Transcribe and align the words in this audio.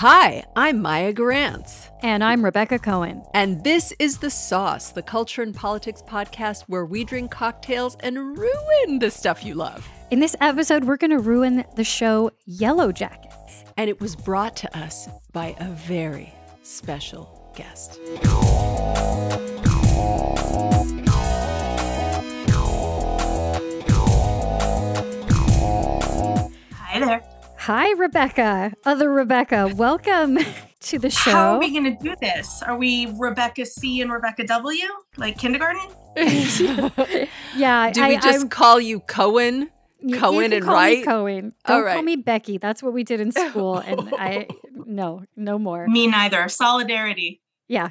Hi, 0.00 0.44
I'm 0.54 0.80
Maya 0.80 1.12
Gurantz. 1.12 1.90
And 2.04 2.22
I'm 2.22 2.44
Rebecca 2.44 2.78
Cohen. 2.78 3.24
And 3.34 3.64
this 3.64 3.92
is 3.98 4.18
The 4.18 4.30
Sauce, 4.30 4.92
the 4.92 5.02
culture 5.02 5.42
and 5.42 5.52
politics 5.52 6.04
podcast 6.06 6.62
where 6.68 6.86
we 6.86 7.02
drink 7.02 7.32
cocktails 7.32 7.96
and 7.98 8.38
ruin 8.38 9.00
the 9.00 9.10
stuff 9.10 9.44
you 9.44 9.54
love. 9.54 9.84
In 10.12 10.20
this 10.20 10.36
episode, 10.40 10.84
we're 10.84 10.98
going 10.98 11.10
to 11.10 11.18
ruin 11.18 11.64
the 11.74 11.82
show 11.82 12.30
Yellowjackets. 12.48 13.64
And 13.76 13.90
it 13.90 14.00
was 14.00 14.14
brought 14.14 14.54
to 14.58 14.78
us 14.78 15.08
by 15.32 15.56
a 15.58 15.68
very 15.70 16.32
special 16.62 17.52
guest. 17.56 17.98
Hi 26.72 27.00
there. 27.00 27.37
Hi, 27.68 27.92
Rebecca. 27.98 28.72
Other 28.86 29.12
Rebecca, 29.12 29.70
welcome 29.76 30.38
to 30.80 30.98
the 30.98 31.10
show. 31.10 31.32
How 31.32 31.56
are 31.56 31.58
we 31.58 31.70
going 31.70 31.84
to 31.84 32.02
do 32.02 32.16
this? 32.18 32.62
Are 32.62 32.78
we 32.78 33.12
Rebecca 33.18 33.66
C 33.66 34.00
and 34.00 34.10
Rebecca 34.10 34.46
W, 34.46 34.86
like 35.18 35.36
kindergarten? 35.36 35.82
yeah. 37.54 37.90
Do 37.92 38.08
we 38.08 38.16
just 38.16 38.46
I, 38.46 38.48
call 38.48 38.80
you 38.80 39.00
Cohen? 39.00 39.68
you- 40.00 40.14
you 40.14 40.16
Cohen 40.18 40.44
can 40.44 40.52
and 40.54 40.64
call 40.64 40.74
me 40.76 40.80
Wright? 40.80 41.04
Cohen. 41.04 41.52
Don't 41.66 41.84
right. 41.84 41.92
call 41.92 42.02
me 42.04 42.16
Becky. 42.16 42.56
That's 42.56 42.82
what 42.82 42.94
we 42.94 43.04
did 43.04 43.20
in 43.20 43.32
school. 43.32 43.76
And 43.76 44.14
I, 44.14 44.48
no, 44.72 45.24
no 45.36 45.58
more. 45.58 45.86
Me 45.88 46.06
neither. 46.06 46.48
Solidarity. 46.48 47.42
Yeah. 47.68 47.90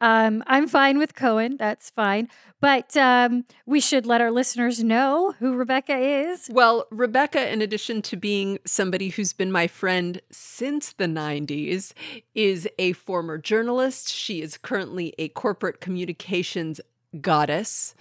Um, 0.00 0.42
I'm 0.46 0.66
fine 0.66 0.96
with 0.96 1.14
Cohen. 1.14 1.56
That's 1.58 1.90
fine. 1.90 2.28
But 2.60 2.96
um, 2.96 3.44
we 3.64 3.80
should 3.80 4.06
let 4.06 4.20
our 4.20 4.30
listeners 4.30 4.84
know 4.84 5.34
who 5.38 5.54
Rebecca 5.54 5.96
is. 5.96 6.48
Well, 6.52 6.86
Rebecca, 6.90 7.50
in 7.50 7.62
addition 7.62 8.02
to 8.02 8.16
being 8.16 8.58
somebody 8.66 9.08
who's 9.08 9.32
been 9.32 9.50
my 9.50 9.66
friend 9.66 10.20
since 10.30 10.92
the 10.92 11.06
90s, 11.06 11.92
is 12.34 12.68
a 12.78 12.92
former 12.92 13.38
journalist. 13.38 14.12
She 14.12 14.42
is 14.42 14.58
currently 14.58 15.14
a 15.18 15.28
corporate 15.28 15.80
communications 15.80 16.80
goddess. 17.20 17.94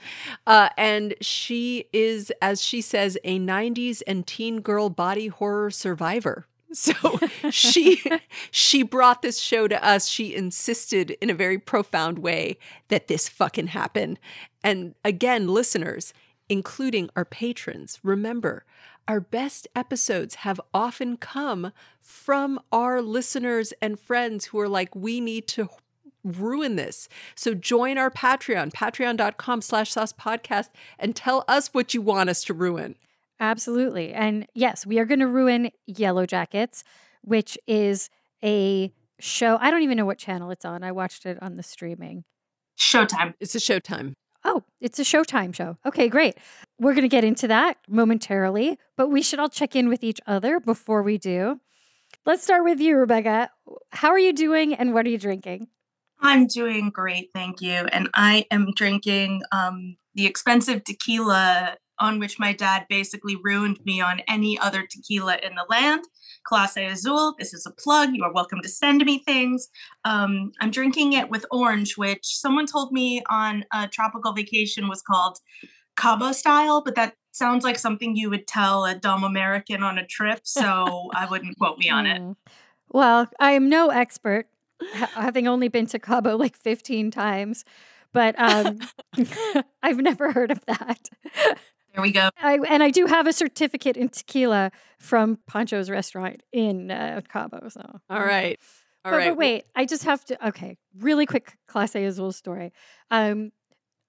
Uh, 0.45 0.69
and 0.77 1.15
she 1.21 1.85
is, 1.93 2.31
as 2.41 2.61
she 2.61 2.81
says, 2.81 3.17
a 3.23 3.39
90s 3.39 4.01
and 4.05 4.27
teen 4.27 4.61
girl 4.61 4.89
body 4.89 5.27
horror 5.27 5.71
survivor. 5.71 6.45
So 6.73 6.93
she 7.49 7.99
she 8.51 8.83
brought 8.83 9.23
this 9.23 9.39
show 9.39 9.67
to 9.67 9.83
us. 9.83 10.07
She 10.07 10.35
insisted 10.35 11.11
in 11.19 11.31
a 11.31 11.33
very 11.33 11.57
profound 11.57 12.19
way 12.19 12.59
that 12.89 13.07
this 13.07 13.27
fucking 13.27 13.67
happen. 13.67 14.19
And 14.63 14.93
again, 15.03 15.47
listeners, 15.47 16.13
including 16.47 17.09
our 17.15 17.25
patrons, 17.25 17.99
remember, 18.03 18.65
our 19.07 19.19
best 19.19 19.67
episodes 19.75 20.35
have 20.35 20.61
often 20.71 21.17
come 21.17 21.71
from 21.99 22.59
our 22.71 23.01
listeners 23.01 23.73
and 23.81 23.99
friends 23.99 24.45
who 24.45 24.59
are 24.59 24.69
like, 24.69 24.95
we 24.95 25.19
need 25.19 25.47
to 25.47 25.69
ruin 26.23 26.75
this. 26.75 27.09
So 27.33 27.55
join 27.55 27.97
our 27.97 28.11
Patreon, 28.11 28.71
patreon.com 28.71 29.61
slash 29.61 29.91
sauce 29.91 30.13
podcast, 30.13 30.69
and 30.99 31.15
tell 31.15 31.43
us 31.47 31.69
what 31.69 31.95
you 31.95 32.01
want 32.03 32.29
us 32.29 32.43
to 32.43 32.53
ruin. 32.53 32.95
Absolutely. 33.39 34.13
And 34.13 34.47
yes, 34.53 34.85
we 34.85 34.99
are 34.99 35.05
going 35.05 35.19
to 35.19 35.27
ruin 35.27 35.71
Yellowjackets, 35.89 36.83
which 37.21 37.57
is 37.67 38.09
a 38.43 38.91
show. 39.19 39.57
I 39.59 39.71
don't 39.71 39.83
even 39.83 39.97
know 39.97 40.05
what 40.05 40.17
channel 40.17 40.51
it's 40.51 40.65
on. 40.65 40.83
I 40.83 40.91
watched 40.91 41.25
it 41.25 41.41
on 41.41 41.55
the 41.55 41.63
streaming. 41.63 42.25
Showtime. 42.77 43.33
It's 43.39 43.55
a 43.55 43.59
showtime. 43.59 44.13
Oh, 44.45 44.63
it's 44.79 44.99
a 44.99 45.03
Showtime 45.03 45.53
show. 45.53 45.77
Okay, 45.85 46.07
great. 46.07 46.37
We're 46.79 46.93
going 46.93 47.03
to 47.03 47.09
get 47.09 47.25
into 47.25 47.47
that 47.49 47.77
momentarily, 47.89 48.79
but 48.95 49.09
we 49.09 49.21
should 49.21 49.39
all 49.39 49.49
check 49.49 49.75
in 49.75 49.89
with 49.89 50.03
each 50.03 50.21
other 50.25 50.61
before 50.61 51.03
we 51.03 51.17
do. 51.17 51.59
Let's 52.25 52.43
start 52.43 52.63
with 52.63 52.79
you, 52.79 52.95
Rebecca. 52.95 53.49
How 53.91 54.09
are 54.09 54.19
you 54.19 54.33
doing 54.33 54.73
and 54.73 54.93
what 54.93 55.05
are 55.05 55.09
you 55.09 55.17
drinking? 55.17 55.67
I'm 56.21 56.47
doing 56.47 56.89
great, 56.89 57.29
thank 57.33 57.61
you. 57.61 57.71
And 57.71 58.09
I 58.13 58.45
am 58.51 58.71
drinking 58.75 59.41
um, 59.51 59.97
the 60.15 60.25
expensive 60.25 60.83
tequila 60.83 61.77
on 61.99 62.19
which 62.19 62.39
my 62.39 62.53
dad 62.53 62.85
basically 62.89 63.37
ruined 63.43 63.79
me 63.85 64.01
on 64.01 64.21
any 64.27 64.57
other 64.59 64.85
tequila 64.89 65.37
in 65.43 65.55
the 65.55 65.65
land. 65.69 66.03
Clase 66.49 66.91
Azul. 66.91 67.35
This 67.37 67.53
is 67.53 67.65
a 67.65 67.71
plug. 67.71 68.09
You 68.13 68.23
are 68.23 68.33
welcome 68.33 68.61
to 68.61 68.69
send 68.69 69.03
me 69.05 69.19
things. 69.19 69.67
Um, 70.05 70.51
I'm 70.59 70.71
drinking 70.71 71.13
it 71.13 71.29
with 71.29 71.45
orange, 71.51 71.97
which 71.97 72.25
someone 72.25 72.65
told 72.65 72.91
me 72.91 73.21
on 73.29 73.65
a 73.73 73.87
tropical 73.87 74.33
vacation 74.33 74.87
was 74.87 75.01
called 75.01 75.37
Cabo 75.97 76.31
style, 76.31 76.81
but 76.81 76.95
that 76.95 77.15
sounds 77.31 77.63
like 77.63 77.77
something 77.77 78.15
you 78.15 78.29
would 78.29 78.47
tell 78.47 78.85
a 78.85 78.95
dumb 78.95 79.23
American 79.23 79.83
on 79.83 79.97
a 79.97 80.05
trip. 80.05 80.41
So 80.43 81.09
I 81.13 81.27
wouldn't 81.29 81.57
quote 81.57 81.77
me 81.77 81.89
on 81.89 82.05
it. 82.05 82.19
Hmm. 82.19 82.31
Well, 82.91 83.27
I 83.39 83.51
am 83.51 83.69
no 83.69 83.89
expert, 83.89 84.47
having 84.93 85.47
only 85.47 85.67
been 85.67 85.85
to 85.87 85.99
Cabo 85.99 86.37
like 86.37 86.55
15 86.55 87.11
times, 87.11 87.63
but 88.13 88.33
um, 88.39 88.79
I've 89.83 89.99
never 89.99 90.31
heard 90.31 90.51
of 90.51 90.65
that. 90.65 91.09
There 91.93 92.01
we 92.03 92.11
go. 92.11 92.29
I, 92.41 92.59
and 92.67 92.83
I 92.83 92.91
do 92.91 93.05
have 93.07 93.27
a 93.27 93.33
certificate 93.33 93.97
in 93.97 94.09
tequila 94.09 94.71
from 94.99 95.39
Pancho's 95.47 95.89
restaurant 95.89 96.43
in 96.51 96.91
uh, 96.91 97.21
Cabo. 97.27 97.67
So, 97.69 97.81
All 98.09 98.19
right. 98.19 98.59
All 99.05 99.11
but, 99.11 99.17
right. 99.17 99.29
but 99.29 99.37
wait, 99.37 99.63
I 99.75 99.85
just 99.85 100.03
have 100.03 100.23
to. 100.25 100.47
Okay, 100.49 100.77
really 100.97 101.25
quick 101.25 101.57
Clase 101.69 102.05
Azul 102.05 102.31
story. 102.31 102.73
Um, 103.09 103.51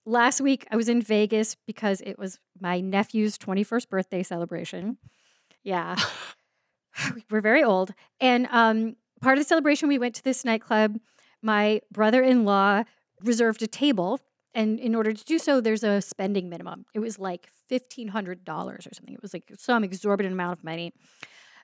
last 0.04 0.40
week 0.40 0.66
I 0.70 0.76
was 0.76 0.88
in 0.88 1.00
Vegas 1.00 1.56
because 1.66 2.00
it 2.00 2.19
was 2.19 2.38
my 2.60 2.80
nephew's 2.80 3.38
21st 3.38 3.88
birthday 3.88 4.22
celebration. 4.22 4.98
Yeah, 5.62 5.96
we're 7.30 7.40
very 7.40 7.62
old, 7.62 7.92
and 8.20 8.48
um, 8.50 8.96
part 9.20 9.38
of 9.38 9.44
the 9.44 9.48
celebration 9.48 9.88
we 9.88 9.98
went 9.98 10.16
to 10.16 10.24
this 10.24 10.44
nightclub. 10.44 10.98
My 11.42 11.80
brother-in-law 11.90 12.84
reserved 13.22 13.62
a 13.62 13.66
table. 13.66 14.20
And 14.55 14.81
in 14.81 14.94
order 14.94 15.12
to 15.12 15.25
do 15.25 15.38
so, 15.38 15.61
there's 15.61 15.84
a 15.84 16.00
spending 16.00 16.49
minimum. 16.49 16.87
It 16.94 16.99
was 16.99 17.19
like 17.19 17.49
$1,500 17.71 18.49
or 18.49 18.81
something. 18.81 19.15
It 19.15 19.22
was 19.22 19.33
like 19.33 19.50
some 19.59 19.84
exorbitant 19.84 20.33
amount 20.33 20.59
of 20.59 20.65
money. 20.65 20.93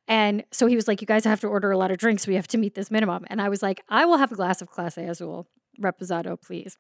And 0.08 0.44
so 0.52 0.66
he 0.66 0.76
was 0.76 0.86
like, 0.86 1.00
You 1.00 1.06
guys 1.06 1.24
have 1.24 1.40
to 1.40 1.48
order 1.48 1.70
a 1.70 1.78
lot 1.78 1.90
of 1.90 1.98
drinks. 1.98 2.26
We 2.26 2.36
have 2.36 2.46
to 2.48 2.58
meet 2.58 2.74
this 2.74 2.90
minimum. 2.90 3.24
And 3.28 3.42
I 3.42 3.48
was 3.48 3.62
like, 3.62 3.82
I 3.88 4.04
will 4.04 4.18
have 4.18 4.30
a 4.30 4.36
glass 4.36 4.62
of 4.62 4.70
Clase 4.70 5.08
Azul, 5.08 5.48
Reposado, 5.80 6.40
please. 6.40 6.76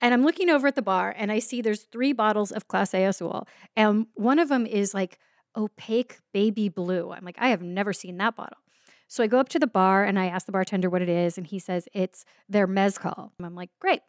And 0.00 0.12
I'm 0.12 0.24
looking 0.24 0.50
over 0.50 0.66
at 0.66 0.74
the 0.74 0.82
bar 0.82 1.14
and 1.16 1.32
I 1.32 1.38
see 1.38 1.62
there's 1.62 1.82
three 1.82 2.12
bottles 2.12 2.52
of 2.52 2.68
Clase 2.68 3.08
Azul. 3.08 3.46
And 3.76 4.06
one 4.14 4.38
of 4.38 4.48
them 4.48 4.66
is 4.66 4.94
like 4.94 5.18
opaque 5.56 6.18
baby 6.32 6.68
blue. 6.68 7.12
I'm 7.12 7.24
like, 7.24 7.38
I 7.38 7.48
have 7.48 7.62
never 7.62 7.92
seen 7.92 8.18
that 8.18 8.36
bottle. 8.36 8.58
So 9.06 9.22
I 9.22 9.26
go 9.26 9.38
up 9.38 9.48
to 9.50 9.58
the 9.58 9.66
bar 9.66 10.04
and 10.04 10.18
I 10.18 10.26
ask 10.26 10.46
the 10.46 10.52
bartender 10.52 10.90
what 10.90 11.02
it 11.02 11.08
is. 11.08 11.38
And 11.38 11.46
he 11.46 11.58
says, 11.58 11.88
It's 11.92 12.24
their 12.48 12.66
mezcal. 12.66 13.32
I'm 13.42 13.54
like, 13.54 13.70
Great. 13.80 14.00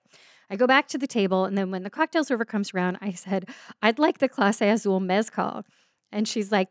I 0.50 0.56
go 0.56 0.68
back 0.68 0.88
to 0.90 0.98
the 0.98 1.08
table. 1.08 1.46
And 1.46 1.58
then 1.58 1.72
when 1.72 1.84
the 1.84 1.90
cocktail 1.90 2.24
server 2.24 2.46
comes 2.46 2.74
around, 2.74 2.98
I 3.02 3.12
said, 3.12 3.50
I'd 3.82 4.00
like 4.00 4.20
the 4.20 4.30
Clase 4.30 4.62
Azul 4.62 5.00
mezcal. 5.00 5.64
And 6.12 6.28
she's 6.28 6.52
like, 6.52 6.70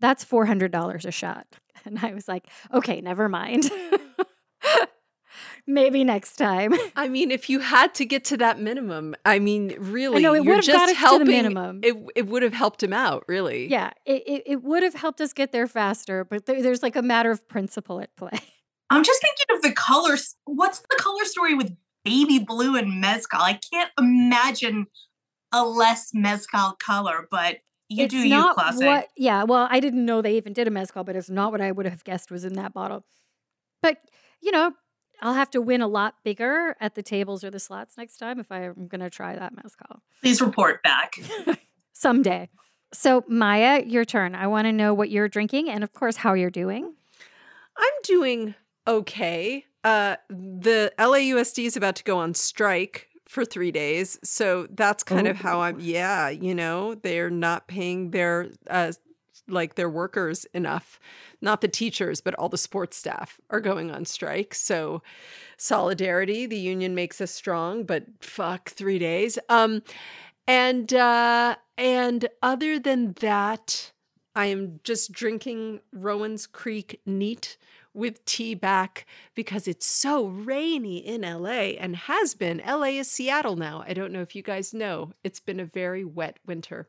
that's 0.00 0.24
$400 0.24 1.04
a 1.04 1.10
shot. 1.10 1.46
And 1.86 1.98
I 2.00 2.14
was 2.14 2.28
like, 2.28 2.46
okay, 2.72 3.02
never 3.02 3.28
mind. 3.28 3.68
Maybe 5.66 6.04
next 6.04 6.36
time. 6.36 6.74
I 6.96 7.08
mean, 7.08 7.30
if 7.30 7.48
you 7.48 7.58
had 7.60 7.94
to 7.96 8.04
get 8.04 8.24
to 8.26 8.36
that 8.38 8.60
minimum, 8.60 9.14
I 9.24 9.38
mean, 9.38 9.74
really, 9.78 10.22
know, 10.22 10.34
it 10.34 10.44
you're 10.44 10.54
would've 10.54 10.64
just 10.64 10.76
got 10.76 10.88
us 10.88 10.90
to 10.90 10.94
the 10.94 11.00
helping. 11.00 11.26
minimum. 11.26 11.80
It 11.82 11.96
it 12.14 12.26
would 12.26 12.42
have 12.42 12.52
helped 12.52 12.82
him 12.82 12.92
out, 12.92 13.24
really. 13.28 13.68
Yeah, 13.68 13.90
it, 14.04 14.22
it, 14.26 14.42
it 14.46 14.62
would 14.62 14.82
have 14.82 14.94
helped 14.94 15.20
us 15.20 15.32
get 15.32 15.52
there 15.52 15.66
faster, 15.66 16.24
but 16.24 16.46
there, 16.46 16.62
there's 16.62 16.82
like 16.82 16.96
a 16.96 17.02
matter 17.02 17.30
of 17.30 17.46
principle 17.48 18.00
at 18.00 18.14
play. 18.16 18.38
I'm 18.90 19.02
just 19.02 19.20
thinking 19.20 19.56
of 19.56 19.62
the 19.62 19.72
colors. 19.72 20.36
What's 20.44 20.80
the 20.80 20.96
color 20.98 21.24
story 21.24 21.54
with 21.54 21.74
baby 22.04 22.38
blue 22.38 22.76
and 22.76 23.00
mezcal? 23.00 23.40
I 23.40 23.58
can't 23.72 23.90
imagine 23.98 24.86
a 25.52 25.64
less 25.64 26.10
mezcal 26.12 26.76
color, 26.84 27.28
but 27.30 27.58
you 27.88 28.04
it's 28.04 28.14
do 28.14 28.28
you, 28.28 28.52
classic. 28.54 28.86
What, 28.86 29.08
yeah, 29.16 29.44
well, 29.44 29.68
I 29.70 29.80
didn't 29.80 30.04
know 30.04 30.22
they 30.22 30.36
even 30.36 30.52
did 30.52 30.66
a 30.66 30.70
mezcal, 30.70 31.04
but 31.04 31.16
it's 31.16 31.30
not 31.30 31.52
what 31.52 31.60
I 31.60 31.70
would 31.70 31.86
have 31.86 32.04
guessed 32.04 32.30
was 32.30 32.44
in 32.44 32.54
that 32.54 32.72
bottle. 32.72 33.04
But, 33.82 33.98
you 34.40 34.50
know, 34.50 34.72
I'll 35.22 35.34
have 35.34 35.50
to 35.50 35.60
win 35.60 35.80
a 35.80 35.86
lot 35.86 36.14
bigger 36.24 36.76
at 36.80 36.94
the 36.94 37.02
tables 37.02 37.44
or 37.44 37.50
the 37.50 37.60
slots 37.60 37.96
next 37.96 38.16
time 38.16 38.40
if 38.40 38.50
I'm 38.50 38.88
going 38.88 39.00
to 39.00 39.10
try 39.10 39.36
that 39.36 39.54
mezcal. 39.54 40.02
Please 40.22 40.40
report 40.40 40.82
back. 40.82 41.18
someday. 41.94 42.50
So, 42.92 43.24
Maya, 43.26 43.82
your 43.84 44.04
turn. 44.04 44.34
I 44.34 44.46
want 44.46 44.66
to 44.66 44.72
know 44.72 44.92
what 44.92 45.10
you're 45.10 45.28
drinking 45.28 45.70
and, 45.70 45.82
of 45.82 45.92
course, 45.92 46.16
how 46.16 46.34
you're 46.34 46.50
doing. 46.50 46.94
I'm 47.76 47.92
doing 48.04 48.54
okay. 48.86 49.64
Uh, 49.84 50.16
the 50.28 50.92
LAUSD 50.98 51.66
is 51.66 51.76
about 51.76 51.96
to 51.96 52.04
go 52.04 52.18
on 52.18 52.34
strike 52.34 53.08
for 53.28 53.44
three 53.44 53.70
days, 53.70 54.18
so 54.24 54.66
that's 54.70 55.02
kind 55.02 55.28
of 55.28 55.36
how 55.36 55.60
I'm. 55.60 55.78
Yeah, 55.80 56.30
you 56.30 56.54
know, 56.54 56.94
they're 56.94 57.30
not 57.30 57.68
paying 57.68 58.10
their 58.10 58.48
uh, 58.68 58.92
like 59.48 59.74
their 59.74 59.90
workers 59.90 60.46
enough. 60.54 60.98
Not 61.40 61.60
the 61.60 61.68
teachers, 61.68 62.20
but 62.20 62.34
all 62.34 62.48
the 62.48 62.58
sports 62.58 62.96
staff 62.96 63.38
are 63.50 63.60
going 63.60 63.90
on 63.90 64.04
strike. 64.06 64.54
So 64.54 65.02
solidarity, 65.58 66.46
the 66.46 66.58
union 66.58 66.94
makes 66.94 67.20
us 67.20 67.30
strong, 67.30 67.84
but 67.84 68.04
fuck, 68.20 68.70
three 68.70 68.98
days. 68.98 69.38
Um, 69.48 69.82
and 70.46 70.92
uh, 70.92 71.56
and 71.76 72.28
other 72.42 72.78
than 72.78 73.12
that, 73.20 73.92
I 74.34 74.46
am 74.46 74.80
just 74.84 75.12
drinking 75.12 75.80
Rowan's 75.92 76.46
Creek 76.46 77.00
neat, 77.06 77.56
with 77.94 78.24
tea 78.24 78.54
back 78.54 79.06
because 79.34 79.66
it's 79.68 79.86
so 79.86 80.26
rainy 80.26 80.98
in 80.98 81.22
LA 81.22 81.76
and 81.80 81.94
has 81.96 82.34
been. 82.34 82.60
LA 82.66 82.98
is 83.00 83.08
Seattle 83.10 83.56
now. 83.56 83.84
I 83.86 83.94
don't 83.94 84.12
know 84.12 84.20
if 84.22 84.34
you 84.36 84.42
guys 84.42 84.74
know. 84.74 85.12
It's 85.22 85.40
been 85.40 85.60
a 85.60 85.64
very 85.64 86.04
wet 86.04 86.38
winter. 86.46 86.88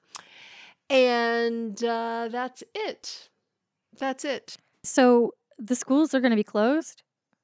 And 0.89 1.81
uh, 1.83 2.27
that's 2.31 2.63
it. 2.73 3.29
That's 3.97 4.25
it. 4.25 4.57
So 4.83 5.33
the 5.57 5.75
schools 5.75 6.13
are 6.13 6.19
going 6.19 6.31
to 6.31 6.35
be 6.35 6.43
closed 6.43 7.01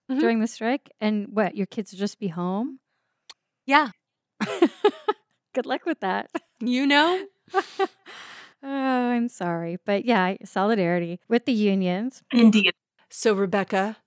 Mhm. 0.09 0.19
during 0.19 0.39
the 0.41 0.47
strike, 0.47 0.91
and 0.99 1.27
what? 1.29 1.55
Your 1.55 1.65
kids 1.67 1.91
will 1.93 1.99
just 1.99 2.19
be 2.19 2.27
home. 2.27 2.79
Yeah. 3.65 3.91
Good 5.53 5.65
luck 5.65 5.85
with 5.85 6.01
that. 6.01 6.29
You 6.59 6.85
know? 6.85 7.25
oh, 7.53 7.79
I'm 8.63 9.29
sorry, 9.29 9.77
but 9.85 10.05
yeah, 10.05 10.35
solidarity 10.43 11.19
with 11.29 11.45
the 11.45 11.53
unions. 11.53 12.23
Indeed. 12.31 12.73
So, 13.13 13.33
Rebecca, 13.33 13.97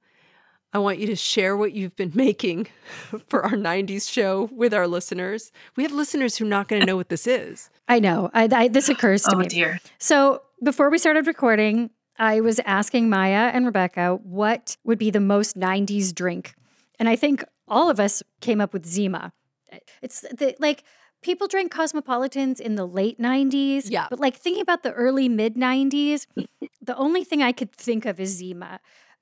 I 0.72 0.78
want 0.78 0.98
you 0.98 1.06
to 1.08 1.14
share 1.16 1.56
what 1.56 1.72
you've 1.72 1.94
been 1.94 2.12
making 2.14 2.68
for 3.28 3.44
our 3.44 3.52
90s 3.52 4.10
show 4.10 4.48
with 4.50 4.72
our 4.72 4.88
listeners. 4.88 5.52
We 5.76 5.82
have 5.82 5.92
listeners 5.92 6.36
who 6.36 6.46
are 6.46 6.48
not 6.48 6.68
going 6.68 6.80
to 6.80 6.86
know 6.86 6.96
what 6.96 7.10
this 7.10 7.26
is. 7.26 7.68
I 7.88 8.00
know. 8.00 8.30
I, 8.32 8.48
I 8.50 8.68
this 8.68 8.88
occurs 8.88 9.22
to 9.24 9.36
Oh 9.36 9.38
me. 9.38 9.46
dear. 9.46 9.78
So 9.98 10.40
before 10.62 10.88
we 10.90 10.96
started 10.98 11.26
recording, 11.26 11.90
I 12.18 12.40
was 12.40 12.60
asking 12.64 13.10
Maya 13.10 13.50
and 13.52 13.66
Rebecca 13.66 14.18
what 14.22 14.76
would 14.84 14.98
be 14.98 15.10
the 15.10 15.20
most 15.20 15.56
90s 15.58 16.14
drink. 16.14 16.54
And 16.98 17.08
I 17.08 17.16
think 17.16 17.44
all 17.68 17.90
of 17.90 18.00
us 18.00 18.22
came 18.40 18.60
up 18.60 18.72
with 18.72 18.86
Zima. 18.86 19.32
It's 20.00 20.22
the, 20.22 20.54
like 20.60 20.84
people 21.24 21.48
drank 21.48 21.72
cosmopolitans 21.72 22.60
in 22.60 22.76
the 22.76 22.86
late 22.86 23.18
90s. 23.18 23.90
Yeah. 23.90 24.06
But 24.10 24.20
like 24.20 24.36
thinking 24.36 24.62
about 24.62 24.84
the 24.84 24.92
early 24.92 25.28
mid 25.28 25.56
90s, 25.56 26.26
the 26.80 26.96
only 26.96 27.24
thing 27.24 27.42
I 27.42 27.50
could 27.50 27.72
think 27.72 28.04
of 28.06 28.20
is 28.20 28.30
Zima. 28.36 28.78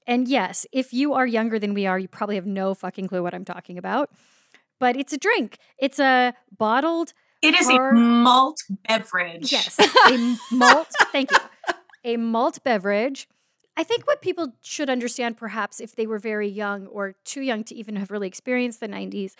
And 0.06 0.26
yes, 0.28 0.66
if 0.72 0.92
you 0.92 1.14
are 1.14 1.26
younger 1.26 1.58
than 1.58 1.72
we 1.74 1.86
are, 1.86 1.98
you 1.98 2.08
probably 2.08 2.34
have 2.34 2.44
no 2.46 2.74
fucking 2.74 3.06
clue 3.08 3.22
what 3.22 3.32
I'm 3.34 3.44
talking 3.44 3.78
about. 3.78 4.10
But 4.80 4.96
it's 4.96 5.12
a 5.12 5.16
drink. 5.18 5.58
It's 5.78 6.00
a 6.00 6.34
bottled 6.58 7.14
It 7.40 7.54
is 7.54 7.68
Hard- 7.70 7.96
a 7.96 7.98
malt 8.00 8.60
beverage. 8.88 9.52
Yes, 9.52 9.78
a 9.78 10.36
malt. 10.50 10.88
Thank 11.12 11.30
you. 11.30 11.38
A 12.04 12.16
malt 12.16 12.58
beverage. 12.64 13.28
I 13.76 13.84
think 13.84 14.06
what 14.08 14.20
people 14.20 14.54
should 14.62 14.90
understand, 14.90 15.36
perhaps 15.38 15.80
if 15.80 15.94
they 15.94 16.06
were 16.06 16.18
very 16.18 16.48
young 16.48 16.86
or 16.88 17.14
too 17.24 17.40
young 17.42 17.62
to 17.64 17.74
even 17.76 17.94
have 17.96 18.10
really 18.10 18.26
experienced 18.28 18.80
the 18.80 18.88
90s, 18.88 19.34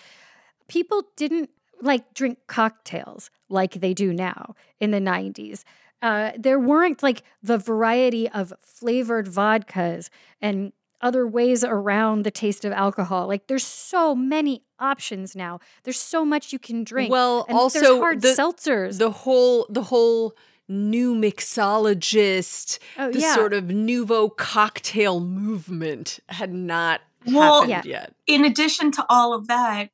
people 0.69 1.03
didn't 1.17 1.51
like 1.83 2.15
drink 2.15 2.39
cocktails 2.47 3.31
like 3.49 3.75
they 3.75 3.93
do 3.93 4.13
now 4.15 4.55
in 4.81 4.91
the 4.93 5.01
90s. 5.01 5.65
Uh, 6.01 6.33
there 6.39 6.59
weren't 6.59 7.03
like 7.03 7.23
the 7.43 7.59
variety 7.59 8.29
of 8.31 8.53
flavored 8.61 9.27
vodkas 9.27 10.09
and 10.41 10.73
other 11.01 11.27
ways 11.27 11.65
around 11.65 12.23
the 12.25 12.31
taste 12.31 12.65
of 12.65 12.73
alcohol. 12.73 13.27
Like 13.27 13.47
there's 13.49 13.67
so 13.67 14.15
many 14.15 14.63
options 14.79 15.35
now. 15.37 15.59
There's 15.85 15.99
so 16.01 16.25
much 16.25 16.53
you 16.53 16.59
can 16.59 16.85
drink. 16.85 17.11
Well, 17.11 17.45
and 17.49 17.59
also 17.59 17.99
hard 17.99 18.23
the, 18.23 18.29
seltzers. 18.29 18.99
the 18.99 19.11
whole 19.11 19.67
the 19.69 19.83
whole 19.83 20.35
new 20.69 21.15
mixologist, 21.15 22.79
oh 22.99 23.11
the 23.11 23.21
yeah. 23.21 23.35
sort 23.35 23.53
of 23.53 23.69
nouveau 23.71 24.29
cocktail 24.29 25.21
movement 25.21 26.21
had 26.29 26.53
not 26.53 27.01
Well- 27.27 27.63
happened 27.63 27.85
Yeah. 27.87 28.01
yet. 28.01 28.15
In 28.27 28.45
addition 28.45 28.91
to 28.93 29.05
all 29.09 29.35
of 29.35 29.49
that, 29.49 29.91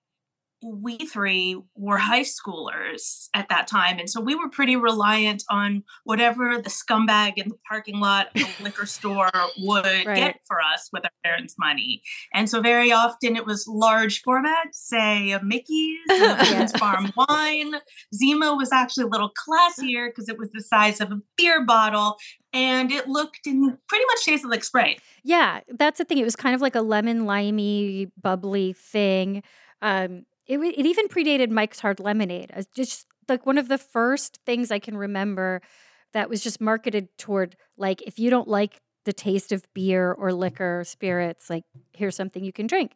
we 0.63 0.99
three 0.99 1.61
were 1.77 1.99
high 1.99 2.23
schoolers 2.25 3.29
at 3.35 3.49
that 3.49 3.67
time. 3.69 3.99
And 3.99 4.11
so 4.11 4.21
we 4.21 4.35
were 4.35 4.49
pretty 4.49 4.75
reliant 4.77 5.45
on 5.51 5.85
whatever 6.05 6.59
the 6.61 6.69
scumbag 6.71 7.35
in 7.37 7.49
the 7.49 7.55
parking 7.69 8.01
lot 8.01 8.27
of 8.35 8.43
the 8.43 8.49
liquor 8.65 8.87
store 8.87 9.31
would 9.59 9.85
Right. 10.07 10.17
get 10.17 10.41
for 10.47 10.59
us 10.61 10.89
with 10.93 11.05
our 11.05 11.11
parents' 11.25 11.55
money. 11.59 12.03
And 12.35 12.51
so 12.51 12.61
very 12.61 12.91
often 12.91 13.37
it 13.37 13.47
was 13.47 13.67
large 13.69 14.21
format, 14.23 14.69
say 14.73 15.31
a 15.31 15.41
Mickey's, 15.43 15.99
a 16.11 16.69
Farm 16.79 17.13
wine. 17.17 17.75
Zima 18.15 18.55
was 18.55 18.73
actually 18.73 19.05
a 19.05 19.09
little 19.09 19.31
classier 19.49 20.09
because 20.09 20.29
it 20.29 20.39
was 20.39 20.51
the 20.53 20.63
size 20.63 21.01
of 21.01 21.13
a 21.13 21.21
beer 21.37 21.65
bottle 21.65 22.17
and 22.53 22.91
it 22.91 23.07
looked 23.07 23.47
and 23.47 23.77
pretty 23.89 24.05
much 24.07 24.25
tasted 24.25 24.49
like 24.49 24.65
Sprite. 24.65 25.01
Yeah, 25.23 25.61
that's 25.69 25.99
the 25.99 26.05
thing. 26.05 26.19
It 26.19 26.25
was 26.25 26.37
kind 26.37 26.55
of 26.55 26.61
like 26.61 26.75
a 26.75 26.81
lemon 26.83 27.27
limey, 27.27 28.11
bubbly 28.21 28.73
thing. 28.73 29.43
Um, 29.83 30.25
it 30.49 30.59
it 30.59 30.87
even 30.87 31.09
predated 31.09 31.51
Mike's 31.51 31.81
Hard 31.81 32.01
Lemonade. 32.01 32.51
It's 32.57 32.69
just 32.75 33.07
like 33.29 33.47
one 33.47 33.59
of 33.59 33.69
the 33.69 33.79
first 33.79 34.41
things 34.47 34.71
I 34.71 34.79
can 34.79 34.97
remember 34.97 35.61
that 36.13 36.31
was 36.31 36.43
just 36.43 36.61
marketed 36.61 37.09
toward 37.19 37.57
like 37.77 38.03
if 38.03 38.19
you 38.19 38.31
don't 38.31 38.49
like 38.49 38.81
the 39.05 39.13
taste 39.13 39.53
of 39.53 39.67
beer 39.75 40.13
or 40.13 40.33
liquor, 40.33 40.81
or 40.81 40.85
spirits, 40.85 41.49
like 41.49 41.65
here's 41.93 42.17
something 42.17 42.45
you 42.45 42.53
can 42.53 42.67
drink. 42.67 42.93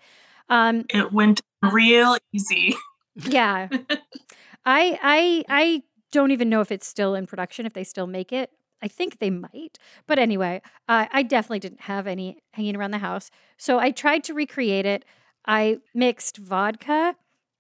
Um, 0.49 0.85
It 0.91 1.13
went 1.13 1.41
real 1.63 2.17
easy. 2.33 2.75
yeah, 3.15 3.69
I 4.65 4.99
I 5.03 5.45
I 5.49 5.83
don't 6.11 6.31
even 6.31 6.49
know 6.49 6.61
if 6.61 6.73
it's 6.73 6.87
still 6.87 7.15
in 7.15 7.27
production. 7.27 7.67
If 7.67 7.73
they 7.73 7.85
still 7.85 8.07
make 8.07 8.33
it, 8.33 8.51
I 8.83 8.89
think 8.89 9.19
they 9.19 9.31
might. 9.31 9.79
But 10.07 10.19
anyway, 10.19 10.61
uh, 10.89 11.07
I 11.13 11.23
definitely 11.23 11.61
didn't 11.61 11.83
have 11.83 12.07
any 12.07 12.43
hanging 12.53 12.77
around 12.77 12.91
the 12.91 12.99
house, 12.99 13.31
so 13.57 13.79
I 13.79 13.91
tried 13.91 14.25
to 14.25 14.35
recreate 14.35 14.87
it. 14.87 15.05
I 15.47 15.79
mixed 15.95 16.37
vodka, 16.37 17.17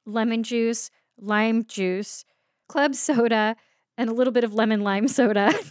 lemon 0.06 0.42
juice, 0.42 0.90
lime 1.18 1.64
juice, 1.64 2.24
club 2.68 2.94
soda, 2.94 3.56
and 3.98 4.08
a 4.08 4.12
little 4.12 4.32
bit 4.32 4.44
of 4.44 4.54
lemon 4.54 4.80
lime 4.82 5.08
soda. 5.08 5.52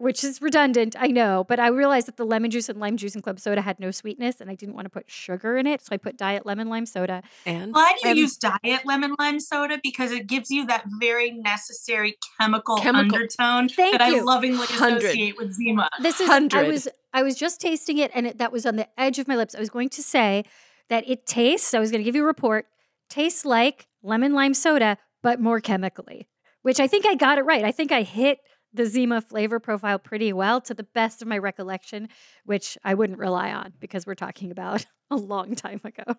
Which 0.00 0.22
is 0.22 0.40
redundant, 0.40 0.94
I 0.96 1.08
know, 1.08 1.44
but 1.48 1.58
I 1.58 1.66
realized 1.70 2.06
that 2.06 2.16
the 2.16 2.24
lemon 2.24 2.52
juice 2.52 2.68
and 2.68 2.78
lime 2.78 2.96
juice 2.96 3.16
and 3.16 3.24
club 3.24 3.40
soda 3.40 3.60
had 3.60 3.80
no 3.80 3.90
sweetness, 3.90 4.40
and 4.40 4.48
I 4.48 4.54
didn't 4.54 4.76
want 4.76 4.84
to 4.84 4.90
put 4.90 5.10
sugar 5.10 5.56
in 5.56 5.66
it, 5.66 5.82
so 5.82 5.88
I 5.90 5.96
put 5.96 6.16
diet 6.16 6.46
lemon 6.46 6.68
lime 6.68 6.86
soda. 6.86 7.20
And 7.44 7.74
Why 7.74 7.94
do 8.00 8.06
you 8.06 8.10
And- 8.10 8.18
use 8.20 8.36
diet 8.36 8.86
lemon 8.86 9.16
lime 9.18 9.40
soda? 9.40 9.80
Because 9.82 10.12
it 10.12 10.28
gives 10.28 10.52
you 10.52 10.66
that 10.66 10.84
very 11.00 11.32
necessary 11.32 12.16
chemical, 12.40 12.76
Chemical- 12.76 13.12
undertone 13.16 13.68
Thank 13.70 13.90
that 13.98 14.00
I 14.00 14.20
lovingly 14.20 14.66
Hundred. 14.68 14.98
associate 15.02 15.36
with 15.36 15.52
Zima. 15.54 15.90
This 16.00 16.20
is 16.20 16.30
I 16.30 16.62
was 16.62 16.86
I 17.12 17.24
was 17.24 17.34
just 17.34 17.60
tasting 17.60 17.98
it 17.98 18.12
and 18.14 18.28
it, 18.28 18.38
that 18.38 18.52
was 18.52 18.66
on 18.66 18.76
the 18.76 18.86
edge 19.00 19.18
of 19.18 19.26
my 19.26 19.34
lips. 19.34 19.56
I 19.56 19.58
was 19.58 19.68
going 19.70 19.88
to 19.88 20.02
say 20.04 20.44
that 20.90 21.08
it 21.10 21.26
tastes, 21.26 21.74
I 21.74 21.80
was 21.80 21.90
going 21.90 21.98
to 22.00 22.04
give 22.04 22.14
you 22.14 22.22
a 22.22 22.26
report, 22.26 22.66
tastes 23.08 23.44
like 23.44 23.88
lemon 24.02 24.32
lime 24.32 24.54
soda 24.54 24.98
but 25.22 25.40
more 25.40 25.60
chemically. 25.60 26.28
Which 26.62 26.80
I 26.80 26.86
think 26.86 27.06
I 27.06 27.14
got 27.14 27.38
it 27.38 27.44
right. 27.44 27.64
I 27.64 27.72
think 27.72 27.92
I 27.92 28.02
hit 28.02 28.40
the 28.72 28.86
Zima 28.86 29.20
flavor 29.20 29.58
profile 29.58 29.98
pretty 29.98 30.32
well 30.32 30.60
to 30.62 30.74
the 30.74 30.82
best 30.82 31.22
of 31.22 31.28
my 31.28 31.38
recollection, 31.38 32.08
which 32.44 32.76
I 32.84 32.94
wouldn't 32.94 33.18
rely 33.18 33.52
on 33.52 33.72
because 33.80 34.06
we're 34.06 34.14
talking 34.14 34.50
about 34.50 34.86
a 35.10 35.16
long 35.16 35.54
time 35.54 35.80
ago. 35.84 36.16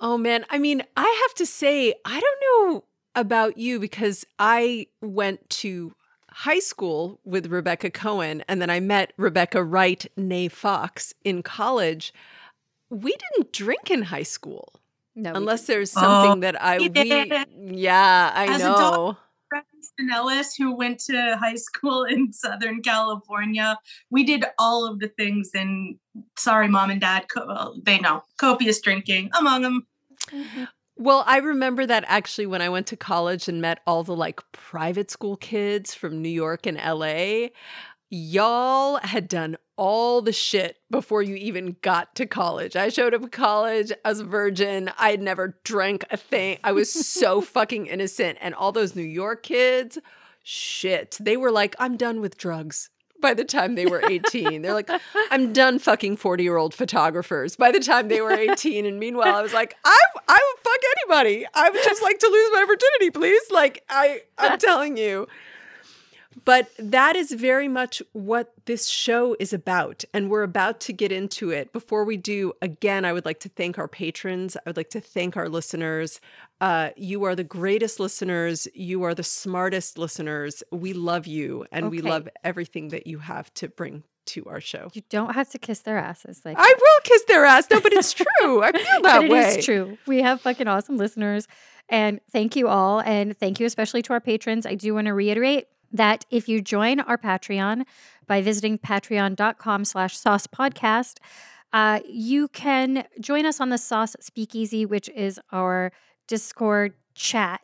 Oh 0.00 0.16
man, 0.18 0.44
I 0.50 0.58
mean, 0.58 0.82
I 0.96 1.22
have 1.26 1.34
to 1.36 1.46
say, 1.46 1.94
I 2.04 2.20
don't 2.20 2.72
know 2.72 2.84
about 3.14 3.58
you 3.58 3.78
because 3.78 4.24
I 4.38 4.86
went 5.00 5.48
to 5.50 5.94
high 6.30 6.60
school 6.60 7.20
with 7.24 7.46
Rebecca 7.46 7.90
Cohen 7.90 8.42
and 8.48 8.60
then 8.60 8.70
I 8.70 8.80
met 8.80 9.12
Rebecca 9.16 9.62
Wright, 9.62 10.04
nay 10.16 10.48
Fox, 10.48 11.12
in 11.24 11.42
college. 11.42 12.12
We 12.90 13.14
didn't 13.14 13.52
drink 13.52 13.90
in 13.90 14.02
high 14.02 14.22
school 14.22 14.81
No. 15.14 15.32
unless 15.34 15.66
there's 15.66 15.94
Oh, 15.96 16.00
something 16.00 16.40
that 16.40 16.60
I 16.62 16.78
we 16.78 16.88
we 16.88 17.30
yeah, 17.78 18.32
I 18.34 18.46
As 18.46 18.62
a 18.62 18.68
know. 18.68 18.74
dog- 18.78 19.16
Preston 19.50 20.10
Ellis, 20.10 20.54
who 20.54 20.74
went 20.74 20.98
to 21.00 21.36
high 21.38 21.56
school 21.56 22.04
in 22.08 22.32
Southern 22.32 22.80
California, 22.82 23.78
we 24.10 24.24
did 24.24 24.44
all 24.58 24.86
of 24.90 24.98
the 25.00 25.08
things. 25.08 25.50
And 25.54 25.96
sorry, 26.38 26.68
mom 26.68 26.88
and 26.90 27.00
dad, 27.00 27.26
co- 27.28 27.74
they 27.82 27.98
know 27.98 28.22
copious 28.38 28.80
drinking 28.80 29.30
among 29.38 29.60
them. 29.62 29.86
didn't. 30.30 30.46
Mm-hmm. 30.46 30.64
Well, 30.96 31.24
I 31.26 31.38
remember 31.38 31.84
that 31.86 32.04
actually 32.06 32.46
when 32.46 32.62
I 32.62 32.68
went 32.68 32.86
to 32.88 32.96
college 32.96 33.48
and 33.48 33.60
met 33.60 33.80
all 33.86 34.04
the 34.04 34.14
like 34.16 34.40
private 34.52 35.10
school 35.10 35.36
kids 35.36 35.94
from 35.94 36.22
New 36.22 36.28
York 36.30 36.64
and 36.66 36.78
LA. 36.78 37.48
Y'all 38.10 38.98
had 39.02 39.26
done 39.26 39.56
all 39.76 40.22
the 40.22 40.32
shit 40.32 40.78
before 40.90 41.22
you 41.22 41.34
even 41.36 41.76
got 41.82 42.14
to 42.16 42.26
college. 42.26 42.76
I 42.76 42.88
showed 42.88 43.14
up 43.14 43.22
at 43.22 43.32
college 43.32 43.92
as 44.04 44.20
a 44.20 44.24
virgin. 44.24 44.90
I 44.98 45.10
had 45.10 45.20
never 45.20 45.58
drank 45.64 46.04
a 46.10 46.16
thing. 46.16 46.58
I 46.62 46.72
was 46.72 46.92
so 46.92 47.40
fucking 47.40 47.86
innocent. 47.86 48.38
And 48.40 48.54
all 48.54 48.72
those 48.72 48.94
New 48.94 49.02
York 49.02 49.42
kids, 49.42 49.98
shit, 50.42 51.16
they 51.20 51.36
were 51.36 51.50
like, 51.50 51.74
I'm 51.78 51.96
done 51.96 52.20
with 52.20 52.36
drugs 52.36 52.90
by 53.20 53.32
the 53.32 53.44
time 53.44 53.76
they 53.76 53.86
were 53.86 54.02
18. 54.08 54.60
They're 54.60 54.74
like, 54.74 54.90
I'm 55.30 55.54
done 55.54 55.78
fucking 55.78 56.18
40 56.18 56.42
year 56.42 56.56
old 56.58 56.74
photographers 56.74 57.56
by 57.56 57.70
the 57.70 57.80
time 57.80 58.08
they 58.08 58.20
were 58.20 58.32
18. 58.32 58.84
And 58.84 59.00
meanwhile, 59.00 59.34
I 59.34 59.40
was 59.40 59.54
like, 59.54 59.76
I, 59.84 59.96
I 60.28 60.52
would 60.54 60.64
fuck 60.64 60.80
anybody. 60.98 61.46
I 61.54 61.70
would 61.70 61.82
just 61.82 62.02
like 62.02 62.18
to 62.18 62.26
lose 62.26 62.50
my 62.52 62.64
virginity, 62.66 63.10
please. 63.10 63.42
Like, 63.50 63.84
I, 63.88 64.22
I'm 64.36 64.58
telling 64.58 64.98
you. 64.98 65.28
But 66.44 66.70
that 66.78 67.16
is 67.16 67.32
very 67.32 67.68
much 67.68 68.02
what 68.12 68.52
this 68.66 68.86
show 68.86 69.36
is 69.38 69.52
about. 69.52 70.04
And 70.12 70.30
we're 70.30 70.42
about 70.42 70.80
to 70.80 70.92
get 70.92 71.12
into 71.12 71.50
it. 71.50 71.72
Before 71.72 72.04
we 72.04 72.16
do, 72.16 72.52
again, 72.62 73.04
I 73.04 73.12
would 73.12 73.24
like 73.24 73.40
to 73.40 73.48
thank 73.48 73.78
our 73.78 73.88
patrons. 73.88 74.56
I 74.56 74.60
would 74.66 74.76
like 74.76 74.90
to 74.90 75.00
thank 75.00 75.36
our 75.36 75.48
listeners. 75.48 76.20
Uh, 76.60 76.90
you 76.96 77.24
are 77.24 77.34
the 77.34 77.44
greatest 77.44 77.98
listeners. 77.98 78.68
You 78.74 79.02
are 79.02 79.14
the 79.14 79.22
smartest 79.24 79.98
listeners. 79.98 80.62
We 80.70 80.92
love 80.92 81.26
you 81.26 81.66
and 81.72 81.90
we 81.90 82.00
love 82.00 82.28
everything 82.44 82.88
that 82.88 83.06
you 83.06 83.18
have 83.18 83.52
to 83.54 83.68
bring 83.68 84.04
to 84.24 84.44
our 84.46 84.60
show. 84.60 84.90
You 84.94 85.02
don't 85.10 85.34
have 85.34 85.50
to 85.50 85.58
kiss 85.58 85.80
their 85.80 85.98
asses. 85.98 86.42
Like 86.44 86.56
I 86.58 86.74
will 86.78 87.00
kiss 87.02 87.24
their 87.24 87.44
ass. 87.44 87.68
No, 87.70 87.80
but 87.80 87.92
it's 87.92 88.12
true. 88.40 88.62
I 88.62 88.72
feel 88.72 89.02
that 89.02 89.24
it 89.24 89.30
way. 89.30 89.40
is 89.40 89.64
true. 89.64 89.98
We 90.06 90.22
have 90.22 90.40
fucking 90.40 90.68
awesome 90.68 90.96
listeners. 90.96 91.48
And 91.88 92.20
thank 92.30 92.54
you 92.54 92.68
all. 92.68 93.00
And 93.00 93.36
thank 93.36 93.58
you 93.58 93.66
especially 93.66 94.02
to 94.02 94.12
our 94.12 94.20
patrons. 94.20 94.64
I 94.64 94.76
do 94.76 94.94
want 94.94 95.06
to 95.06 95.14
reiterate 95.14 95.66
that 95.92 96.24
if 96.30 96.48
you 96.48 96.60
join 96.60 97.00
our 97.00 97.18
Patreon 97.18 97.84
by 98.26 98.42
visiting 98.42 98.78
patreon.com 98.78 99.84
slash 99.84 100.16
sauce 100.16 100.46
podcast, 100.46 101.18
uh, 101.72 102.00
you 102.06 102.48
can 102.48 103.04
join 103.20 103.46
us 103.46 103.60
on 103.60 103.70
the 103.70 103.78
Sauce 103.78 104.14
Speakeasy, 104.20 104.84
which 104.84 105.08
is 105.10 105.40
our 105.52 105.92
Discord 106.26 106.94
chat. 107.14 107.60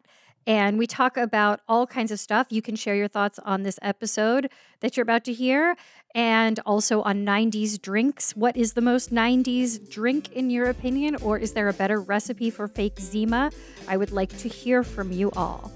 And 0.47 0.79
we 0.79 0.87
talk 0.87 1.19
about 1.19 1.61
all 1.69 1.87
kinds 1.87 2.11
of 2.11 2.19
stuff. 2.19 2.47
You 2.49 2.63
can 2.63 2.75
share 2.75 2.95
your 2.95 3.07
thoughts 3.07 3.39
on 3.41 3.65
this 3.65 3.79
episode 3.83 4.51
that 4.81 4.97
you're 4.97 5.03
about 5.03 5.25
to 5.25 5.33
hear 5.35 5.77
and 6.15 6.59
also 6.65 7.03
on 7.03 7.27
90s 7.27 7.79
drinks. 7.81 8.35
What 8.35 8.57
is 8.57 8.73
the 8.73 8.81
most 8.81 9.13
90s 9.13 9.91
drink 9.91 10.33
in 10.33 10.49
your 10.49 10.71
opinion? 10.71 11.17
Or 11.17 11.37
is 11.37 11.53
there 11.53 11.69
a 11.69 11.75
better 11.75 12.01
recipe 12.01 12.49
for 12.49 12.67
fake 12.67 12.99
Zima? 12.99 13.51
I 13.89 13.99
would 13.99 14.11
like 14.11 14.37
to 14.39 14.49
hear 14.49 14.83
from 14.83 15.13
you 15.13 15.31
all. 15.33 15.71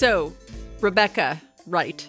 So, 0.00 0.32
Rebecca 0.80 1.38
Wright, 1.66 2.08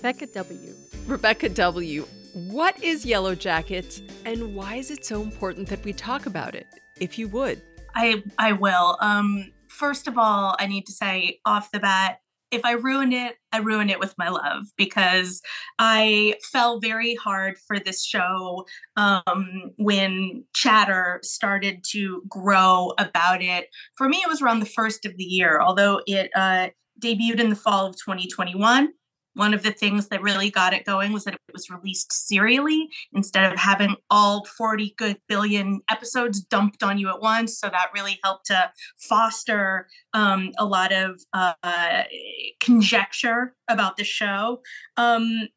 Becca 0.00 0.24
W. 0.28 0.74
Rebecca 1.06 1.50
W. 1.50 2.06
What 2.32 2.82
is 2.82 3.04
Yellowjackets 3.04 4.00
and 4.24 4.56
why 4.56 4.76
is 4.76 4.90
it 4.90 5.04
so 5.04 5.20
important 5.20 5.68
that 5.68 5.84
we 5.84 5.92
talk 5.92 6.24
about 6.24 6.54
it? 6.54 6.66
If 6.98 7.18
you 7.18 7.28
would. 7.28 7.60
I 7.94 8.22
I 8.38 8.52
will. 8.52 8.96
Um 9.02 9.52
first 9.68 10.08
of 10.08 10.16
all, 10.16 10.56
I 10.58 10.66
need 10.66 10.86
to 10.86 10.92
say 10.92 11.40
off 11.44 11.70
the 11.72 11.78
bat, 11.78 12.20
if 12.52 12.64
I 12.64 12.72
ruin 12.72 13.12
it, 13.12 13.36
I 13.50 13.58
ruin 13.58 13.90
it 13.90 13.98
with 13.98 14.14
my 14.18 14.28
love 14.28 14.66
because 14.76 15.40
I 15.78 16.34
fell 16.52 16.78
very 16.78 17.14
hard 17.14 17.56
for 17.66 17.78
this 17.78 18.04
show 18.04 18.66
um, 18.96 19.72
when 19.78 20.44
chatter 20.54 21.18
started 21.22 21.82
to 21.92 22.22
grow 22.28 22.92
about 22.98 23.42
it. 23.42 23.68
For 23.96 24.08
me, 24.08 24.18
it 24.18 24.28
was 24.28 24.42
around 24.42 24.60
the 24.60 24.66
first 24.66 25.06
of 25.06 25.16
the 25.16 25.24
year, 25.24 25.60
although 25.60 26.02
it 26.06 26.30
uh, 26.36 26.68
debuted 27.00 27.40
in 27.40 27.48
the 27.48 27.56
fall 27.56 27.86
of 27.86 27.96
2021 27.96 28.90
one 29.34 29.54
of 29.54 29.62
the 29.62 29.70
things 29.70 30.08
that 30.08 30.22
really 30.22 30.50
got 30.50 30.74
it 30.74 30.84
going 30.84 31.12
was 31.12 31.24
that 31.24 31.34
it 31.34 31.40
was 31.52 31.70
released 31.70 32.12
serially 32.12 32.88
instead 33.12 33.50
of 33.50 33.58
having 33.58 33.96
all 34.10 34.44
40 34.44 34.94
good 34.98 35.18
billion 35.28 35.80
episodes 35.88 36.40
dumped 36.40 36.82
on 36.82 36.98
you 36.98 37.08
at 37.08 37.20
once. 37.20 37.58
So 37.58 37.68
that 37.68 37.90
really 37.94 38.18
helped 38.22 38.46
to 38.46 38.70
foster 38.98 39.88
um, 40.12 40.52
a 40.58 40.66
lot 40.66 40.92
of 40.92 41.20
uh, 41.32 42.04
conjecture 42.60 43.54
about 43.68 43.96
the 43.96 44.04
show. 44.04 44.60
Um, 44.96 45.48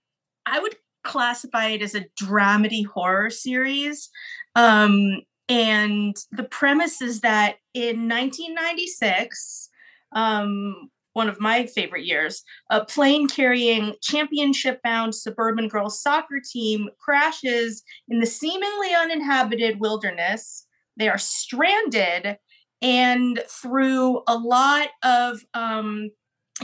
I 0.46 0.60
would 0.60 0.76
classify 1.04 1.68
it 1.68 1.82
as 1.82 1.96
a 1.96 2.06
dramedy 2.22 2.86
horror 2.86 3.30
series. 3.30 4.10
Um, 4.56 5.22
and 5.48 6.16
the 6.32 6.44
premise 6.44 7.02
is 7.02 7.22
that 7.22 7.58
in 7.74 8.10
1996, 8.10 9.70
um, 10.14 10.90
one 11.16 11.30
of 11.30 11.40
my 11.40 11.66
favorite 11.66 12.06
years, 12.06 12.44
a 12.70 12.84
plane 12.84 13.28
carrying 13.28 13.96
championship 14.02 14.82
bound 14.84 15.16
suburban 15.16 15.70
girls 15.70 16.02
soccer 16.02 16.42
team 16.52 16.90
crashes 17.00 17.84
in 18.10 18.20
the 18.20 18.26
seemingly 18.26 18.94
uninhabited 18.94 19.80
wilderness. 19.80 20.68
They 20.98 21.08
are 21.08 21.18
stranded, 21.18 22.38
and 22.82 23.42
through 23.50 24.24
a 24.28 24.38
lot 24.38 24.90
of 25.04 25.40
um, 25.54 26.10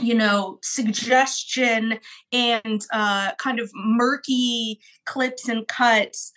you 0.00 0.14
know, 0.14 0.58
suggestion 0.62 1.98
and 2.32 2.86
uh, 2.92 3.32
kind 3.34 3.60
of 3.60 3.70
murky 3.74 4.80
clips 5.04 5.48
and 5.48 5.68
cuts, 5.68 6.32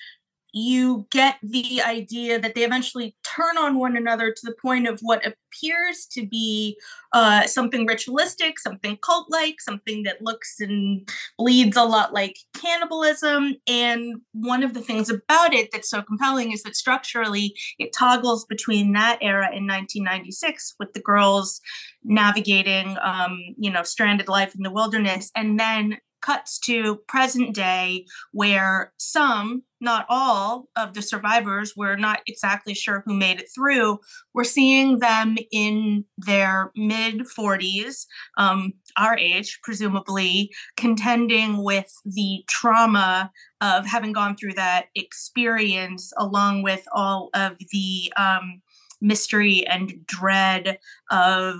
you 0.58 1.06
get 1.12 1.36
the 1.44 1.82
idea 1.82 2.40
that 2.40 2.56
they 2.56 2.64
eventually 2.64 3.14
turn 3.36 3.58
on 3.58 3.78
one 3.78 3.98
another 3.98 4.32
to 4.32 4.42
the 4.46 4.56
point 4.62 4.88
of 4.88 5.02
what 5.02 5.22
appears 5.28 6.06
to 6.10 6.26
be 6.26 6.80
uh, 7.12 7.46
something 7.46 7.86
ritualistic, 7.86 8.58
something 8.58 8.98
cult 9.04 9.28
like, 9.30 9.60
something 9.60 10.04
that 10.04 10.22
looks 10.22 10.62
and 10.62 11.10
bleeds 11.38 11.76
a 11.76 11.84
lot 11.84 12.14
like 12.14 12.38
cannibalism. 12.56 13.56
And 13.68 14.22
one 14.32 14.64
of 14.64 14.74
the 14.74 14.80
things 14.80 15.10
about 15.10 15.54
it 15.54 15.72
that's 15.74 15.90
so 15.90 16.02
compelling 16.02 16.54
is 16.54 16.64
that 16.64 16.78
structurally 16.78 17.54
it 17.78 17.92
toggles 17.92 18.46
between 18.46 18.94
that 18.94 19.18
era 19.22 19.48
in 19.48 19.68
1996 19.68 20.76
with 20.80 20.94
the 20.94 21.02
girls 21.02 21.60
navigating, 22.06 22.96
um, 23.04 23.38
you 23.58 23.70
know, 23.70 23.84
stranded 23.84 24.30
life 24.30 24.56
in 24.56 24.64
the 24.64 24.72
wilderness, 24.72 25.32
and 25.36 25.60
then 25.60 25.98
cuts 26.25 26.58
to 26.58 26.96
present 27.08 27.53
day 27.53 28.05
where 28.32 28.91
some 28.98 29.62
not 29.79 30.05
all 30.10 30.67
of 30.75 30.94
the 30.94 31.01
survivors 31.01 31.74
we're 31.77 31.96
not 31.96 32.22
exactly 32.25 32.74
sure 32.74 33.03
who 33.05 33.13
made 33.13 33.39
it 33.39 33.48
through 33.53 34.00
we're 34.34 34.44
seeing 34.44 34.98
them 35.00 35.36
in 35.51 36.03
their 36.17 36.72
mid 36.75 37.22
40s 37.38 38.05
um, 38.38 38.74
our 38.98 39.15
age 39.17 39.60
presumably 39.62 40.51
contending 40.75 41.63
with 41.63 41.94
the 42.05 42.44
trauma 42.50 43.29
of 43.62 43.86
having 43.86 44.12
gone 44.12 44.36
through 44.36 44.53
that 44.53 44.88
experience 44.96 46.12
along 46.17 46.63
with 46.63 46.84
all 46.91 47.29
of 47.36 47.53
the 47.72 48.12
um, 48.17 48.62
mystery 49.00 49.65
and 49.67 49.94
dread 50.08 50.79
of 51.12 51.58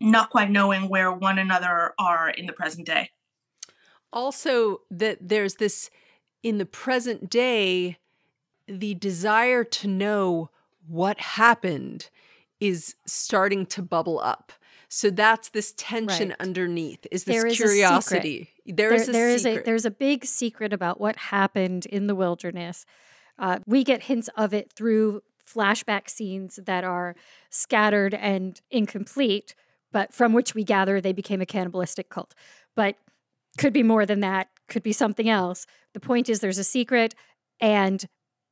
not 0.00 0.30
quite 0.30 0.50
knowing 0.50 0.88
where 0.88 1.12
one 1.12 1.38
another 1.38 1.94
are 1.98 2.28
in 2.28 2.44
the 2.44 2.52
present 2.52 2.86
day 2.86 3.08
also 4.12 4.80
that 4.90 5.18
there's 5.28 5.56
this 5.56 5.90
in 6.42 6.58
the 6.58 6.66
present 6.66 7.30
day 7.30 7.98
the 8.66 8.94
desire 8.94 9.64
to 9.64 9.88
know 9.88 10.50
what 10.86 11.18
happened 11.18 12.08
is 12.60 12.94
starting 13.06 13.66
to 13.66 13.82
bubble 13.82 14.20
up 14.20 14.52
so 14.88 15.08
that's 15.08 15.48
this 15.48 15.72
tension 15.76 16.28
Right. 16.28 16.40
underneath 16.40 17.06
is 17.10 17.24
this 17.24 17.36
There 17.36 17.46
is 17.46 17.56
curiosity 17.56 18.50
there 18.66 18.90
There- 18.90 19.00
is 19.00 19.08
a 19.08 19.12
there 19.12 19.28
is 19.30 19.46
a 19.46 19.58
there's 19.62 19.84
a 19.84 19.90
big 19.90 20.24
secret 20.24 20.72
about 20.72 21.00
what 21.00 21.16
happened 21.16 21.86
in 21.86 22.06
the 22.06 22.14
wilderness. 22.14 22.84
Uh, 23.38 23.58
we 23.66 23.82
get 23.82 24.02
hints 24.04 24.28
of 24.36 24.52
it 24.52 24.70
through 24.72 25.22
flashback 25.44 26.08
scenes 26.08 26.60
that 26.64 26.84
are 26.84 27.16
scattered 27.50 28.14
and 28.14 28.60
incomplete, 28.70 29.54
but 29.90 30.12
from 30.12 30.32
which 30.32 30.54
we 30.54 30.62
gather 30.62 31.00
they 31.00 31.12
became 31.12 31.40
a 31.40 31.46
cannibalistic 31.46 32.08
cult. 32.10 32.34
But 32.76 32.96
could 33.58 33.72
be 33.72 33.82
more 33.82 34.06
than 34.06 34.20
that. 34.20 34.48
Could 34.68 34.82
be 34.82 34.92
something 34.92 35.28
else. 35.28 35.66
The 35.94 36.00
point 36.00 36.28
is, 36.28 36.40
there's 36.40 36.58
a 36.58 36.64
secret, 36.64 37.14
and 37.60 38.04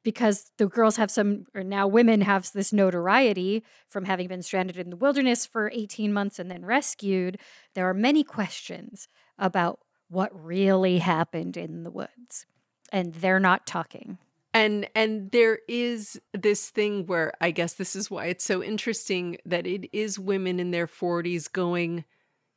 because 0.03 0.51
the 0.59 0.67
girls 0.67 0.97
have 0.97 1.11
some, 1.11 1.45
or 1.55 1.63
now 1.63 1.87
women 1.87 2.23
have 2.23 2.51
this 2.53 2.73
notoriety 2.73 3.63
from 3.89 4.05
having 4.07 4.29
been 4.29 4.43
stranded 4.43 4.77
in 4.79 4.91
the 4.91 4.97
wilderness 4.97 5.45
for 5.47 5.71
18 5.75 6.13
months 6.13 6.39
and 6.39 6.51
then 6.51 6.65
rescued, 6.65 7.39
there 7.75 7.89
are 7.89 7.95
many 7.95 8.25
questions 8.25 9.09
about 9.39 9.81
what 10.09 10.31
really 10.33 10.99
happened 10.99 11.57
in 11.57 11.83
the 11.85 11.91
woods. 11.91 12.47
And 12.93 13.15
they're 13.15 13.41
not 13.41 13.67
talking. 13.67 14.19
and 14.53 14.89
and 14.97 15.31
there 15.31 15.61
is 15.69 16.21
this 16.33 16.71
thing 16.71 17.07
where 17.07 17.33
i 17.41 17.51
guess 17.53 17.75
this 17.75 17.95
is 17.95 18.11
why 18.11 18.27
it's 18.27 18.45
so 18.45 18.63
interesting 18.63 19.37
that 19.47 19.67
it 19.67 19.89
is 19.93 20.19
women 20.19 20.59
in 20.59 20.73
their 20.73 20.89
40s 20.89 21.51
going 21.53 22.05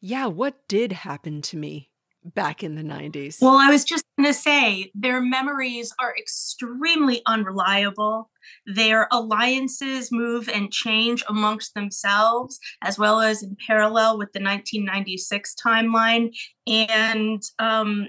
yeah 0.02 0.26
what 0.26 0.68
did 0.68 0.92
happen 0.92 1.42
to 1.44 1.58
me 1.58 1.92
back 2.24 2.64
in 2.64 2.76
the 2.76 2.84
90s 2.84 3.38
Well, 3.42 3.58
I 3.58 3.70
was 3.70 3.84
just 3.84 4.06
going 4.18 4.28
to 4.28 4.34
say 4.34 4.92
their 4.94 5.22
memories 5.22 5.94
are 6.00 6.16
extremely 6.18 7.22
unreliable. 7.26 8.30
Their 8.66 9.08
alliances 9.12 10.12
move 10.12 10.50
and 10.50 10.72
change 10.72 11.24
amongst 11.28 11.74
themselves, 11.74 12.60
as 12.82 12.98
well 12.98 13.22
as 13.22 13.44
in 13.44 13.56
parallel 13.68 14.18
with 14.18 14.32
the 14.34 14.42
1996 14.42 15.56
timeline. 15.66 16.34
And 16.68 17.42
um, 17.60 18.08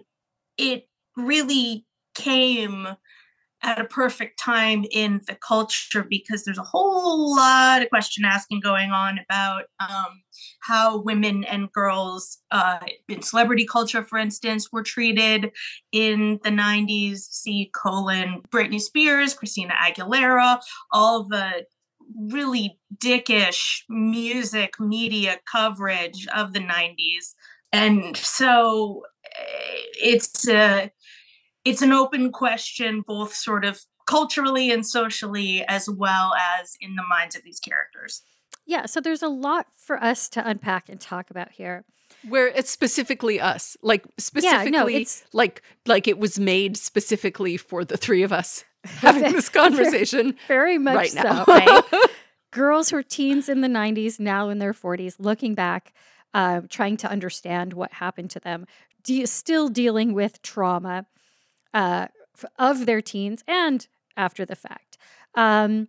it 0.58 0.88
really 1.16 1.84
came 2.14 2.88
at 3.64 3.80
a 3.80 3.84
perfect 3.84 4.38
time 4.38 4.84
in 4.92 5.22
the 5.26 5.34
culture 5.34 6.04
because 6.08 6.44
there's 6.44 6.58
a 6.58 6.62
whole 6.62 7.34
lot 7.34 7.82
of 7.82 7.88
question 7.88 8.24
asking 8.24 8.60
going 8.60 8.90
on 8.90 9.18
about 9.18 9.64
um, 9.80 10.22
how 10.60 10.98
women 10.98 11.44
and 11.44 11.72
girls 11.72 12.38
uh, 12.50 12.78
in 13.08 13.22
celebrity 13.22 13.64
culture, 13.64 14.04
for 14.04 14.18
instance, 14.18 14.70
were 14.70 14.82
treated 14.82 15.50
in 15.92 16.38
the 16.44 16.50
90s. 16.50 17.20
See 17.20 17.70
colon 17.74 18.42
Britney 18.50 18.80
Spears, 18.80 19.32
Christina 19.32 19.72
Aguilera, 19.82 20.60
all 20.92 21.24
the 21.24 21.64
really 22.30 22.78
dickish 22.98 23.80
music 23.88 24.78
media 24.78 25.38
coverage 25.50 26.26
of 26.36 26.52
the 26.52 26.60
90s. 26.60 27.32
And 27.72 28.14
so 28.16 29.04
eh, 29.24 29.82
it's 30.02 30.46
a 30.48 30.90
it's 31.64 31.82
an 31.82 31.92
open 31.92 32.30
question, 32.30 33.02
both 33.06 33.34
sort 33.34 33.64
of 33.64 33.80
culturally 34.06 34.70
and 34.70 34.86
socially, 34.86 35.64
as 35.66 35.88
well 35.88 36.34
as 36.34 36.76
in 36.80 36.94
the 36.94 37.02
minds 37.08 37.34
of 37.34 37.42
these 37.42 37.60
characters. 37.60 38.22
Yeah, 38.66 38.86
so 38.86 39.00
there's 39.00 39.22
a 39.22 39.28
lot 39.28 39.66
for 39.76 40.02
us 40.02 40.28
to 40.30 40.46
unpack 40.46 40.88
and 40.88 41.00
talk 41.00 41.30
about 41.30 41.52
here. 41.52 41.84
Where 42.28 42.48
it's 42.48 42.70
specifically 42.70 43.40
us, 43.40 43.76
like 43.82 44.06
specifically, 44.18 44.72
yeah, 44.72 44.82
no, 44.82 44.86
it's 44.86 45.24
like 45.32 45.62
like 45.86 46.08
it 46.08 46.18
was 46.18 46.38
made 46.38 46.76
specifically 46.76 47.56
for 47.56 47.84
the 47.84 47.96
three 47.96 48.22
of 48.22 48.32
us 48.32 48.64
having 48.84 49.32
this 49.32 49.48
conversation 49.48 50.36
very 50.48 50.78
much 50.78 50.96
right 50.96 51.10
so. 51.10 51.22
now. 51.22 51.44
Right? 51.46 51.82
Girls 52.50 52.90
who 52.90 52.96
were 52.96 53.02
teens 53.02 53.48
in 53.48 53.60
the 53.60 53.68
'90s, 53.68 54.20
now 54.20 54.48
in 54.48 54.58
their 54.58 54.72
40s, 54.72 55.16
looking 55.18 55.54
back, 55.54 55.92
uh, 56.32 56.62
trying 56.70 56.96
to 56.98 57.10
understand 57.10 57.74
what 57.74 57.92
happened 57.94 58.30
to 58.30 58.40
them, 58.40 58.66
de- 59.02 59.26
still 59.26 59.68
dealing 59.68 60.14
with 60.14 60.40
trauma 60.40 61.06
uh, 61.74 62.06
of 62.58 62.86
their 62.86 63.02
teens 63.02 63.44
and 63.46 63.86
after 64.16 64.46
the 64.46 64.56
fact. 64.56 64.96
Um, 65.34 65.88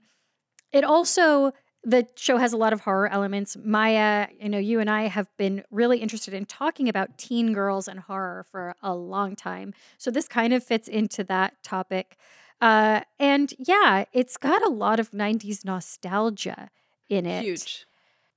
it 0.71 0.83
also 0.83 1.53
the 1.85 2.07
show 2.15 2.37
has 2.37 2.51
a 2.51 2.57
lot 2.57 2.73
of 2.73 2.81
horror 2.81 3.07
elements. 3.07 3.55
Maya, 3.63 4.27
you 4.41 4.49
know, 4.49 4.57
you 4.57 4.79
and 4.79 4.89
I 4.89 5.03
have 5.03 5.27
been 5.37 5.63
really 5.69 5.99
interested 5.99 6.33
in 6.33 6.45
talking 6.45 6.89
about 6.89 7.17
teen 7.17 7.53
girls 7.53 7.87
and 7.87 7.99
horror 7.99 8.43
for 8.49 8.75
a 8.81 8.95
long 8.95 9.35
time. 9.35 9.73
So 9.99 10.09
this 10.09 10.27
kind 10.27 10.51
of 10.51 10.63
fits 10.63 10.87
into 10.87 11.23
that 11.25 11.61
topic. 11.63 12.17
Uh, 12.59 13.01
and 13.19 13.53
yeah, 13.59 14.05
it's 14.13 14.35
got 14.35 14.63
a 14.63 14.69
lot 14.69 14.99
of 14.99 15.11
90s 15.11 15.63
nostalgia 15.63 16.69
in 17.07 17.27
it. 17.27 17.43
Huge. 17.43 17.85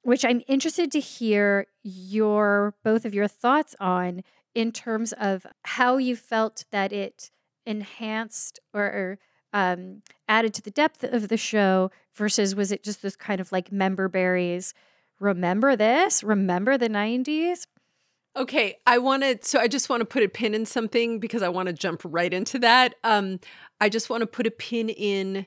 Which 0.03 0.25
I'm 0.25 0.43
interested 0.47 0.93
to 0.93 1.01
hear 1.01 1.67
your 1.83 2.75
both 2.85 3.07
of 3.07 3.15
your 3.15 3.29
thoughts 3.29 3.75
on 3.81 4.23
in 4.55 4.73
terms 4.73 5.13
of 5.15 5.47
how 5.63 5.97
you 5.97 6.17
felt 6.17 6.65
that 6.71 6.93
it 6.93 7.31
enhanced 7.69 8.59
or, 8.73 8.83
or 8.83 9.19
um, 9.53 10.03
added 10.27 10.55
to 10.55 10.63
the 10.63 10.71
depth 10.71 11.05
of 11.05 11.29
the 11.29 11.37
show 11.37 11.91
versus 12.15 12.55
was 12.55 12.73
it 12.73 12.83
just 12.83 13.03
this 13.03 13.15
kind 13.15 13.41
of 13.41 13.53
like 13.53 13.71
member 13.71 14.09
berries? 14.09 14.75
Remember 15.21 15.77
this? 15.77 16.25
Remember 16.25 16.79
the 16.79 16.89
90s? 16.89 17.67
Okay, 18.37 18.79
I 18.87 18.99
want 18.99 19.23
to. 19.23 19.39
So 19.43 19.59
I 19.59 19.67
just 19.69 19.89
want 19.89 20.01
to 20.01 20.05
put 20.05 20.23
a 20.23 20.29
pin 20.29 20.55
in 20.55 20.65
something 20.65 21.19
because 21.19 21.43
I 21.43 21.49
want 21.49 21.67
to 21.67 21.73
jump 21.73 22.03
right 22.05 22.33
into 22.33 22.59
that. 22.61 22.95
Um, 23.03 23.41
I 23.81 23.89
just 23.89 24.11
want 24.11 24.21
to 24.23 24.27
put 24.27 24.47
a 24.47 24.51
pin 24.51 24.89
in. 24.89 25.47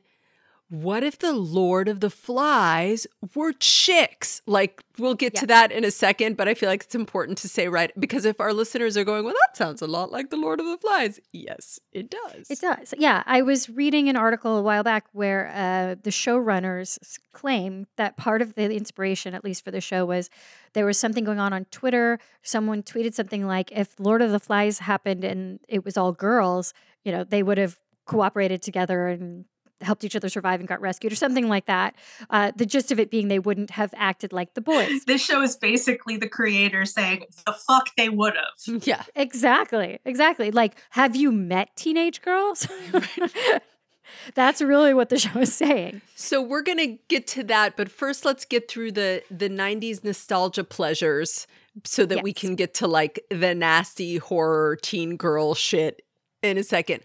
What 0.72 1.04
if 1.04 1.20
the 1.20 1.34
Lord 1.34 1.90
of 1.90 2.00
the 2.00 2.10
Flies 2.10 3.06
were 3.36 3.52
chicks? 3.52 4.42
Like, 4.46 4.82
we'll 4.98 5.16
get 5.16 5.36
to 5.36 5.48
that 5.48 5.70
in 5.70 5.84
a 5.84 5.92
second, 5.92 6.38
but 6.38 6.48
I 6.48 6.54
feel 6.54 6.70
like 6.70 6.84
it's 6.84 6.96
important 6.96 7.40
to 7.40 7.50
say 7.50 7.68
right 7.68 7.92
because 8.00 8.24
if 8.24 8.40
our 8.40 8.54
listeners 8.54 8.96
are 8.96 9.04
going, 9.04 9.26
well, 9.26 9.34
that 9.34 9.58
sounds 9.58 9.82
a 9.82 9.86
lot 9.86 10.14
like 10.14 10.30
the 10.30 10.38
Lord 10.38 10.62
of 10.62 10.66
the 10.68 10.78
Flies. 10.78 11.20
Yes, 11.34 11.82
it 11.92 12.10
does. 12.10 12.50
It 12.50 12.62
does. 12.62 12.94
Yeah. 12.98 13.22
I 13.26 13.42
was 13.42 13.70
reading 13.70 14.08
an 14.08 14.16
article 14.16 14.56
a 14.56 14.62
while 14.62 14.82
back 14.82 15.08
where 15.12 15.52
uh, 15.54 15.96
the 16.02 16.10
showrunners 16.10 16.98
claim 17.34 17.88
that 17.98 18.16
part 18.16 18.42
of 18.42 18.56
the 18.56 18.74
inspiration, 18.74 19.34
at 19.34 19.44
least 19.44 19.66
for 19.66 19.72
the 19.72 19.82
show, 19.82 20.06
was 20.06 20.30
there 20.72 20.86
was 20.86 20.98
something 20.98 21.26
going 21.26 21.40
on 21.40 21.52
on 21.52 21.66
Twitter. 21.66 22.18
Someone 22.44 22.82
tweeted 22.82 23.14
something 23.14 23.46
like, 23.46 23.74
if 23.74 24.00
Lord 24.00 24.22
of 24.22 24.32
the 24.32 24.40
Flies 24.40 24.80
happened 24.80 25.26
and 25.26 25.60
it 25.68 25.84
was 25.84 25.98
all 25.98 26.14
girls, 26.14 26.74
you 27.04 27.12
know, 27.12 27.26
they 27.26 27.44
would 27.44 27.58
have 27.58 27.78
cooperated 28.06 28.62
together 28.62 29.08
and 29.08 29.44
helped 29.82 30.04
each 30.04 30.16
other 30.16 30.30
survive 30.30 30.60
and 30.60 30.68
got 30.68 30.82
rescued 30.82 31.14
or 31.14 31.16
something 31.16 31.48
like 31.48 31.66
that. 31.66 31.96
Uh, 32.30 32.52
the 32.56 32.66
gist 32.66 32.92
of 32.92 33.00
it 33.00 33.10
being 33.12 33.28
they 33.28 33.40
wouldn't 33.40 33.72
have 33.72 33.94
acted 33.98 34.34
like 34.34 34.54
the 34.54 34.62
boys. 34.62 35.02
This 35.12 35.24
show 35.24 35.42
is 35.42 35.56
basically 35.58 36.16
the 36.18 36.30
creator 36.30 36.86
saying 36.86 37.26
the 37.46 37.54
fuck 37.54 37.90
they 37.98 38.10
would 38.10 38.34
have. 38.36 38.82
Yeah. 38.88 39.04
Exactly. 39.16 40.00
Exactly. 40.06 40.52
Like, 40.52 40.76
have 40.92 41.16
you 41.16 41.32
met 41.32 41.76
teenage 41.76 42.22
girls? 42.22 42.68
That's 44.36 44.62
really 44.62 44.94
what 44.94 45.10
the 45.10 45.18
show 45.18 45.40
is 45.40 45.54
saying. 45.54 46.02
So 46.16 46.42
we're 46.42 46.62
gonna 46.62 46.98
get 47.08 47.28
to 47.28 47.44
that, 47.46 47.78
but 47.78 47.90
first 47.90 48.26
let's 48.26 48.46
get 48.46 48.70
through 48.70 48.94
the 48.94 49.24
the 49.32 49.50
'90s 49.50 50.04
nostalgia 50.04 50.64
pleasures, 50.64 51.48
so 51.86 52.06
that 52.06 52.24
we 52.24 52.34
can 52.34 52.56
get 52.56 52.74
to 52.76 52.88
like 52.88 53.24
the 53.30 53.56
nasty 53.56 54.18
horror 54.18 54.78
teen 54.82 55.18
girl 55.18 55.54
shit 55.54 56.02
in 56.42 56.58
a 56.58 56.64
second. 56.64 57.02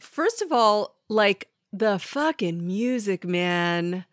First 0.00 0.42
of 0.42 0.52
all, 0.52 0.96
like 1.08 1.48
the 1.72 1.98
fucking 1.98 2.66
music, 2.66 3.24
man. 3.24 4.04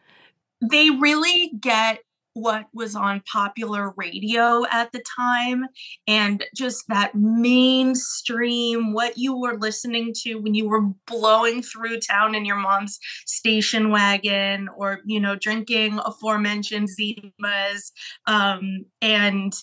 They 0.62 0.90
really 0.90 1.52
get 1.60 2.00
what 2.36 2.66
was 2.74 2.96
on 2.98 3.24
popular 3.32 3.94
radio 3.96 4.66
at 4.70 4.92
the 4.92 5.02
time 5.18 5.66
and 6.06 6.44
just 6.54 6.84
that 6.90 7.16
mainstream 7.16 8.92
what 8.92 9.18
you 9.18 9.40
were 9.40 9.58
listening 9.58 10.14
to 10.14 10.36
when 10.36 10.54
you 10.54 10.68
were 10.68 10.82
blowing 11.08 11.64
through 11.64 11.98
town 11.98 12.36
in 12.36 12.44
your 12.44 12.58
mom's 12.58 13.00
station 13.26 13.90
wagon 13.90 14.68
or 14.76 15.00
you 15.06 15.18
know 15.18 15.38
drinking 15.38 15.98
aforementioned 16.06 16.90
zimas 16.90 17.92
um, 18.28 18.84
and 19.02 19.54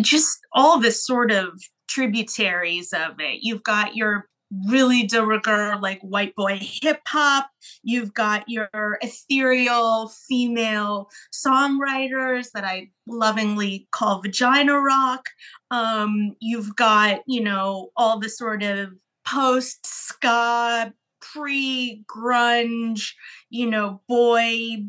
just 0.00 0.38
all 0.52 0.78
this 0.78 1.04
sort 1.04 1.32
of 1.32 1.60
tributaries 1.88 2.92
of 2.92 3.18
it 3.18 3.40
you've 3.42 3.64
got 3.64 3.96
your 3.96 4.28
really 4.68 5.02
de 5.02 5.24
rigueur 5.24 5.76
like 5.80 6.00
white 6.02 6.34
boy 6.36 6.56
hip 6.60 7.00
hop 7.06 7.50
you've 7.82 8.14
got 8.14 8.44
your 8.48 8.98
ethereal 9.02 10.08
female 10.28 11.08
songwriters 11.34 12.50
that 12.52 12.64
I 12.64 12.90
lovingly 13.06 13.88
call 13.92 14.20
vagina 14.20 14.78
rock. 14.78 15.26
Um, 15.70 16.34
you've 16.40 16.74
got, 16.76 17.20
you 17.26 17.42
know, 17.42 17.90
all 17.96 18.18
the 18.18 18.28
sort 18.28 18.62
of 18.62 18.90
post 19.26 19.86
ska, 19.86 20.92
pre 21.20 22.04
grunge, 22.08 23.12
you 23.50 23.68
know, 23.68 24.00
boy 24.08 24.84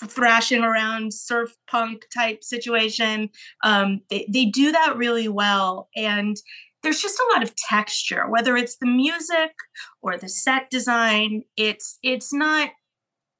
thrashing 0.00 0.64
around 0.64 1.14
surf 1.14 1.54
punk 1.70 2.06
type 2.12 2.42
situation. 2.42 3.30
Um, 3.62 4.00
they, 4.10 4.26
they 4.28 4.46
do 4.46 4.72
that 4.72 4.96
really 4.96 5.28
well. 5.28 5.88
And 5.94 6.36
there's 6.86 7.02
just 7.02 7.18
a 7.18 7.32
lot 7.34 7.42
of 7.42 7.52
texture, 7.56 8.30
whether 8.30 8.56
it's 8.56 8.76
the 8.76 8.86
music 8.86 9.50
or 10.02 10.16
the 10.16 10.28
set 10.28 10.70
design. 10.70 11.42
It's 11.56 11.98
it's 12.04 12.32
not 12.32 12.70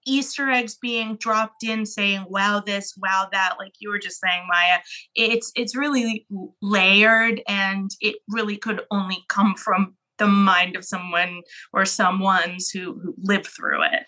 Easter 0.04 0.50
eggs 0.50 0.76
being 0.82 1.16
dropped 1.16 1.62
in 1.62 1.87
saying 1.87 2.24
wow 2.28 2.61
this, 2.66 2.92
wow 3.00 3.28
that, 3.30 3.54
like 3.61 3.74
you 3.78 3.88
were 3.88 4.00
just 4.00 4.20
saying, 4.20 4.48
Maya. 4.52 4.78
It's 5.14 5.52
it's 5.54 5.76
really 5.76 6.26
layered 6.61 7.40
and 7.46 7.88
it 8.00 8.16
really 8.28 8.56
could 8.56 8.82
only 8.90 9.24
come 9.28 9.54
from 9.54 9.94
the 10.18 10.26
mind 10.26 10.74
of 10.74 10.85
someone 10.85 11.42
or 11.72 11.85
someone's 11.85 12.70
who, 12.70 12.98
who 13.00 13.14
lived 13.22 13.46
through 13.46 13.85
it. 13.85 14.06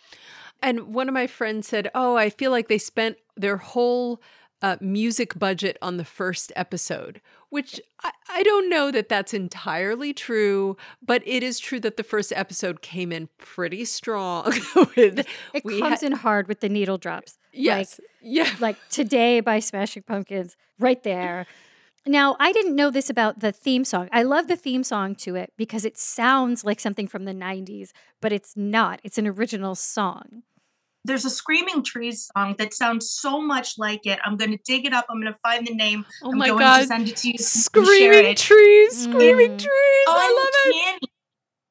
And 0.61 0.93
one 0.93 1.07
of 1.07 1.15
my 1.15 1.29
friends 1.29 1.69
said, 1.69 1.93
"Oh, 1.95 2.17
I 2.17 2.29
feel 2.29 2.51
like 2.51 2.67
they 2.67 2.79
spent 2.79 3.19
their 3.37 3.59
whole 3.59 4.21
uh, 4.63 4.79
music 4.81 5.39
budget 5.39 5.79
on 5.81 5.97
the 5.97 6.05
first 6.05 6.51
episode." 6.57 7.21
Which 7.51 7.81
I, 8.05 8.11
I 8.29 8.43
don't 8.43 8.69
know 8.69 8.91
that 8.91 9.09
that's 9.09 9.33
entirely 9.33 10.13
true, 10.13 10.77
but 11.03 11.23
it 11.27 11.43
is 11.43 11.59
true 11.59 11.81
that 11.81 11.97
the 11.97 12.03
first 12.05 12.33
episode 12.37 12.83
came 12.83 13.11
in 13.11 13.29
pretty 13.39 13.85
strong. 13.87 14.45
with, 14.97 15.27
It 15.55 15.63
comes 15.65 15.81
had- 15.81 16.03
in 16.03 16.13
hard 16.13 16.47
with 16.47 16.61
the 16.61 16.69
needle 16.69 16.99
drops. 16.99 17.39
yes, 17.53 18.01
yeah, 18.21 18.51
Like 18.61 18.77
Today 18.91 19.41
by 19.41 19.61
Smashing 19.61 20.03
Pumpkins, 20.03 20.57
right 20.79 21.03
there. 21.03 21.47
Now, 22.07 22.37
I 22.39 22.53
didn't 22.53 22.77
know 22.77 22.91
this 22.91 23.11
about 23.11 23.41
the 23.41 23.53
theme 23.53 23.85
song. 23.85 24.09
I 24.13 24.23
love 24.23 24.47
the 24.49 24.57
theme 24.57 24.83
song 24.85 25.15
to 25.17 25.35
it 25.35 25.53
because 25.57 25.85
it 25.85 25.99
sounds 25.99 26.65
like 26.65 26.81
something 26.81 27.07
from 27.09 27.25
the 27.25 27.33
90s, 27.35 27.91
but 28.21 28.33
it's 28.33 28.57
not. 28.57 29.01
It's 29.05 29.19
an 29.19 29.27
original 29.27 29.75
song. 29.75 30.43
There's 31.05 31.25
a 31.25 31.31
Screaming 31.31 31.83
Trees 31.83 32.29
song 32.37 32.55
that 32.59 32.75
sounds 32.75 33.11
so 33.11 33.41
much 33.41 33.79
like 33.79 34.05
it. 34.07 34.19
I'm 34.25 34.37
going 34.37 34.51
to 34.51 34.59
dig 34.65 34.85
it 34.85 34.93
up. 34.93 35.07
I'm 35.09 35.21
going 35.21 35.33
to 35.33 35.39
find 35.43 35.67
the 35.67 35.75
name. 35.75 36.05
Oh 36.23 36.33
I'm 36.33 36.39
my 36.39 36.49
going 36.49 36.59
god, 36.59 36.81
to 36.81 36.87
send 36.87 37.09
it 37.09 37.17
to 37.19 37.29
you. 37.33 37.39
so 37.39 37.71
you 37.81 37.87
can 37.87 37.99
share 37.99 38.13
screaming 38.13 38.31
it. 38.33 38.37
trees, 38.37 39.03
screaming 39.05 39.51
Mm. 39.53 39.59
trees! 39.59 40.05
I 40.09 40.33
love 40.37 40.99
it. 41.01 41.09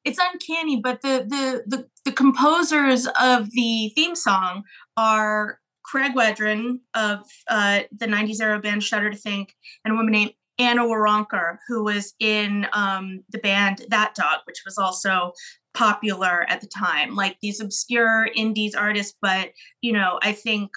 It's 0.04 0.18
uncanny, 0.20 0.80
but 0.80 1.02
the, 1.02 1.26
the 1.28 1.76
the 1.76 1.86
the 2.06 2.12
composers 2.12 3.06
of 3.20 3.50
the 3.50 3.92
theme 3.94 4.14
song 4.16 4.62
are 4.96 5.58
Craig 5.84 6.12
Wedren 6.14 6.78
of 6.94 7.20
uh, 7.48 7.80
the 7.92 8.06
'90s 8.06 8.40
era 8.40 8.58
band 8.58 8.82
Shudder 8.82 9.10
to 9.10 9.16
Think, 9.16 9.54
and 9.84 9.92
a 9.92 9.96
woman 9.96 10.12
named 10.12 10.32
Anna 10.58 10.82
Waronker, 10.84 11.58
who 11.68 11.84
was 11.84 12.14
in 12.20 12.66
um, 12.72 13.22
the 13.30 13.38
band 13.38 13.82
That 13.90 14.14
Dog, 14.14 14.40
which 14.44 14.62
was 14.64 14.78
also 14.78 15.32
popular 15.74 16.44
at 16.48 16.60
the 16.60 16.66
time. 16.68 17.14
Like 17.14 17.38
these 17.40 17.60
obscure 17.60 18.28
indies 18.34 18.74
artists, 18.74 19.16
but 19.20 19.50
you 19.80 19.92
know, 19.92 20.18
I 20.22 20.32
think 20.32 20.70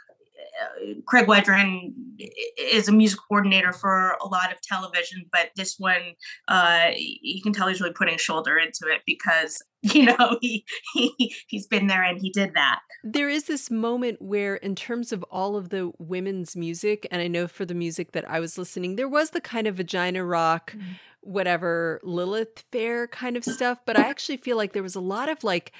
uh, 0.62 0.94
Craig 1.08 1.28
Wedren 1.28 1.94
is 2.58 2.88
a 2.88 2.92
music 2.92 3.20
coordinator 3.28 3.72
for 3.72 4.18
a 4.22 4.28
lot 4.28 4.52
of 4.52 4.62
television, 4.62 5.24
but 5.32 5.50
this 5.56 5.76
one, 5.78 6.02
uh, 6.48 6.90
you 6.96 7.42
can 7.42 7.54
tell 7.54 7.68
he's 7.68 7.80
really 7.80 7.94
putting 7.94 8.18
shoulder 8.18 8.58
into 8.58 8.92
it 8.92 9.02
because 9.06 9.62
you 9.82 10.06
know 10.06 10.38
he, 10.42 10.64
he 10.94 11.34
he's 11.48 11.66
been 11.68 11.88
there 11.88 12.04
and 12.04 12.20
he 12.22 12.30
did 12.30 12.54
that. 12.54 12.82
There 13.04 13.30
is 13.30 13.46
this 13.46 13.72
moment 13.72 14.22
where, 14.22 14.56
in 14.58 14.76
terms 14.76 15.12
of 15.12 15.24
all 15.32 15.56
of 15.56 15.70
the 15.70 15.92
women's 15.98 16.56
music, 16.56 17.08
and 17.10 17.20
I 17.22 17.28
know 17.28 17.48
for 17.48 17.66
the 17.66 17.74
music 17.74 18.12
that 18.12 18.30
I 18.30 18.40
was 18.40 18.58
listening, 18.60 18.96
there 18.96 19.10
was 19.10 19.32
the 19.32 19.42
kind 19.42 19.66
of 19.66 19.76
vagina 19.78 20.24
rock, 20.24 20.74
Mhm. 20.78 21.00
Whatever, 21.22 22.00
Lilith 22.04 22.66
Fair 22.72 23.08
kind 23.08 23.38
of 23.38 23.44
stuff. 23.44 23.80
But 23.86 23.98
I 23.98 24.04
actually 24.10 24.38
feel 24.38 24.58
like 24.58 24.74
there 24.74 24.84
was 24.84 24.96
a 24.96 25.02
lot 25.02 25.30
of 25.30 25.44
like 25.44 25.72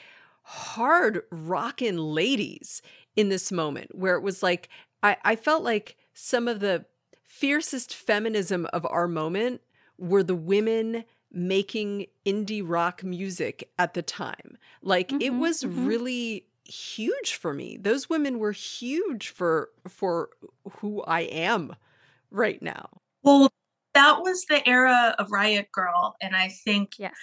hard 0.44 1.24
rockin' 1.32 1.98
ladies 1.98 2.82
in 3.16 3.30
this 3.30 3.52
moment 3.52 3.94
where 3.94 4.16
it 4.16 4.22
was 4.22 4.42
like 4.42 4.70
I, 5.04 5.18
I 5.24 5.36
felt 5.36 5.64
like 5.64 5.98
some 6.14 6.48
of 6.48 6.60
the 6.60 6.86
fiercest 7.24 7.96
feminism 7.96 8.68
of 8.74 8.86
our 8.90 9.08
moment 9.08 9.62
were 9.98 10.24
the 10.24 10.36
women 10.36 11.06
making 11.32 12.08
indie 12.26 12.64
rock 12.64 13.04
music 13.04 13.70
at 13.80 13.94
the 13.94 14.02
time. 14.02 14.58
Like 14.82 15.10
mm-hmm, 15.10 15.22
it 15.22 15.34
was 15.34 15.64
mm-hmm. 15.64 15.86
really 15.86 16.46
huge 16.66 17.36
for 17.36 17.54
me. 17.54 17.78
Those 17.78 18.10
women 18.10 18.40
were 18.40 18.52
huge 18.52 19.30
for 19.30 19.70
for 19.88 20.30
who 20.78 21.02
I 21.04 21.22
am 21.22 21.76
right 22.30 22.62
now. 22.62 22.90
Well, 23.24 23.52
that 23.94 24.22
was 24.22 24.46
the 24.46 24.68
era 24.68 25.16
of 25.20 25.32
Riot 25.32 25.70
Grrrl. 25.76 26.14
and 26.22 26.36
I 26.36 26.50
think 26.64 26.94
yes. 26.98 27.14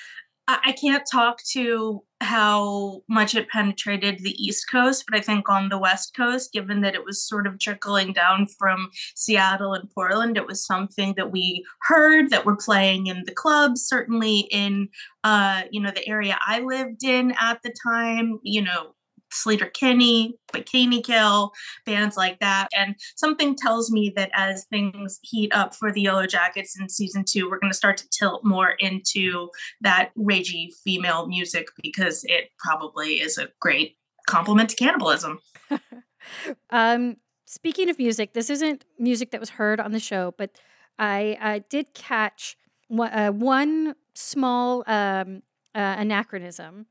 I 0.49 0.73
can't 0.73 1.05
talk 1.11 1.43
to 1.53 2.03
how 2.23 3.03
much 3.07 3.35
it 3.35 3.51
penetrated 3.51 4.21
the 4.21 4.35
East 4.43 4.65
Coast, 4.71 5.05
but 5.07 5.19
I 5.19 5.21
think 5.21 5.51
on 5.51 5.69
the 5.69 5.79
West 5.79 6.17
Coast, 6.17 6.55
given 6.55 6.81
that 6.81 6.95
it 6.95 7.05
was 7.05 7.23
sort 7.23 7.47
of 7.47 7.59
trickling 7.59 8.15
down 8.15 8.47
from 8.59 8.89
Seattle 9.15 9.75
and 9.75 9.91
Portland, 9.91 10.39
it 10.39 10.47
was 10.47 10.65
something 10.65 11.13
that 11.19 11.31
we 11.31 11.67
heard 11.83 12.31
that 12.31 12.47
were 12.47 12.57
playing 12.57 13.09
in 13.09 13.25
the 13.27 13.35
clubs, 13.35 13.83
certainly 13.83 14.49
in 14.51 14.89
uh, 15.23 15.63
you 15.71 15.83
know, 15.83 15.91
the 15.91 16.09
area 16.09 16.39
I 16.47 16.61
lived 16.61 17.05
in 17.05 17.35
at 17.39 17.61
the 17.63 17.75
time, 17.85 18.39
you 18.43 18.63
know, 18.63 18.95
Sleater-Kinney, 19.33 20.35
Bikini 20.53 21.05
Kill, 21.05 21.53
bands 21.85 22.17
like 22.17 22.39
that. 22.41 22.69
And 22.77 22.97
something 23.17 23.55
tells 23.57 23.91
me 23.91 24.13
that 24.17 24.31
as 24.35 24.65
things 24.67 25.19
heat 25.23 25.53
up 25.55 25.75
for 25.75 25.93
the 25.93 26.05
Yellowjackets 26.05 26.79
in 26.81 26.89
season 26.89 27.25
two, 27.27 27.49
we're 27.51 27.59
going 27.59 27.73
to 27.73 27.77
start 27.77 27.97
to 27.99 28.09
tilt 28.11 28.45
more 28.45 28.71
into 28.79 29.49
that 29.81 30.11
ragey 30.17 30.73
female 30.85 31.27
music 31.27 31.69
because 31.83 32.25
it 32.25 32.51
probably 32.59 33.21
is 33.21 33.39
a 33.39 33.49
great 33.61 33.97
complement 34.27 34.71
to 34.71 34.77
cannibalism. 34.77 35.39
um, 36.71 37.17
speaking 37.47 37.89
of 37.89 37.99
music, 37.99 38.35
this 38.35 38.51
isn't 38.51 38.85
music 38.99 39.31
that 39.31 39.41
was 39.41 39.51
heard 39.51 39.81
on 39.81 39.93
the 39.93 40.01
show, 40.01 40.35
but 40.37 40.59
I 40.99 41.39
uh, 41.41 41.61
did 41.69 41.95
catch 41.95 42.57
one, 42.89 43.13
uh, 43.13 43.31
one 43.31 43.95
small 44.15 44.83
um, 44.87 45.43
uh, 45.75 45.97
anachronism 45.99 46.87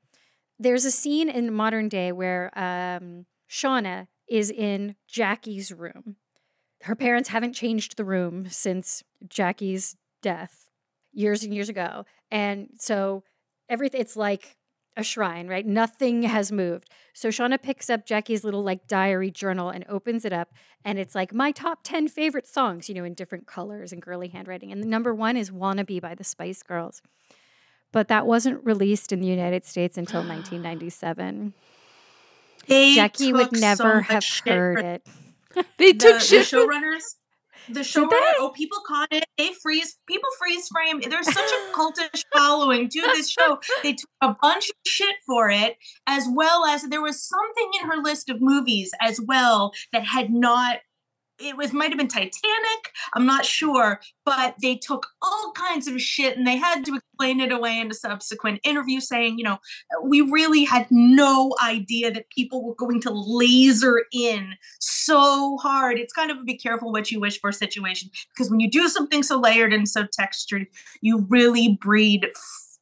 there's 0.60 0.86
a 0.86 0.92
scene 0.92 1.30
in 1.30 1.54
modern 1.54 1.90
day 1.90 2.12
where 2.12 2.52
um, 2.58 3.26
Shauna 3.50 4.08
is 4.28 4.52
in 4.52 4.96
Jackie's 5.08 5.72
room. 5.72 6.16
Her 6.84 6.96
parents 6.96 7.30
haven't 7.30 7.54
changed 7.54 7.98
the 7.98 8.06
room 8.06 8.48
since 8.50 9.04
Jackie's 9.28 9.96
death 10.22 10.70
years 11.12 11.44
and 11.44 11.54
years 11.54 11.70
ago. 11.70 12.06
And 12.30 12.70
so 12.78 13.24
everything, 13.70 14.02
it's 14.02 14.16
like 14.16 14.58
a 14.96 15.04
shrine, 15.04 15.48
right? 15.48 15.66
Nothing 15.66 16.24
has 16.24 16.52
moved. 16.52 16.90
So 17.14 17.30
Shauna 17.30 17.62
picks 17.62 17.90
up 17.90 18.06
Jackie's 18.06 18.44
little 18.44 18.64
like 18.64 18.88
diary 18.88 19.32
journal 19.32 19.70
and 19.70 19.86
opens 19.88 20.26
it 20.26 20.34
up. 20.34 20.54
And 20.84 21.00
it's 21.00 21.16
like 21.16 21.34
my 21.34 21.52
top 21.52 21.80
10 21.84 22.08
favorite 22.08 22.48
songs, 22.48 22.90
you 22.90 22.96
know, 22.96 23.04
in 23.04 23.14
different 23.14 23.48
colors 23.48 23.94
and 23.94 24.02
girly 24.02 24.28
handwriting. 24.28 24.72
And 24.72 24.82
the 24.82 24.88
number 24.88 25.14
one 25.14 25.38
is 25.38 25.52
Wannabe 25.52 26.02
by 26.02 26.16
the 26.16 26.24
Spice 26.24 26.64
Girls 26.64 27.02
but 27.92 28.08
that 28.08 28.26
wasn't 28.26 28.64
released 28.66 29.12
in 29.12 29.20
the 29.20 29.28
United 29.28 29.66
States 29.66 29.98
until 29.98 30.22
1997. 30.28 31.54
They 32.68 32.96
Jackie 32.96 33.34
would 33.34 33.52
never 33.54 34.04
so 34.06 34.14
have 34.14 34.26
heard 34.46 34.80
it. 34.80 35.08
They 35.80 35.94
took 35.94 36.16
the, 36.16 36.20
shit. 36.20 36.52
The 36.52 36.58
showrunners. 36.58 37.16
The 37.70 37.80
showrunner. 37.80 38.34
Oh, 38.38 38.52
people 38.56 38.78
caught 38.86 39.08
it. 39.12 39.26
They 39.40 39.54
freeze. 39.62 39.98
People 40.08 40.30
freeze 40.38 40.68
frame. 40.68 41.02
There's 41.02 41.26
such 41.26 41.52
a 41.52 41.74
cultish 41.74 42.24
following 42.36 42.90
to 42.90 43.02
this 43.02 43.30
show. 43.30 43.60
They 43.82 43.94
took 43.94 44.10
a 44.22 44.36
bunch 44.40 44.70
of 44.70 44.76
shit 44.86 45.16
for 45.26 45.50
it, 45.50 45.78
as 46.06 46.28
well 46.32 46.66
as 46.66 46.84
there 46.84 47.02
was 47.02 47.28
something 47.28 47.72
in 47.82 47.90
her 47.90 47.98
list 47.98 48.30
of 48.30 48.40
movies 48.40 48.92
as 49.02 49.20
well 49.20 49.72
that 49.92 50.04
had 50.04 50.30
not 50.30 50.80
it 51.40 51.58
was 51.58 51.74
might 51.74 51.90
have 51.90 51.98
been 51.98 52.08
Titanic. 52.08 52.92
I'm 53.16 53.26
not 53.26 53.46
sure, 53.46 54.00
but 54.26 54.56
they 54.62 54.76
took 54.76 55.08
all 55.22 55.52
kinds 55.56 55.88
of 55.88 56.02
shit 56.02 56.38
and 56.38 56.46
they 56.46 56.58
had 56.58 56.86
to 56.86 56.96
explain 56.96 57.40
it 57.40 57.52
away 57.52 57.80
in 57.80 57.92
a 57.92 57.94
subsequent 57.94 58.60
interview, 58.64 59.00
saying, 59.00 59.38
you 59.38 59.44
know, 59.44 59.58
we 60.04 60.22
really 60.22 60.64
had 60.64 60.88
no 60.90 61.56
idea 61.64 62.12
that 62.12 62.30
people 62.30 62.64
were 62.64 62.76
going 62.76 63.02
to 63.02 63.12
laser 63.12 64.04
in 64.12 64.54
so 64.80 65.58
hard. 65.58 65.98
It's 65.98 66.14
kind 66.14 66.32
of 66.32 66.38
a 66.38 66.44
be 66.44 66.58
careful 66.58 66.92
what 66.92 67.12
you 67.12 67.20
wish 67.20 67.40
for 67.40 67.52
situation 67.52 68.10
because 68.34 68.50
when 68.50 68.60
you 68.60 68.70
do 68.70 68.88
something 68.88 69.24
so 69.24 69.40
layered 69.40 69.74
and 69.74 69.88
so 69.88 70.06
textured, 70.12 70.68
you 71.02 71.26
really 71.30 71.78
breed 71.82 72.28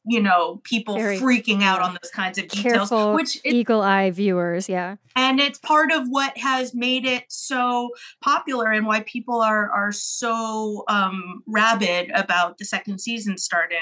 you 0.06 0.20
know 0.20 0.60
people 0.62 0.94
Very 0.94 1.18
freaking 1.18 1.62
out 1.62 1.82
on 1.82 1.96
those 2.00 2.10
kinds 2.10 2.38
of 2.38 2.48
details 2.48 2.88
careful, 2.88 3.14
which 3.14 3.40
eagle 3.44 3.82
eye 3.82 4.10
viewers 4.10 4.68
yeah. 4.68 4.96
And 5.16 5.40
it's 5.40 5.58
part 5.58 5.90
of 5.92 6.06
what 6.08 6.36
has 6.36 6.74
made 6.74 7.06
it 7.06 7.24
so 7.28 7.90
popular 8.22 8.70
and 8.70 8.86
why 8.86 9.00
people 9.00 9.40
are 9.40 9.70
are 9.70 9.92
so 9.92 10.84
um 10.88 11.42
rabid 11.46 12.10
about 12.14 12.58
the 12.58 12.64
second 12.64 13.00
season 13.00 13.36
starting 13.36 13.78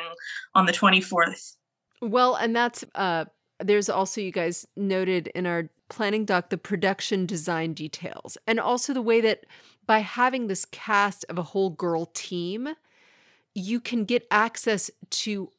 on 0.55 0.67
the 0.67 0.73
24th 0.73 1.57
well 2.01 2.35
and 2.37 2.57
that's 2.57 2.85
uh 2.95 3.25
there's 3.61 3.89
also 3.89 4.21
you 4.21 4.33
guys 4.33 4.67
noted 4.77 5.29
in 5.29 5.47
our 5.47 5.69
planning 5.89 6.25
doc 6.25 6.51
the 6.51 6.59
production 6.59 7.27
design 7.27 7.73
details 7.75 8.39
and 8.47 8.59
also 8.59 8.93
the 8.93 9.03
way 9.03 9.21
that 9.21 9.45
by 9.87 9.99
having 9.99 10.47
this 10.47 10.65
cast 10.65 11.25
of 11.29 11.39
a 11.39 11.43
whole 11.43 11.71
girl 11.71 12.07
team 12.15 12.71
you 13.55 13.81
can 13.81 14.05
get 14.05 14.27
access 14.31 14.91
to 15.11 15.51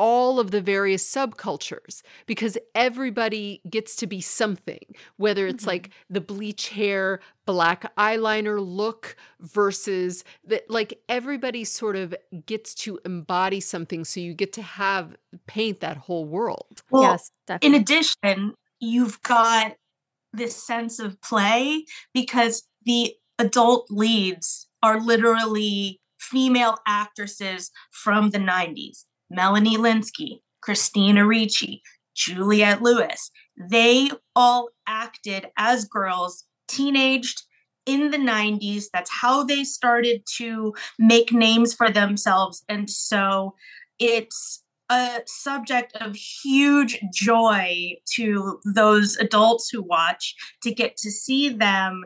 all 0.00 0.40
of 0.40 0.50
the 0.50 0.62
various 0.62 1.06
subcultures 1.06 2.00
because 2.24 2.56
everybody 2.74 3.60
gets 3.68 3.94
to 3.94 4.06
be 4.06 4.18
something, 4.18 4.80
whether 5.18 5.46
it's 5.46 5.64
mm-hmm. 5.64 5.72
like 5.72 5.90
the 6.08 6.22
bleach 6.22 6.70
hair, 6.70 7.20
black 7.44 7.94
eyeliner 7.96 8.58
look 8.66 9.14
versus 9.40 10.24
that, 10.46 10.70
like 10.70 10.98
everybody 11.10 11.64
sort 11.64 11.96
of 11.96 12.14
gets 12.46 12.74
to 12.74 12.98
embody 13.04 13.60
something. 13.60 14.06
So 14.06 14.20
you 14.20 14.32
get 14.32 14.54
to 14.54 14.62
have 14.62 15.14
paint 15.46 15.80
that 15.80 15.98
whole 15.98 16.24
world. 16.24 16.82
Well, 16.90 17.02
yes, 17.02 17.30
definitely. 17.46 17.76
in 17.76 17.82
addition, 17.82 18.54
you've 18.80 19.20
got 19.20 19.74
this 20.32 20.56
sense 20.56 20.98
of 20.98 21.20
play 21.20 21.84
because 22.14 22.62
the 22.86 23.14
adult 23.38 23.88
leads 23.90 24.66
are 24.82 24.98
literally 24.98 26.00
female 26.18 26.78
actresses 26.86 27.70
from 27.90 28.30
the 28.30 28.38
90s 28.38 29.04
Melanie 29.30 29.76
Lynskey, 29.76 30.40
Christina 30.60 31.26
Ricci, 31.26 31.82
Juliette 32.14 32.82
Lewis. 32.82 33.30
They 33.56 34.10
all 34.34 34.70
acted 34.86 35.46
as 35.56 35.84
girls, 35.84 36.44
teenaged 36.68 37.42
in 37.86 38.10
the 38.10 38.18
90s. 38.18 38.84
That's 38.92 39.10
how 39.10 39.44
they 39.44 39.64
started 39.64 40.22
to 40.36 40.74
make 40.98 41.32
names 41.32 41.74
for 41.74 41.90
themselves. 41.90 42.64
And 42.68 42.90
so 42.90 43.54
it's 43.98 44.62
a 44.90 45.20
subject 45.26 45.96
of 46.00 46.16
huge 46.16 46.98
joy 47.14 47.94
to 48.14 48.60
those 48.64 49.16
adults 49.16 49.70
who 49.70 49.82
watch 49.82 50.34
to 50.62 50.74
get 50.74 50.96
to 50.98 51.10
see 51.10 51.48
them 51.48 52.04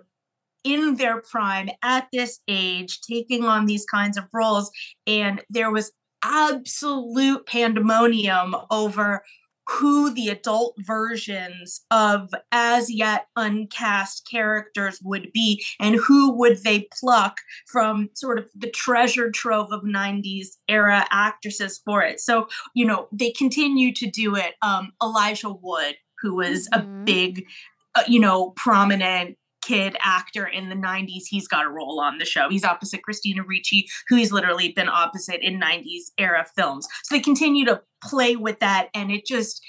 in 0.64 0.96
their 0.96 1.20
prime 1.22 1.70
at 1.82 2.08
this 2.12 2.40
age 2.48 3.00
taking 3.00 3.44
on 3.44 3.66
these 3.66 3.84
kinds 3.84 4.16
of 4.16 4.24
roles 4.32 4.70
and 5.06 5.42
there 5.50 5.70
was 5.70 5.92
absolute 6.24 7.46
pandemonium 7.46 8.56
over 8.70 9.22
who 9.66 10.12
the 10.12 10.28
adult 10.28 10.74
versions 10.78 11.84
of 11.90 12.30
as 12.52 12.92
yet 12.92 13.28
uncast 13.36 14.22
characters 14.30 14.98
would 15.02 15.32
be 15.32 15.64
and 15.80 15.96
who 15.96 16.32
would 16.36 16.62
they 16.64 16.86
pluck 16.98 17.38
from 17.66 18.10
sort 18.14 18.38
of 18.38 18.46
the 18.54 18.70
treasure 18.70 19.30
trove 19.30 19.72
of 19.72 19.82
90s 19.82 20.48
era 20.68 21.06
actresses 21.10 21.80
for 21.84 22.02
it 22.02 22.20
so 22.20 22.46
you 22.74 22.84
know 22.84 23.08
they 23.10 23.30
continue 23.30 23.92
to 23.92 24.06
do 24.10 24.36
it 24.36 24.54
um 24.60 24.92
elijah 25.02 25.52
wood 25.52 25.94
who 26.20 26.34
was 26.36 26.68
mm-hmm. 26.68 27.00
a 27.00 27.04
big 27.04 27.46
uh, 27.94 28.02
you 28.06 28.20
know 28.20 28.50
prominent 28.50 29.36
kid 29.66 29.96
actor 30.00 30.46
in 30.46 30.68
the 30.68 30.76
90s, 30.76 31.24
he's 31.28 31.48
got 31.48 31.66
a 31.66 31.70
role 31.70 32.00
on 32.00 32.18
the 32.18 32.24
show. 32.24 32.48
He's 32.48 32.64
opposite 32.64 33.02
Christina 33.02 33.42
Ricci, 33.42 33.88
who 34.08 34.16
he's 34.16 34.32
literally 34.32 34.72
been 34.72 34.88
opposite 34.88 35.40
in 35.40 35.60
90s 35.60 36.12
era 36.18 36.44
films. 36.56 36.86
So 37.04 37.14
they 37.14 37.20
continue 37.20 37.64
to 37.66 37.82
play 38.02 38.36
with 38.36 38.60
that, 38.60 38.88
and 38.94 39.10
it 39.10 39.26
just 39.26 39.64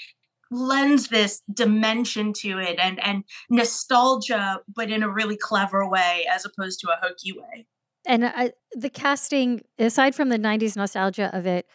lends 0.50 1.08
this 1.08 1.42
dimension 1.52 2.32
to 2.32 2.58
it 2.58 2.78
and 2.78 3.02
and 3.04 3.24
nostalgia 3.50 4.60
but 4.72 4.90
in 4.90 5.02
a 5.02 5.10
really 5.10 5.36
clever 5.36 5.88
way 5.88 6.24
as 6.32 6.44
opposed 6.44 6.78
to 6.78 6.88
a 6.88 6.96
hokey 7.02 7.32
way 7.32 7.66
and 8.06 8.22
uh, 8.22 8.48
the 8.72 8.88
casting 8.88 9.60
aside 9.76 10.14
from 10.14 10.28
the 10.28 10.38
90s 10.38 10.76
nostalgia 10.76 11.36
of 11.36 11.46
it 11.46 11.66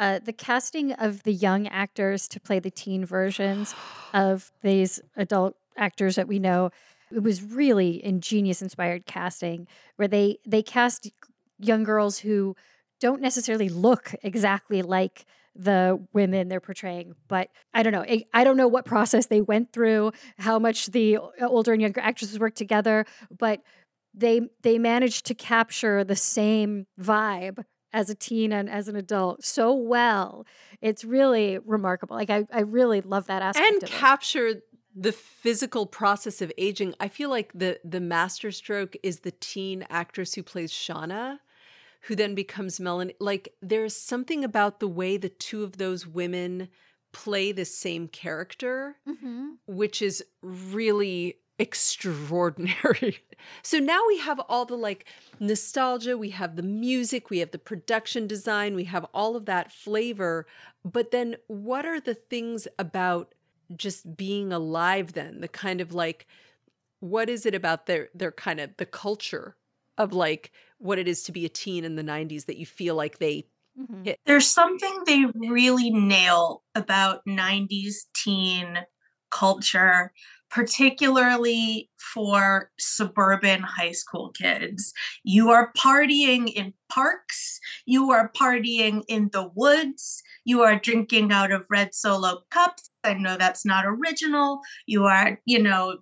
uh, 0.00 0.18
the 0.24 0.32
casting 0.32 0.92
of 0.92 1.22
the 1.24 1.34
young 1.34 1.68
actors 1.68 2.26
to 2.26 2.40
play 2.40 2.58
the 2.58 2.70
teen 2.70 3.04
versions 3.04 3.74
of 4.14 4.50
these 4.62 5.00
adult 5.16 5.54
actors 5.76 6.16
that 6.16 6.26
we 6.26 6.38
know 6.38 6.70
it 7.14 7.22
was 7.22 7.42
really 7.42 8.04
ingenious 8.04 8.62
inspired 8.62 9.06
casting 9.06 9.66
where 9.96 10.08
they 10.08 10.38
they 10.46 10.62
cast 10.62 11.10
young 11.58 11.84
girls 11.84 12.18
who 12.18 12.56
don't 13.00 13.20
necessarily 13.20 13.68
look 13.68 14.14
exactly 14.22 14.82
like 14.82 15.24
the 15.56 16.04
women 16.12 16.48
they're 16.48 16.60
portraying 16.60 17.14
but 17.28 17.48
i 17.72 17.82
don't 17.82 17.92
know 17.92 18.04
i 18.32 18.42
don't 18.42 18.56
know 18.56 18.66
what 18.66 18.84
process 18.84 19.26
they 19.26 19.40
went 19.40 19.72
through 19.72 20.10
how 20.38 20.58
much 20.58 20.86
the 20.86 21.16
older 21.42 21.72
and 21.72 21.80
younger 21.80 22.00
actresses 22.00 22.38
worked 22.40 22.58
together 22.58 23.06
but 23.38 23.60
they 24.14 24.42
they 24.62 24.78
managed 24.78 25.26
to 25.26 25.34
capture 25.34 26.04
the 26.04 26.16
same 26.16 26.86
vibe 27.00 27.64
as 27.94 28.10
a 28.10 28.14
teen 28.14 28.52
and 28.52 28.68
as 28.68 28.88
an 28.88 28.96
adult 28.96 29.44
so 29.44 29.72
well. 29.72 30.44
It's 30.82 31.04
really 31.04 31.58
remarkable. 31.64 32.16
Like 32.16 32.28
I, 32.28 32.44
I 32.52 32.60
really 32.60 33.00
love 33.00 33.28
that 33.28 33.40
aspect 33.40 33.66
and 33.66 33.82
of 33.82 33.88
it. 33.88 33.92
capture 33.92 34.60
the 34.94 35.12
physical 35.12 35.86
process 35.86 36.40
of 36.40 36.52
aging. 36.56 36.94
I 37.00 37.08
feel 37.08 37.30
like 37.30 37.50
the 37.54 37.80
the 37.84 38.00
masterstroke 38.00 38.96
is 39.02 39.20
the 39.20 39.32
teen 39.32 39.84
actress 39.90 40.34
who 40.34 40.42
plays 40.42 40.72
Shauna, 40.72 41.38
who 42.02 42.14
then 42.14 42.34
becomes 42.34 42.78
Melanie. 42.80 43.14
Like 43.18 43.54
there's 43.60 43.96
something 43.96 44.44
about 44.44 44.80
the 44.80 44.88
way 44.88 45.16
the 45.16 45.28
two 45.28 45.64
of 45.64 45.78
those 45.78 46.06
women 46.06 46.68
play 47.12 47.52
the 47.52 47.64
same 47.64 48.08
character, 48.08 48.96
Mhm. 49.08 49.56
which 49.66 50.02
is 50.02 50.24
really 50.42 51.38
extraordinary. 51.58 53.18
so 53.62 53.78
now 53.78 54.00
we 54.08 54.18
have 54.18 54.40
all 54.48 54.64
the 54.64 54.76
like 54.76 55.06
nostalgia, 55.38 56.18
we 56.18 56.30
have 56.30 56.56
the 56.56 56.62
music, 56.62 57.30
we 57.30 57.38
have 57.38 57.52
the 57.52 57.58
production 57.58 58.26
design, 58.26 58.74
we 58.74 58.84
have 58.84 59.04
all 59.14 59.36
of 59.36 59.46
that 59.46 59.72
flavor. 59.72 60.46
But 60.84 61.10
then 61.12 61.36
what 61.46 61.86
are 61.86 62.00
the 62.00 62.14
things 62.14 62.66
about 62.78 63.34
just 63.76 64.16
being 64.16 64.52
alive 64.52 65.12
then? 65.12 65.40
The 65.40 65.48
kind 65.48 65.80
of 65.80 65.92
like 65.94 66.26
what 67.00 67.30
is 67.30 67.46
it 67.46 67.54
about 67.54 67.86
their 67.86 68.10
their 68.14 68.32
kind 68.32 68.60
of 68.60 68.76
the 68.78 68.86
culture 68.86 69.56
of 69.98 70.12
like 70.12 70.52
what 70.78 70.98
it 70.98 71.08
is 71.08 71.22
to 71.24 71.32
be 71.32 71.44
a 71.44 71.48
teen 71.48 71.84
in 71.84 71.96
the 71.96 72.02
90s 72.02 72.46
that 72.46 72.58
you 72.58 72.66
feel 72.66 72.94
like 72.96 73.18
they 73.18 73.46
Mhm. 73.78 74.14
There's 74.26 74.46
something 74.46 75.02
they 75.06 75.24
really 75.34 75.90
nail 75.90 76.62
about 76.74 77.22
90s 77.26 78.06
teen 78.14 78.78
culture, 79.30 80.12
particularly 80.50 81.90
for 81.96 82.70
suburban 82.78 83.62
high 83.62 83.90
school 83.92 84.30
kids. 84.30 84.92
You 85.24 85.50
are 85.50 85.72
partying 85.76 86.52
in 86.52 86.72
parks, 86.88 87.58
you 87.84 88.12
are 88.12 88.30
partying 88.30 89.02
in 89.08 89.30
the 89.32 89.50
woods, 89.54 90.22
you 90.44 90.62
are 90.62 90.78
drinking 90.78 91.32
out 91.32 91.50
of 91.50 91.66
red 91.68 91.94
solo 91.94 92.42
cups. 92.50 92.90
I 93.04 93.14
know 93.14 93.36
that's 93.36 93.64
not 93.64 93.84
original. 93.86 94.60
You 94.86 95.04
are, 95.04 95.40
you 95.44 95.62
know, 95.62 95.98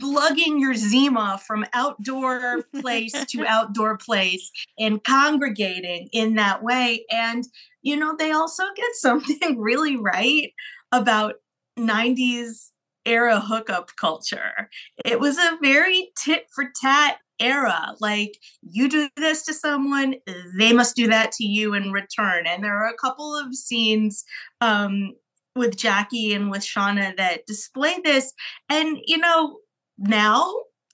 lugging 0.00 0.58
your 0.58 0.74
Zima 0.74 1.40
from 1.46 1.66
outdoor 1.72 2.62
place 2.80 3.12
to 3.12 3.46
outdoor 3.46 3.96
place 3.98 4.50
and 4.78 5.02
congregating 5.04 6.08
in 6.12 6.34
that 6.34 6.62
way. 6.62 7.04
And, 7.10 7.44
you 7.82 7.96
know, 7.96 8.14
they 8.18 8.32
also 8.32 8.64
get 8.76 8.94
something 8.94 9.58
really 9.60 9.96
right 9.96 10.52
about 10.90 11.34
90s 11.78 12.70
era 13.04 13.40
hookup 13.40 13.90
culture. 13.96 14.70
It 15.04 15.18
was 15.18 15.36
a 15.38 15.58
very 15.60 16.10
tit 16.16 16.46
for 16.54 16.66
tat 16.80 17.18
era. 17.40 17.94
Like, 18.00 18.38
you 18.62 18.88
do 18.88 19.08
this 19.16 19.42
to 19.46 19.54
someone, 19.54 20.14
they 20.58 20.72
must 20.72 20.94
do 20.94 21.08
that 21.08 21.32
to 21.32 21.44
you 21.44 21.74
in 21.74 21.90
return. 21.90 22.46
And 22.46 22.62
there 22.62 22.76
are 22.76 22.88
a 22.88 22.96
couple 22.96 23.36
of 23.36 23.54
scenes 23.54 24.24
um, 24.60 25.14
with 25.54 25.76
Jackie 25.76 26.32
and 26.32 26.50
with 26.50 26.62
Shauna 26.62 27.16
that 27.16 27.46
display 27.46 27.98
this. 28.04 28.32
And, 28.68 28.98
you 29.06 29.18
know, 29.18 29.58
now 29.98 30.52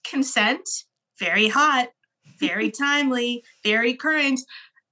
consent, 0.09 0.67
very 1.19 1.47
hot, 1.47 1.89
very 2.39 2.71
timely, 2.71 3.43
very 3.63 3.93
current. 3.93 4.41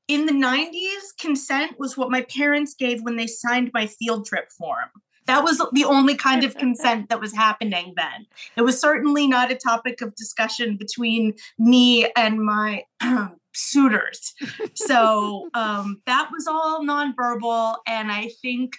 In 0.07 0.25
the 0.25 0.33
90s, 0.33 1.17
consent 1.19 1.77
was 1.77 1.97
what 1.97 2.09
my 2.09 2.21
parents 2.21 2.73
gave 2.73 3.01
when 3.01 3.17
they 3.17 3.27
signed 3.27 3.71
my 3.73 3.87
field 3.87 4.25
trip 4.25 4.49
form. 4.49 4.89
That 5.25 5.43
was 5.43 5.61
the 5.73 5.83
only 5.83 6.15
kind 6.15 6.45
of 6.45 6.55
consent 6.55 7.09
that 7.09 7.19
was 7.19 7.33
happening 7.33 7.93
then. 7.97 8.25
It 8.55 8.61
was 8.61 8.79
certainly 8.79 9.27
not 9.27 9.51
a 9.51 9.55
topic 9.55 10.01
of 10.01 10.15
discussion 10.15 10.77
between 10.77 11.33
me 11.59 12.09
and 12.15 12.41
my 12.41 12.85
suitors. 13.53 14.33
So 14.75 15.49
um, 15.53 16.01
that 16.05 16.29
was 16.31 16.47
all 16.47 16.81
nonverbal. 16.81 17.75
And 17.85 18.09
I 18.09 18.29
think 18.41 18.77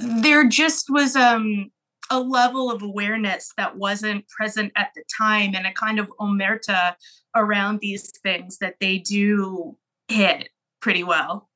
there 0.00 0.44
just 0.46 0.90
was 0.90 1.16
um, 1.16 1.70
a 2.10 2.20
level 2.20 2.70
of 2.70 2.82
awareness 2.82 3.52
that 3.56 3.76
wasn't 3.76 4.28
present 4.28 4.72
at 4.76 4.90
the 4.94 5.02
time 5.16 5.54
and 5.54 5.66
a 5.66 5.72
kind 5.72 5.98
of 5.98 6.10
omerta 6.20 6.94
around 7.34 7.80
these 7.80 8.10
things 8.22 8.58
that 8.58 8.76
they 8.80 8.98
do 8.98 9.76
hit 10.08 10.48
pretty 10.80 11.04
well. 11.04 11.48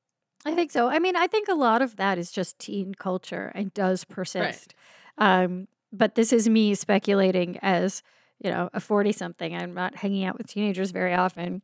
I 0.44 0.54
think 0.54 0.72
so. 0.72 0.88
I 0.88 0.98
mean, 0.98 1.16
I 1.16 1.26
think 1.26 1.48
a 1.48 1.54
lot 1.54 1.82
of 1.82 1.96
that 1.96 2.18
is 2.18 2.30
just 2.32 2.58
teen 2.58 2.94
culture 2.94 3.52
and 3.54 3.72
does 3.72 4.04
persist. 4.04 4.74
Um, 5.18 5.68
but 5.92 6.14
this 6.14 6.32
is 6.32 6.48
me 6.48 6.74
speculating 6.74 7.58
as, 7.62 8.02
you 8.40 8.50
know, 8.50 8.68
a 8.72 8.80
40 8.80 9.12
something. 9.12 9.54
I'm 9.54 9.74
not 9.74 9.94
hanging 9.94 10.24
out 10.24 10.36
with 10.36 10.48
teenagers 10.48 10.90
very 10.90 11.14
often 11.14 11.62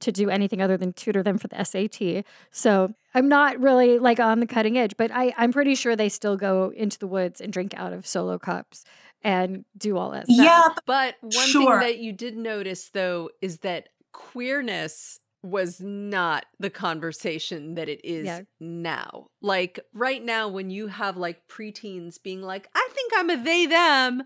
to 0.00 0.12
do 0.12 0.30
anything 0.30 0.60
other 0.62 0.76
than 0.76 0.92
tutor 0.92 1.22
them 1.22 1.38
for 1.38 1.48
the 1.48 1.62
SAT. 1.64 2.24
So 2.50 2.94
I'm 3.14 3.28
not 3.28 3.58
really 3.60 3.98
like 3.98 4.20
on 4.20 4.40
the 4.40 4.46
cutting 4.46 4.78
edge, 4.78 4.96
but 4.96 5.10
I, 5.12 5.34
I'm 5.36 5.52
pretty 5.52 5.74
sure 5.74 5.96
they 5.96 6.08
still 6.08 6.36
go 6.36 6.72
into 6.76 6.98
the 6.98 7.06
woods 7.06 7.40
and 7.40 7.52
drink 7.52 7.74
out 7.76 7.92
of 7.92 8.06
solo 8.06 8.38
cups 8.38 8.84
and 9.22 9.64
do 9.76 9.96
all 9.96 10.10
that 10.12 10.26
stuff. 10.26 10.38
Yeah, 10.38 10.68
But 10.86 11.16
one 11.20 11.32
Sure. 11.32 11.80
thing 11.80 11.88
that 11.88 11.98
you 11.98 12.12
did 12.12 12.36
notice 12.36 12.90
though 12.90 13.30
is 13.42 13.58
that 13.58 13.88
queerness 14.12 15.20
was 15.42 15.80
not 15.80 16.46
the 16.58 16.70
conversation 16.70 17.74
that 17.74 17.88
it 17.88 18.00
is 18.04 18.26
Yeah. 18.26 18.40
now. 18.60 19.28
Like 19.40 19.80
right 19.94 20.22
now, 20.24 20.48
when 20.48 20.70
you 20.70 20.88
have 20.88 21.16
like 21.16 21.46
preteens 21.48 22.22
being 22.22 22.42
like, 22.42 22.68
I 22.74 22.88
think 22.92 23.12
I'm 23.16 23.30
a 23.30 23.36
they 23.42 23.66
them. 23.66 24.22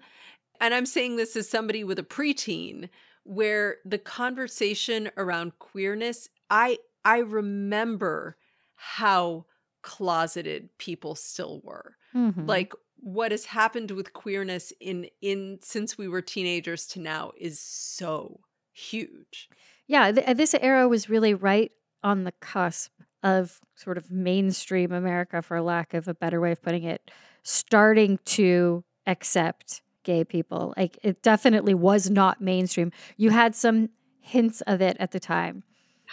And 0.60 0.72
I'm 0.74 0.86
saying 0.86 1.16
this 1.16 1.36
as 1.36 1.48
somebody 1.48 1.84
with 1.84 1.98
a 1.98 2.02
preteen, 2.04 2.88
where 3.24 3.78
the 3.84 3.98
conversation 3.98 5.10
around 5.16 5.58
queerness, 5.58 6.28
I 6.50 6.78
I 7.04 7.18
remember 7.18 8.36
how 8.74 9.46
closeted 9.82 10.76
people 10.78 11.14
still 11.14 11.60
were 11.62 11.96
Mhm. 12.14 12.46
like 12.46 12.72
what 12.96 13.32
has 13.32 13.44
happened 13.46 13.90
with 13.90 14.12
queerness 14.12 14.72
in 14.80 15.08
in 15.20 15.58
since 15.62 15.98
we 15.98 16.06
were 16.08 16.22
teenagers 16.22 16.86
to 16.86 17.00
now 17.00 17.32
is 17.36 17.58
so 17.60 18.40
huge 18.72 19.50
Yeah, 19.86 20.12
th- 20.12 20.36
this 20.36 20.54
era 20.54 20.88
was 20.88 21.08
really 21.08 21.34
right 21.34 21.72
on 22.02 22.24
the 22.24 22.32
cusp 22.32 22.92
of 23.22 23.60
sort 23.76 23.98
of 23.98 24.10
mainstream 24.10 24.92
America, 24.92 25.42
for 25.42 25.60
lack 25.60 25.94
of 25.94 26.08
a 26.08 26.14
better 26.14 26.40
way 26.40 26.52
of 26.52 26.62
putting 26.62 26.84
it, 26.84 27.10
starting 27.44 28.18
to 28.24 28.84
accept 29.06 29.82
gay 30.02 30.24
people. 30.24 30.74
Like 30.76 30.98
it 31.02 31.22
definitely 31.22 31.74
was 31.74 32.10
not 32.10 32.40
mainstream. 32.40 32.92
You 33.16 33.30
had 33.30 33.54
some 33.54 33.90
hints 34.20 34.60
of 34.62 34.80
it 34.80 34.96
at 35.00 35.10
the 35.12 35.20
time. 35.20 35.64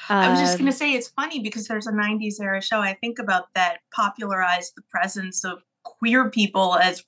I 0.07 0.29
was 0.29 0.39
just 0.39 0.53
Um, 0.53 0.59
going 0.59 0.71
to 0.71 0.77
say 0.77 0.93
it's 0.93 1.09
funny 1.09 1.39
because 1.41 1.67
there's 1.67 1.87
a 1.87 1.91
90s 1.91 2.39
era 2.41 2.61
show 2.61 2.79
I 2.79 2.93
think 2.93 3.19
about 3.19 3.53
that 3.55 3.79
popularized 3.93 4.73
the 4.75 4.81
presence 4.89 5.43
of 5.43 5.59
queer 5.83 6.29
people 6.29 6.75
as 6.75 7.03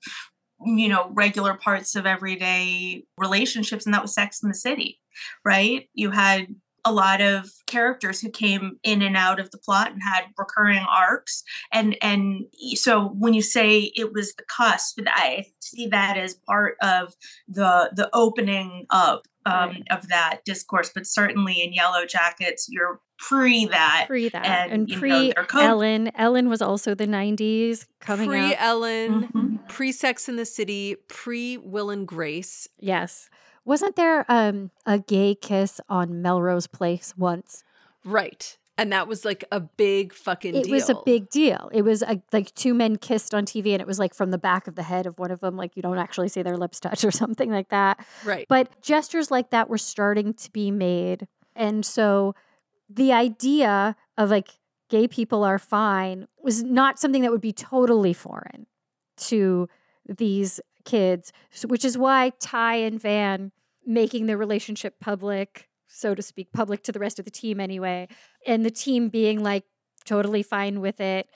you 0.63 0.89
know 0.89 1.09
regular 1.13 1.53
parts 1.55 1.95
of 1.95 2.05
everyday 2.05 3.03
relationships 3.17 3.85
and 3.85 3.93
that 3.93 4.01
was 4.01 4.13
Sex 4.13 4.43
in 4.43 4.49
the 4.49 4.55
City, 4.55 4.99
right? 5.45 5.89
You 5.93 6.11
had 6.11 6.47
a 6.83 6.91
lot 6.91 7.21
of 7.21 7.49
characters 7.67 8.21
who 8.21 8.29
came 8.29 8.77
in 8.83 9.01
and 9.01 9.15
out 9.15 9.39
of 9.39 9.51
the 9.51 9.57
plot 9.57 9.91
and 9.91 10.01
had 10.03 10.23
recurring 10.37 10.85
arcs 10.89 11.43
and 11.71 11.95
and 12.01 12.45
so 12.73 13.07
when 13.19 13.33
you 13.33 13.41
say 13.41 13.91
it 13.95 14.11
was 14.13 14.33
the 14.35 14.43
cusp 14.43 14.99
i 15.07 15.45
see 15.59 15.87
that 15.87 16.17
as 16.17 16.33
part 16.33 16.75
of 16.81 17.13
the 17.47 17.91
the 17.95 18.09
opening 18.13 18.85
up 18.89 19.27
um, 19.45 19.69
Right. 19.69 19.83
of 19.91 20.07
that 20.09 20.41
discourse 20.45 20.91
but 20.93 21.05
certainly 21.07 21.61
in 21.63 21.73
yellowjackets 21.73 22.63
you're 22.69 22.99
pre 23.17 23.65
that 23.65 24.05
pre 24.07 24.29
that 24.29 24.45
and, 24.45 24.71
and, 24.71 24.89
you 24.89 24.95
know, 24.95 24.99
pre 24.99 25.31
their 25.33 25.45
co- 25.45 25.59
Ellen. 25.61 26.11
Ellen 26.15 26.49
was 26.49 26.61
also 26.61 26.93
the 26.95 27.05
90s 27.07 27.85
coming 27.99 28.27
pre 28.27 28.39
out. 28.39 28.55
ellen 28.59 29.27
Mhm. 29.33 29.67
pre 29.69 29.91
sex 29.91 30.27
in 30.27 30.35
the 30.35 30.45
city 30.45 30.95
pre 31.07 31.57
will 31.57 31.89
and 31.91 32.07
grace 32.07 32.67
Yes. 32.79 33.29
Wasn't 33.71 33.95
there 33.95 34.25
um, 34.27 34.69
a 34.85 34.99
gay 34.99 35.33
kiss 35.33 35.79
on 35.87 36.21
Melrose 36.21 36.67
Place 36.67 37.13
once? 37.15 37.63
right 38.03 38.57
and 38.77 38.91
that 38.91 39.07
was 39.07 39.23
like 39.23 39.45
a 39.49 39.61
big 39.61 40.11
fucking 40.11 40.51
deal. 40.51 40.61
it 40.61 40.65
deal 40.65 40.73
was 40.73 40.89
a 40.89 40.95
big 41.05 41.29
deal. 41.29 41.69
It 41.71 41.83
was 41.83 42.01
a, 42.01 42.21
like 42.33 42.53
two 42.53 42.73
men 42.73 42.97
kissed 42.97 43.33
on 43.33 43.45
TV, 43.45 43.71
and 43.71 43.79
it 43.79 43.87
was 43.87 43.97
like 43.97 44.13
from 44.13 44.31
the 44.31 44.37
back 44.37 44.67
of 44.67 44.75
the 44.75 44.83
head 44.83 45.05
of 45.05 45.17
one 45.19 45.31
of 45.31 45.39
them, 45.39 45.55
like 45.55 45.77
you 45.77 45.81
don't 45.81 45.99
actually 45.99 46.27
see 46.27 46.41
their 46.41 46.57
lips 46.57 46.81
touch 46.81 47.05
or 47.05 47.11
something 47.11 47.49
like 47.49 47.69
that. 47.69 48.05
right 48.25 48.45
But 48.49 48.81
gestures 48.81 49.31
like 49.31 49.51
that 49.51 49.69
were 49.69 49.77
starting 49.77 50.33
to 50.33 50.51
be 50.51 50.69
made, 50.69 51.27
and 51.55 51.85
so 51.85 52.35
the 52.89 53.13
idea 53.13 53.95
of 54.17 54.31
like 54.31 54.49
gay 54.89 55.07
people 55.07 55.45
are 55.45 55.59
fine 55.59 56.27
was 56.41 56.61
not 56.61 56.99
something 56.99 57.21
that 57.21 57.31
would 57.31 57.39
be 57.39 57.53
totally 57.53 58.11
foreign 58.11 58.65
to 59.17 59.69
these 60.05 60.59
kids, 60.83 61.31
which 61.67 61.85
is 61.85 61.97
why 61.97 62.33
Tai 62.39 62.75
and 62.75 62.99
Van 62.99 63.53
making 63.85 64.25
their 64.25 64.37
relationship 64.37 64.99
public, 64.99 65.69
so 65.87 66.15
to 66.15 66.21
speak, 66.21 66.51
public 66.53 66.83
to 66.83 66.91
the 66.91 66.99
rest 66.99 67.19
of 67.19 67.25
the 67.25 67.31
team 67.31 67.59
anyway, 67.59 68.07
and 68.45 68.65
the 68.65 68.71
team 68.71 69.09
being 69.09 69.43
like 69.43 69.63
totally 70.05 70.43
fine 70.43 70.79
with 70.79 70.99
it. 70.99 71.27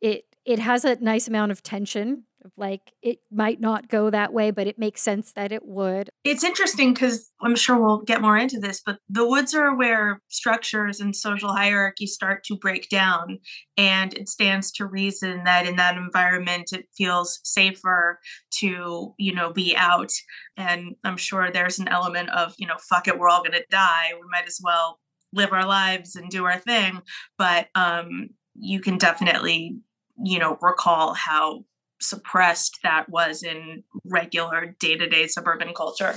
It 0.00 0.24
it 0.44 0.58
has 0.58 0.84
a 0.84 0.96
nice 0.96 1.26
amount 1.26 1.52
of 1.52 1.62
tension 1.62 2.24
Like 2.56 2.92
it 3.02 3.18
might 3.30 3.60
not 3.60 3.88
go 3.88 4.10
that 4.10 4.32
way, 4.32 4.50
but 4.50 4.66
it 4.66 4.78
makes 4.78 5.02
sense 5.02 5.32
that 5.32 5.52
it 5.52 5.64
would. 5.64 6.10
It's 6.24 6.44
interesting 6.44 6.94
because 6.94 7.30
I'm 7.42 7.56
sure 7.56 7.78
we'll 7.78 8.02
get 8.02 8.20
more 8.20 8.36
into 8.36 8.58
this, 8.58 8.82
but 8.84 8.98
the 9.08 9.26
woods 9.26 9.54
are 9.54 9.74
where 9.74 10.20
structures 10.28 11.00
and 11.00 11.14
social 11.14 11.52
hierarchy 11.52 12.06
start 12.06 12.44
to 12.44 12.56
break 12.56 12.88
down. 12.88 13.38
And 13.76 14.14
it 14.14 14.28
stands 14.28 14.70
to 14.72 14.86
reason 14.86 15.44
that 15.44 15.66
in 15.66 15.76
that 15.76 15.96
environment, 15.96 16.72
it 16.72 16.86
feels 16.96 17.40
safer 17.44 18.20
to, 18.58 19.14
you 19.18 19.34
know, 19.34 19.52
be 19.52 19.74
out. 19.76 20.10
And 20.56 20.94
I'm 21.04 21.16
sure 21.16 21.50
there's 21.50 21.78
an 21.78 21.88
element 21.88 22.30
of, 22.30 22.54
you 22.58 22.66
know, 22.66 22.76
fuck 22.78 23.08
it, 23.08 23.18
we're 23.18 23.28
all 23.28 23.42
going 23.42 23.52
to 23.52 23.64
die. 23.70 24.12
We 24.14 24.26
might 24.30 24.46
as 24.46 24.60
well 24.62 25.00
live 25.32 25.52
our 25.52 25.66
lives 25.66 26.14
and 26.16 26.30
do 26.30 26.44
our 26.44 26.58
thing. 26.58 27.00
But 27.36 27.68
um, 27.74 28.28
you 28.54 28.80
can 28.80 28.98
definitely, 28.98 29.76
you 30.22 30.38
know, 30.38 30.56
recall 30.60 31.14
how 31.14 31.64
suppressed 32.04 32.80
that 32.82 33.08
was 33.08 33.42
in 33.42 33.84
regular 34.04 34.74
day-to-day 34.78 35.26
suburban 35.26 35.74
culture. 35.74 36.14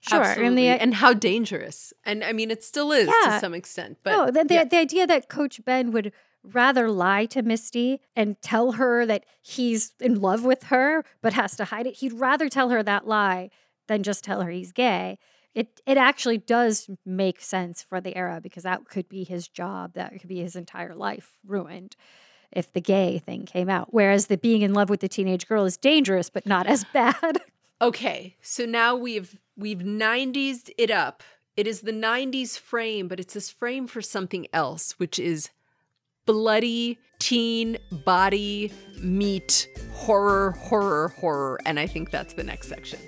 Sure, 0.00 0.20
Absolutely. 0.22 0.46
and 0.46 0.58
the 0.58 0.82
and 0.82 0.94
how 0.94 1.14
dangerous. 1.14 1.92
And 2.04 2.22
I 2.22 2.32
mean, 2.32 2.50
it 2.50 2.62
still 2.62 2.92
is 2.92 3.06
Yeah. 3.08 3.30
to 3.30 3.40
some 3.40 3.54
extent. 3.54 3.98
But 4.02 4.10
no, 4.12 4.26
the, 4.26 4.44
the, 4.44 4.54
yeah. 4.54 4.64
the 4.64 4.76
idea 4.76 5.06
that 5.06 5.28
Coach 5.30 5.64
Ben 5.64 5.92
would 5.92 6.12
rather 6.42 6.90
lie 6.90 7.24
to 7.26 7.40
Misty 7.42 8.00
and 8.14 8.40
tell 8.42 8.72
her 8.72 9.06
that 9.06 9.24
he's 9.40 9.94
in 9.98 10.20
love 10.20 10.44
with 10.44 10.64
her 10.64 11.04
but 11.22 11.32
has 11.32 11.56
to 11.56 11.64
hide 11.64 11.86
it. 11.86 11.94
He'd 11.96 12.12
rather 12.12 12.50
tell 12.50 12.68
her 12.68 12.82
that 12.82 13.06
lie 13.06 13.48
than 13.88 14.02
just 14.02 14.24
tell 14.24 14.42
her 14.42 14.50
he's 14.50 14.72
gay. 14.72 15.18
It 15.54 15.80
it 15.86 15.96
actually 15.96 16.36
does 16.38 16.90
make 17.06 17.40
sense 17.40 17.82
for 17.82 17.98
the 18.00 18.14
era 18.16 18.40
because 18.42 18.64
that 18.64 18.86
could 18.86 19.08
be 19.08 19.24
his 19.24 19.48
job. 19.48 19.94
That 19.94 20.12
could 20.20 20.28
be 20.28 20.40
his 20.40 20.54
entire 20.56 20.94
life 20.94 21.32
ruined 21.46 21.96
if 22.54 22.72
the 22.72 22.80
gay 22.80 23.18
thing 23.18 23.44
came 23.44 23.68
out. 23.68 23.88
Whereas 23.92 24.26
the 24.26 24.36
being 24.36 24.62
in 24.62 24.72
love 24.72 24.90
with 24.90 25.00
the 25.00 25.08
teenage 25.08 25.46
girl 25.46 25.64
is 25.64 25.76
dangerous 25.76 26.30
but 26.30 26.46
not 26.46 26.66
as 26.66 26.84
bad. 26.92 27.40
Okay, 27.82 28.36
so 28.40 28.64
now 28.64 28.94
we've 28.94 29.36
we've 29.58 29.80
90s 29.80 30.70
it 30.78 30.92
up. 30.92 31.22
It 31.56 31.66
is 31.66 31.80
the 31.80 31.92
90s 31.92 32.58
frame, 32.58 33.08
but 33.08 33.18
it's 33.18 33.34
this 33.34 33.50
frame 33.50 33.88
for 33.88 34.00
something 34.00 34.46
else, 34.52 34.92
which 34.92 35.18
is 35.18 35.50
bloody 36.24 36.98
teen 37.18 37.76
body 38.04 38.72
meat 39.02 39.68
horror 39.92 40.52
horror 40.52 41.08
horror 41.20 41.60
and 41.66 41.78
I 41.78 41.86
think 41.86 42.10
that's 42.10 42.34
the 42.34 42.44
next 42.44 42.68
section. 42.68 43.00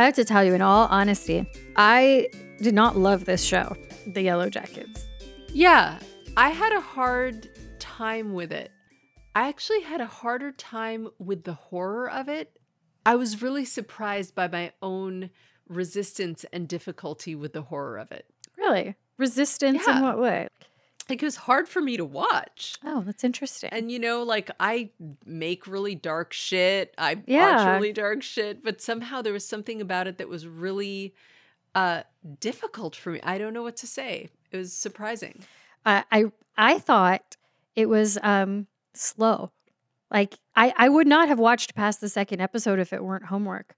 I 0.00 0.04
have 0.04 0.14
to 0.14 0.24
tell 0.24 0.44
you, 0.44 0.54
in 0.54 0.62
all 0.62 0.86
honesty, 0.88 1.44
I 1.76 2.28
did 2.60 2.74
not 2.74 2.96
love 2.96 3.24
this 3.24 3.42
show, 3.42 3.76
The 4.06 4.26
Yellowjackets. 4.26 5.04
Yeah, 5.52 5.98
I 6.36 6.50
had 6.50 6.72
a 6.72 6.80
hard 6.80 7.48
time 7.78 8.34
with 8.34 8.52
it. 8.52 8.70
I 9.34 9.48
actually 9.48 9.82
had 9.82 10.00
a 10.00 10.06
harder 10.06 10.52
time 10.52 11.08
with 11.18 11.44
the 11.44 11.54
horror 11.54 12.10
of 12.10 12.28
it. 12.28 12.58
I 13.06 13.16
was 13.16 13.42
really 13.42 13.64
surprised 13.64 14.34
by 14.34 14.48
my 14.48 14.72
own 14.82 15.30
resistance 15.68 16.44
and 16.52 16.68
difficulty 16.68 17.34
with 17.34 17.52
the 17.52 17.62
horror 17.62 17.96
of 17.96 18.12
it. 18.12 18.26
Really? 18.58 18.96
Resistance 19.16 19.86
in 19.86 20.02
what 20.02 20.18
way? 20.18 20.48
Like 21.08 21.22
it 21.22 21.26
was 21.26 21.36
hard 21.36 21.68
for 21.68 21.80
me 21.80 21.96
to 21.96 22.04
watch. 22.04 22.76
Oh, 22.84 23.00
that's 23.00 23.24
interesting. 23.24 23.70
And 23.72 23.90
you 23.90 23.98
know, 23.98 24.22
like 24.22 24.50
I 24.60 24.90
make 25.24 25.66
really 25.66 25.94
dark 25.94 26.32
shit. 26.32 26.94
I 26.98 27.14
watch 27.14 27.80
really 27.80 27.92
dark 27.92 28.22
shit, 28.22 28.62
but 28.62 28.80
somehow 28.80 29.22
there 29.22 29.32
was 29.32 29.46
something 29.46 29.80
about 29.80 30.06
it 30.06 30.18
that 30.18 30.28
was 30.28 30.46
really 30.46 31.14
uh 31.74 32.02
difficult 32.40 32.96
for 32.96 33.10
me. 33.12 33.20
I 33.22 33.38
don't 33.38 33.52
know 33.54 33.62
what 33.62 33.76
to 33.78 33.86
say. 33.86 34.28
It 34.50 34.56
was 34.56 34.72
surprising. 34.72 35.42
I 35.84 36.04
I 36.10 36.24
I 36.56 36.78
thought 36.78 37.36
it 37.76 37.88
was 37.88 38.18
um 38.22 38.66
slow. 38.94 39.52
Like 40.10 40.38
I 40.56 40.72
I 40.76 40.88
would 40.88 41.06
not 41.06 41.28
have 41.28 41.38
watched 41.38 41.74
past 41.74 42.00
the 42.00 42.08
second 42.08 42.40
episode 42.40 42.78
if 42.78 42.92
it 42.92 43.04
weren't 43.04 43.26
homework. 43.26 43.74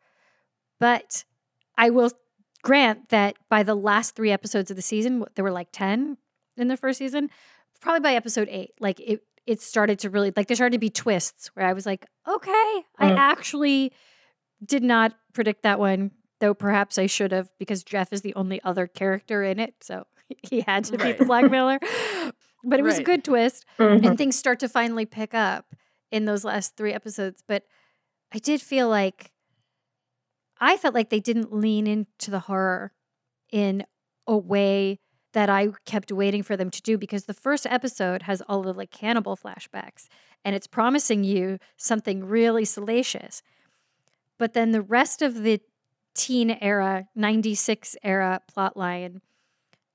But 0.80 1.24
I 1.76 1.90
will 1.90 2.10
grant 2.62 3.08
that 3.10 3.36
by 3.48 3.62
the 3.62 3.74
last 3.74 4.14
3 4.16 4.30
episodes 4.30 4.70
of 4.70 4.76
the 4.76 4.82
season, 4.82 5.24
there 5.34 5.44
were 5.44 5.50
like 5.52 5.68
10 5.72 6.16
in 6.56 6.68
the 6.68 6.76
first 6.76 6.98
season, 6.98 7.30
probably 7.80 8.00
by 8.00 8.14
episode 8.14 8.48
8, 8.50 8.70
like 8.80 9.00
it 9.00 9.20
it 9.46 9.60
started 9.60 9.98
to 10.00 10.10
really 10.10 10.32
like 10.36 10.46
there 10.46 10.54
started 10.54 10.74
to 10.74 10.78
be 10.78 10.90
twists 10.90 11.48
where 11.54 11.66
I 11.66 11.72
was 11.72 11.84
like, 11.86 12.06
"Okay, 12.28 12.50
I 12.98 13.10
Mm. 13.10 13.16
actually 13.18 13.92
did 14.64 14.82
not 14.84 15.12
predict 15.32 15.62
that 15.64 15.78
one." 15.80 16.12
Though 16.42 16.54
perhaps 16.54 16.98
I 16.98 17.06
should 17.06 17.30
have 17.30 17.50
because 17.60 17.84
Jeff 17.84 18.12
is 18.12 18.22
the 18.22 18.34
only 18.34 18.60
other 18.64 18.88
character 18.88 19.44
in 19.44 19.60
it, 19.60 19.76
so 19.80 20.06
he 20.50 20.62
had 20.62 20.82
to 20.86 20.98
be 20.98 21.12
the 21.12 21.24
blackmailer. 21.24 21.78
But 22.64 22.78
it 22.78 22.82
was 22.82 22.98
a 22.98 23.02
good 23.02 23.24
twist 23.24 23.64
Mhm. 23.78 24.06
and 24.06 24.18
things 24.18 24.36
start 24.36 24.58
to 24.60 24.68
finally 24.68 25.04
pick 25.06 25.34
up 25.34 25.66
in 26.12 26.24
those 26.26 26.44
last 26.44 26.76
three 26.76 26.92
episodes. 26.92 27.42
But 27.46 27.62
I 28.32 28.38
did 28.38 28.60
feel 28.62 28.88
like 28.88 29.30
I 30.60 30.76
felt 30.76 30.94
like 30.94 31.10
they 31.10 31.20
didn't 31.20 31.52
lean 31.52 31.86
into 31.86 32.30
the 32.30 32.40
horror 32.40 32.92
in 33.52 33.84
a 34.26 34.36
way 34.36 34.98
that 35.32 35.48
I 35.50 35.68
kept 35.86 36.12
waiting 36.12 36.42
for 36.42 36.56
them 36.56 36.70
to 36.70 36.82
do 36.82 36.96
because 36.98 37.24
the 37.24 37.34
first 37.34 37.66
episode 37.68 38.22
has 38.22 38.42
all 38.42 38.62
the 38.62 38.72
like 38.72 38.90
cannibal 38.90 39.36
flashbacks 39.36 40.06
and 40.44 40.54
it's 40.54 40.66
promising 40.66 41.24
you 41.24 41.58
something 41.76 42.24
really 42.24 42.64
salacious. 42.64 43.42
But 44.38 44.52
then 44.54 44.70
the 44.72 44.82
rest 44.82 45.20
of 45.22 45.42
the 45.42 45.60
teen 46.14 46.50
era, 46.50 47.06
96 47.14 47.96
era 48.02 48.40
plotline, 48.54 49.20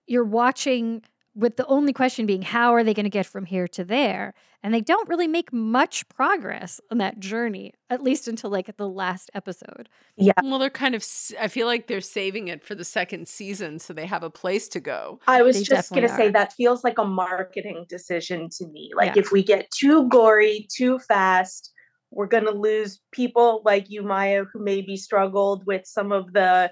you're 0.06 0.23
watching 0.23 1.01
with 1.36 1.56
the 1.56 1.65
only 1.67 1.93
question 1.93 2.25
being 2.25 2.41
how 2.41 2.73
are 2.73 2.84
they 2.84 2.95
going 2.95 3.03
to 3.03 3.10
get 3.12 3.25
from 3.25 3.45
here 3.45 3.67
to 3.67 3.84
there 3.84 4.34
and 4.63 4.73
they 4.73 4.82
don't 4.82 5.08
really 5.08 5.27
make 5.27 5.53
much 5.53 6.10
progress 6.10 6.82
on 6.91 6.97
that 6.97 7.19
journey 7.19 7.71
at 7.91 8.01
least 8.01 8.27
until 8.27 8.49
like 8.49 8.75
the 8.77 8.89
last 8.89 9.30
episode 9.36 9.88
Yeah. 10.15 10.34
Well, 10.41 10.58
they're 10.58 10.71
kind 10.71 10.95
of 10.95 11.06
i 11.39 11.47
feel 11.47 11.67
like 11.67 11.86
they're 11.86 12.01
saving 12.01 12.47
it 12.47 12.63
for 12.63 12.73
the 12.73 12.84
second 12.84 13.27
season 13.27 13.77
so 13.77 13.93
they 13.93 14.08
have 14.08 14.23
a 14.23 14.32
place 14.32 14.67
to 14.69 14.80
go. 14.80 15.19
I 15.27 15.43
was 15.43 15.58
They 15.58 15.63
just 15.63 15.91
going 15.91 16.08
to 16.08 16.10
say 16.10 16.32
that 16.32 16.53
feels 16.53 16.84
like 16.84 16.97
a 16.97 17.06
marketing 17.06 17.86
decision 17.88 18.49
to 18.58 18.67
me. 18.67 18.91
Like 18.95 19.15
Yeah. 19.15 19.21
if 19.21 19.32
we 19.32 19.43
get 19.43 19.69
too 19.69 20.08
gory 20.10 20.67
too 20.75 20.97
fast, 20.97 21.71
we're 22.12 22.28
going 22.28 22.46
to 22.46 22.52
lose 22.52 23.00
people 23.12 23.62
like 23.65 23.89
you 23.89 24.02
Maya 24.04 24.46
who 24.52 24.63
maybe 24.63 24.96
struggled 24.98 25.65
with 25.65 25.86
some 25.86 26.12
of 26.12 26.34
the 26.34 26.72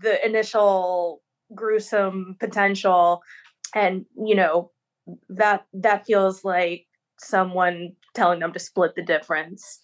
the 0.00 0.24
initial 0.26 1.22
gruesome 1.54 2.36
potential 2.40 3.22
and 3.74 4.06
you 4.16 4.34
know 4.34 4.70
that 5.28 5.64
that 5.72 6.06
feels 6.06 6.44
like 6.44 6.86
someone 7.18 7.92
telling 8.14 8.40
them 8.40 8.52
to 8.52 8.58
split 8.58 8.94
the 8.96 9.02
difference. 9.02 9.80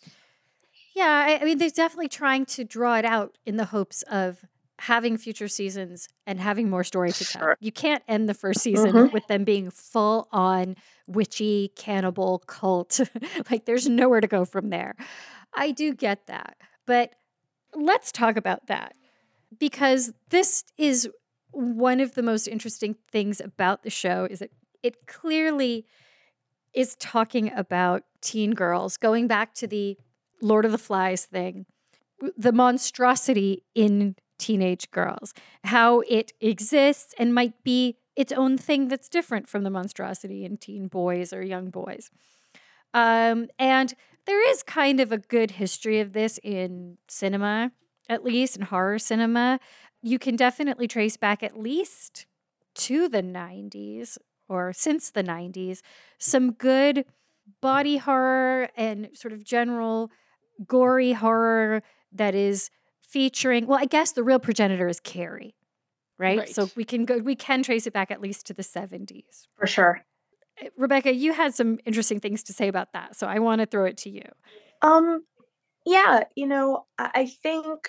yeah 0.94 1.24
I, 1.28 1.40
I 1.40 1.44
mean 1.44 1.58
they're 1.58 1.70
definitely 1.70 2.08
trying 2.08 2.46
to 2.46 2.64
draw 2.64 2.96
it 2.96 3.04
out 3.04 3.38
in 3.46 3.56
the 3.56 3.66
hopes 3.66 4.02
of 4.02 4.44
having 4.80 5.16
future 5.16 5.48
seasons 5.48 6.08
and 6.26 6.38
having 6.40 6.70
more 6.70 6.84
story 6.84 7.10
to 7.12 7.24
tell 7.24 7.42
Sure. 7.42 7.56
you 7.60 7.72
can't 7.72 8.02
end 8.08 8.28
the 8.28 8.34
first 8.34 8.60
season 8.60 8.92
Mhm. 8.92 9.12
with 9.12 9.26
them 9.26 9.44
being 9.44 9.70
full 9.70 10.28
on 10.32 10.76
witchy 11.08 11.72
cannibal 11.74 12.38
cult. 12.46 13.00
Like 13.50 13.64
there's 13.64 13.88
nowhere 13.88 14.20
to 14.20 14.28
go 14.28 14.44
from 14.44 14.70
there. 14.70 14.94
I 15.54 15.72
do 15.72 15.94
get 15.94 16.26
that 16.26 16.56
but 16.88 17.10
let's 17.74 18.10
talk 18.10 18.36
about 18.36 18.66
that 18.66 18.94
because 19.60 20.14
this 20.30 20.64
is 20.78 21.08
one 21.52 22.00
of 22.00 22.14
the 22.14 22.22
most 22.22 22.48
interesting 22.48 22.96
things 23.12 23.40
about 23.40 23.82
the 23.82 23.90
show 23.90 24.26
is 24.28 24.38
that 24.38 24.50
it 24.82 25.06
clearly 25.06 25.84
is 26.72 26.96
talking 26.96 27.52
about 27.54 28.04
teen 28.22 28.52
girls 28.52 28.96
going 28.96 29.26
back 29.26 29.54
to 29.54 29.66
the 29.66 29.98
lord 30.40 30.64
of 30.64 30.72
the 30.72 30.78
flies 30.78 31.26
thing 31.26 31.66
the 32.36 32.52
monstrosity 32.52 33.62
in 33.74 34.16
teenage 34.38 34.90
girls 34.90 35.34
how 35.64 36.00
it 36.08 36.32
exists 36.40 37.14
and 37.18 37.34
might 37.34 37.62
be 37.62 37.96
its 38.18 38.32
own 38.32 38.58
thing 38.58 38.88
that's 38.88 39.08
different 39.08 39.48
from 39.48 39.62
the 39.62 39.70
monstrosity 39.70 40.44
in 40.44 40.56
teen 40.56 40.88
boys 40.88 41.32
or 41.32 41.42
young 41.42 41.70
boys. 41.70 42.10
Um, 42.92 43.48
and 43.58 43.94
there 44.26 44.50
is 44.50 44.62
kind 44.62 44.98
of 44.98 45.12
a 45.12 45.18
good 45.18 45.52
history 45.52 46.00
of 46.00 46.12
this 46.12 46.38
in 46.42 46.98
cinema 47.06 47.70
at 48.08 48.24
least 48.24 48.56
in 48.56 48.62
horror 48.62 48.98
cinema. 48.98 49.60
You 50.02 50.18
can 50.18 50.34
definitely 50.34 50.88
trace 50.88 51.16
back 51.16 51.42
at 51.42 51.58
least 51.58 52.26
to 52.74 53.08
the 53.08 53.22
90s 53.22 54.18
or 54.48 54.72
since 54.72 55.10
the 55.10 55.22
90s 55.22 55.80
some 56.18 56.52
good 56.52 57.04
body 57.60 57.96
horror 57.96 58.68
and 58.76 59.08
sort 59.14 59.32
of 59.32 59.44
general 59.44 60.10
gory 60.66 61.12
horror 61.12 61.82
that 62.12 62.34
is 62.36 62.70
featuring 63.00 63.66
well 63.66 63.80
i 63.80 63.84
guess 63.84 64.12
the 64.12 64.22
real 64.22 64.38
progenitor 64.38 64.86
is 64.86 65.00
carrie 65.00 65.56
right, 66.18 66.48
so 66.48 66.70
we 66.76 66.84
can 66.84 67.04
go 67.04 67.18
we 67.18 67.34
can 67.34 67.62
trace 67.62 67.86
it 67.86 67.92
back 67.92 68.10
at 68.10 68.20
least 68.20 68.46
to 68.46 68.54
the 68.54 68.62
70s 68.62 69.46
For 69.56 69.66
sure. 69.66 70.02
Uh, 70.62 70.68
rebecca 70.76 71.14
you 71.14 71.32
had 71.32 71.54
some 71.54 71.78
interesting 71.84 72.20
things 72.20 72.42
to 72.44 72.52
say 72.52 72.68
about 72.68 72.92
that 72.92 73.16
so 73.16 73.26
i 73.26 73.38
want 73.38 73.60
to 73.60 73.66
throw 73.66 73.84
it 73.84 73.96
to 73.98 74.10
you 74.10 74.22
Um, 74.82 75.24
yeah, 75.86 76.24
you 76.36 76.46
know, 76.46 76.84
I 76.98 77.10
I 77.14 77.26
think 77.42 77.88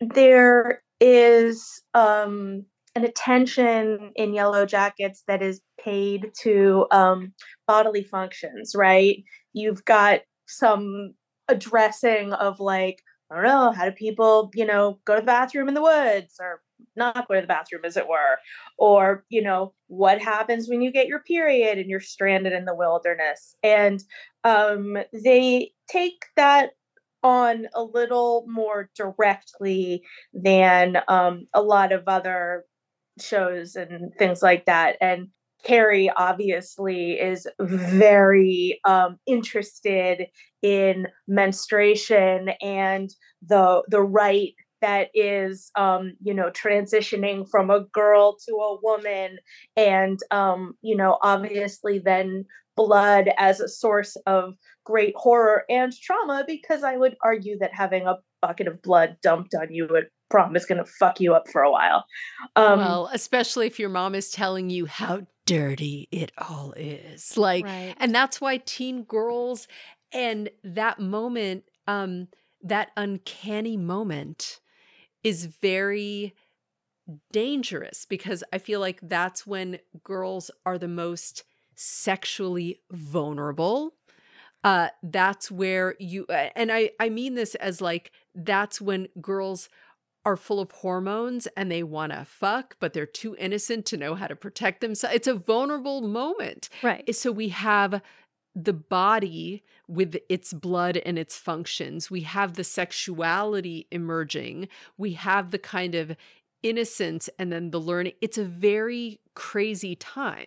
there 0.00 0.82
is 1.00 1.82
um 1.92 2.64
an 2.96 3.04
attention 3.04 4.12
in 4.14 4.32
Yellowjackets 4.32 5.24
that 5.26 5.42
is 5.42 5.60
paid 5.84 6.30
to 6.42 6.86
um, 6.92 7.32
bodily 7.66 8.04
functions, 8.04 8.72
right? 8.76 9.22
You've 9.52 9.84
got 9.84 10.20
some 10.46 11.14
addressing 11.48 12.32
of 12.32 12.60
like, 12.60 13.02
I 13.30 13.34
don't 13.34 13.44
know, 13.44 13.72
how 13.72 13.84
do 13.86 13.90
people, 13.90 14.50
you 14.54 14.64
know, 14.64 15.00
go 15.04 15.16
to 15.16 15.20
the 15.20 15.26
bathroom 15.26 15.66
in 15.66 15.74
the 15.74 15.82
woods 15.82 16.36
or 16.40 16.60
not 16.96 17.28
go 17.28 17.34
to 17.34 17.40
the 17.40 17.46
bathroom, 17.46 17.84
as 17.84 17.96
it 17.96 18.08
were? 18.08 18.38
Or, 18.78 19.24
you 19.28 19.42
know, 19.42 19.74
what 19.88 20.20
happens 20.20 20.68
when 20.68 20.82
you 20.82 20.90
get 20.92 21.06
your 21.06 21.20
period 21.20 21.78
and 21.78 21.88
you're 21.88 22.00
stranded 22.00 22.52
in 22.52 22.64
the 22.64 22.74
wilderness? 22.74 23.56
And 23.62 24.02
um, 24.44 24.98
they 25.12 25.72
take 25.88 26.24
that 26.36 26.70
on 27.22 27.66
a 27.74 27.82
little 27.82 28.44
more 28.46 28.90
directly 28.94 30.02
than 30.34 30.98
um, 31.08 31.46
a 31.54 31.62
lot 31.62 31.92
of 31.92 32.04
other 32.06 32.64
shows 33.18 33.76
and 33.76 34.12
things 34.18 34.42
like 34.42 34.66
that. 34.66 34.96
And 35.00 35.28
Carrie 35.64 36.10
obviously 36.14 37.12
is 37.12 37.48
very 37.58 38.78
um, 38.84 39.18
interested 39.26 40.26
in 40.60 41.06
menstruation 41.26 42.50
and 42.60 43.10
the 43.46 43.82
the 43.88 44.02
right 44.02 44.54
that 44.84 45.08
is 45.14 45.70
um, 45.76 46.12
you 46.22 46.34
know 46.34 46.50
transitioning 46.50 47.48
from 47.48 47.70
a 47.70 47.80
girl 47.80 48.36
to 48.46 48.52
a 48.52 48.78
woman 48.82 49.38
and 49.76 50.20
um, 50.30 50.74
you 50.82 50.94
know 50.94 51.18
obviously 51.22 51.98
then 51.98 52.44
blood 52.76 53.30
as 53.38 53.60
a 53.60 53.68
source 53.68 54.16
of 54.26 54.54
great 54.84 55.14
horror 55.16 55.64
and 55.70 55.94
trauma 55.96 56.44
because 56.46 56.82
I 56.82 56.98
would 56.98 57.16
argue 57.22 57.58
that 57.60 57.70
having 57.72 58.06
a 58.06 58.16
bucket 58.42 58.68
of 58.68 58.82
blood 58.82 59.16
dumped 59.22 59.54
on 59.54 59.72
you 59.72 59.84
at 59.96 60.04
prom 60.28 60.54
is 60.54 60.66
going 60.66 60.84
to 60.84 60.90
fuck 60.98 61.18
you 61.18 61.34
up 61.34 61.48
for 61.48 61.62
a 61.62 61.70
while. 61.70 62.04
Um, 62.56 62.80
well, 62.80 63.08
especially 63.12 63.66
if 63.66 63.78
your 63.78 63.88
mom 63.88 64.14
is 64.14 64.30
telling 64.30 64.68
you 64.68 64.84
how 64.84 65.26
dirty 65.46 66.08
it 66.10 66.32
all 66.36 66.74
is. 66.76 67.38
Like, 67.38 67.64
right. 67.64 67.94
and 67.98 68.14
that's 68.14 68.40
why 68.40 68.58
teen 68.58 69.04
girls 69.04 69.66
and 70.12 70.50
that 70.62 70.98
moment, 70.98 71.64
um, 71.86 72.28
that 72.62 72.90
uncanny 72.96 73.76
moment 73.76 74.60
is 75.24 75.46
very 75.46 76.34
dangerous 77.32 78.06
because 78.08 78.44
I 78.52 78.58
feel 78.58 78.78
like 78.80 79.00
that's 79.02 79.46
when 79.46 79.78
girls 80.04 80.50
are 80.64 80.78
the 80.78 80.88
most 80.88 81.44
sexually 81.74 82.80
vulnerable. 82.90 83.94
Uh, 84.62 84.88
that's 85.02 85.50
where 85.50 85.94
you 85.98 86.24
and 86.26 86.72
I 86.72 86.90
I 86.98 87.08
mean 87.08 87.34
this 87.34 87.54
as 87.56 87.80
like 87.80 88.12
that's 88.34 88.80
when 88.80 89.08
girls 89.20 89.68
are 90.24 90.36
full 90.36 90.60
of 90.60 90.70
hormones 90.70 91.46
and 91.56 91.70
they 91.70 91.82
want 91.82 92.12
to 92.12 92.24
fuck, 92.24 92.76
but 92.80 92.94
they're 92.94 93.04
too 93.04 93.36
innocent 93.38 93.84
to 93.86 93.96
know 93.96 94.14
how 94.14 94.26
to 94.26 94.34
protect 94.34 94.80
themselves. 94.80 95.14
It's 95.14 95.26
a 95.26 95.34
vulnerable 95.34 96.00
moment. 96.00 96.70
Right. 96.82 97.14
So 97.14 97.30
we 97.30 97.50
have 97.50 98.00
the 98.54 98.72
body 98.72 99.64
with 99.88 100.16
its 100.28 100.52
blood 100.52 100.96
and 100.98 101.18
its 101.18 101.36
functions. 101.36 102.10
We 102.10 102.20
have 102.20 102.54
the 102.54 102.64
sexuality 102.64 103.86
emerging. 103.90 104.68
We 104.96 105.14
have 105.14 105.50
the 105.50 105.58
kind 105.58 105.94
of 105.94 106.16
innocence 106.62 107.28
and 107.38 107.52
then 107.52 107.70
the 107.70 107.80
learning. 107.80 108.12
It's 108.20 108.38
a 108.38 108.44
very 108.44 109.20
crazy 109.34 109.96
time. 109.96 110.46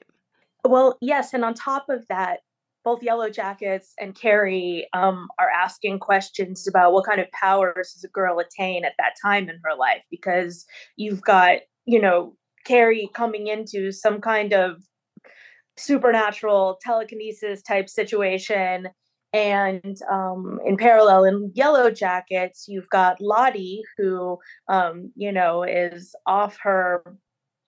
Well, 0.64 0.98
yes. 1.02 1.34
And 1.34 1.46
on 1.46 1.54
top 1.54 1.90
of 1.90 2.08
that, 2.08 2.40
both 2.84 3.02
Yellowjackets 3.02 3.88
and 4.00 4.16
Carrie 4.16 4.88
um, 4.94 5.28
are 5.38 5.50
asking 5.50 6.00
questions 6.00 6.66
about 6.68 6.94
what 6.94 7.06
kind 7.06 7.20
of 7.20 7.30
powers 7.32 7.92
does 7.94 8.04
a 8.06 8.08
girl 8.08 8.40
attain 8.40 8.86
at 8.86 8.94
that 8.98 9.16
time 9.22 9.50
in 9.50 9.60
her 9.64 9.76
life, 9.78 10.04
because 10.10 10.66
you've 10.96 11.22
got, 11.22 11.58
you 11.86 12.02
know, 12.02 12.36
Carrie 12.64 13.10
coming 13.14 13.48
into 13.48 13.92
some 13.92 14.22
kind 14.22 14.54
of 14.54 14.82
supernatural 15.78 16.80
telekinesis 16.82 17.62
type 17.62 17.90
situation. 17.90 18.90
And 19.34 19.98
um, 20.10 20.60
in 20.66 20.78
parallel, 20.78 21.26
in 21.26 21.52
Yellowjackets, 21.52 22.64
you've 22.68 22.90
got 22.90 23.22
Lottie, 23.22 23.84
who, 23.98 24.40
um, 24.68 25.12
you 25.16 25.32
know, 25.32 25.64
is 25.64 26.16
off 26.26 26.58
her 26.64 27.04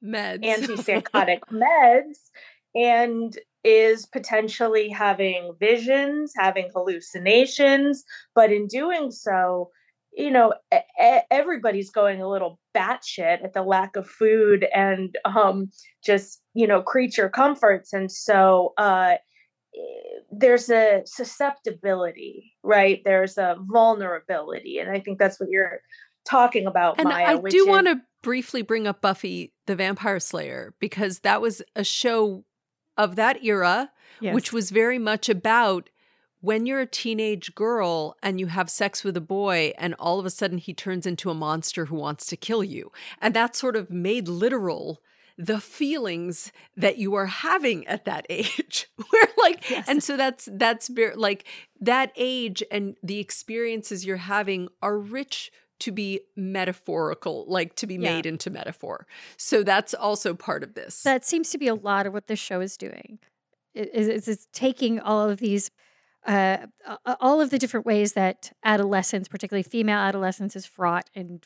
meds, 0.04 0.44
antipsychotic 0.44 1.42
meds, 1.52 2.18
and 2.74 3.38
is 3.64 4.06
potentially 4.06 4.90
having 4.90 5.52
visions, 5.60 6.34
having 6.38 6.70
hallucinations, 6.74 8.06
but 8.34 8.52
in 8.52 8.68
doing 8.68 9.12
so, 9.12 9.70
you 10.12 10.32
know, 10.32 10.54
everybody's 11.32 11.92
going 11.92 12.22
a 12.22 12.30
little 12.30 12.60
batshit 12.76 13.44
at 13.44 13.54
the 13.54 13.64
lack 13.64 13.96
of 13.96 14.08
food 14.08 14.66
and 14.74 15.16
um, 15.26 15.70
just, 16.04 16.42
you 16.54 16.68
know, 16.68 16.82
creature 16.82 17.30
comforts. 17.30 17.94
And 17.94 18.12
so 18.12 18.74
uh, 18.78 19.16
there's 20.32 20.70
a 20.70 21.02
susceptibility, 21.06 22.54
right? 22.64 23.02
There's 23.06 23.38
a 23.38 23.58
vulnerability. 23.72 24.80
And 24.80 24.90
I 24.92 25.00
think 25.00 25.20
that's 25.20 25.40
what 25.40 25.50
you're 25.50 25.80
talking 26.26 26.68
about, 26.68 27.00
and 27.00 27.10
Maya. 27.10 27.38
I 27.38 27.50
do 27.50 27.64
is- 27.64 27.68
want 27.68 27.88
to 27.88 28.02
briefly 28.22 28.62
bring 28.62 28.88
up 28.88 29.02
Buffy 29.02 29.54
the 29.66 29.76
Vampire 29.76 30.20
Slayer 30.20 30.74
because 30.80 31.20
that 31.20 31.42
was 31.42 31.62
a 31.76 31.84
show 31.84 32.44
of 32.98 33.16
that 33.16 33.44
era, 33.44 33.92
yes. 34.20 34.36
which 34.36 34.52
was 34.52 34.72
very 34.72 35.00
much 35.00 35.30
about 35.30 35.90
when 36.42 36.66
you're 36.66 36.80
a 36.80 36.86
teenage 36.86 37.54
girl 37.56 38.16
and 38.24 38.40
you 38.40 38.48
have 38.48 38.70
sex 38.70 39.04
with 39.04 39.18
a 39.18 39.22
boy 39.22 39.74
and 39.78 39.96
all 40.00 40.20
of 40.20 40.26
a 40.26 40.30
sudden 40.30 40.58
he 40.58 40.74
turns 40.74 41.06
into 41.06 41.30
a 41.30 41.34
monster 41.34 41.86
who 41.86 41.96
wants 41.96 42.26
to 42.28 42.38
kill 42.38 42.64
you. 42.64 42.92
And 43.22 43.34
that 43.34 43.56
sort 43.56 43.76
of 43.76 43.90
made 43.90 44.28
literal 44.28 45.02
the 45.38 45.62
feelings 45.62 46.52
that 46.76 46.98
you 46.98 47.16
are 47.16 47.28
having 47.28 47.88
at 47.88 48.04
that 48.04 48.26
age 48.30 48.88
where 49.10 49.28
like 49.38 49.70
yes. 49.70 49.88
and 49.88 50.04
so 50.04 50.18
that's 50.18 50.50
that's 50.52 50.90
very 50.90 51.16
like 51.16 51.46
that 51.80 52.12
age 52.18 52.62
and 52.70 52.98
the 53.02 53.20
experiences 53.20 54.06
you're 54.06 54.18
having 54.18 54.68
are 54.82 55.00
rich 55.00 55.50
to 55.80 55.92
be 55.92 56.22
metaphorical, 56.36 57.46
like 57.48 57.76
to 57.78 57.88
be 57.88 57.96
yeah. 57.96 58.16
made 58.16 58.26
into 58.26 58.50
metaphor. 58.50 59.08
So 59.38 59.64
that's 59.64 59.94
also 59.94 60.34
part 60.34 60.64
of 60.64 60.76
this. 60.76 61.04
That 61.04 61.26
seems 61.26 61.50
to 61.52 61.58
be 61.58 61.68
a 61.68 61.76
lot 61.76 62.06
of 62.06 62.14
what 62.14 62.28
this 62.28 62.40
show 62.40 62.62
is 62.62 62.78
doing. 62.78 63.20
It's, 63.74 64.28
it's 64.28 64.48
taking 64.52 65.00
all 65.00 65.30
of 65.30 65.40
these, 65.40 65.72
uh, 66.26 66.58
all 67.20 67.42
of 67.42 67.50
the 67.50 67.58
different 67.58 67.86
ways 67.86 68.14
that 68.14 68.52
adolescence, 68.64 69.28
particularly 69.28 69.64
female 69.64 70.00
adolescence, 70.00 70.56
is 70.56 70.66
fraught 70.66 71.10
and 71.16 71.46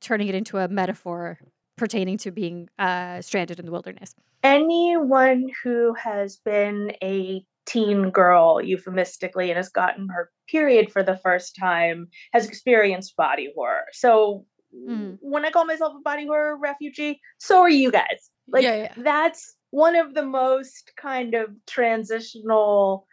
turning 0.00 0.28
it 0.28 0.34
into 0.34 0.58
a 0.58 0.68
metaphor 0.68 1.38
pertaining 1.76 2.18
to 2.18 2.30
being 2.30 2.68
uh, 2.78 3.20
stranded 3.20 3.58
in 3.58 3.66
the 3.66 3.72
wilderness. 3.72 4.14
Anyone 4.42 5.48
who 5.62 5.94
has 5.94 6.36
been 6.44 6.92
a 7.02 7.44
teen 7.66 8.10
girl 8.10 8.60
euphemistically 8.62 9.50
and 9.50 9.56
has 9.56 9.70
gotten 9.70 10.08
her 10.08 10.30
period 10.48 10.92
for 10.92 11.02
the 11.02 11.16
first 11.16 11.56
time 11.58 12.08
has 12.32 12.46
experienced 12.46 13.16
body 13.16 13.50
horror. 13.54 13.84
So 13.92 14.44
mm. 14.74 15.16
when 15.20 15.44
I 15.44 15.50
call 15.50 15.64
myself 15.64 15.94
a 15.96 16.02
body 16.02 16.26
horror 16.26 16.58
refugee, 16.58 17.20
so 17.38 17.60
are 17.60 17.70
you 17.70 17.90
guys. 17.90 18.30
Like 18.46 18.64
yeah, 18.64 18.76
yeah. 18.76 18.92
that's 18.98 19.56
one 19.70 19.96
of 19.96 20.14
the 20.14 20.24
most 20.24 20.92
kind 21.00 21.34
of 21.34 21.48
transitional 21.66 23.06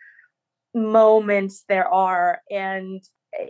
moments 0.73 1.65
there 1.67 1.87
are 1.87 2.41
and 2.49 3.01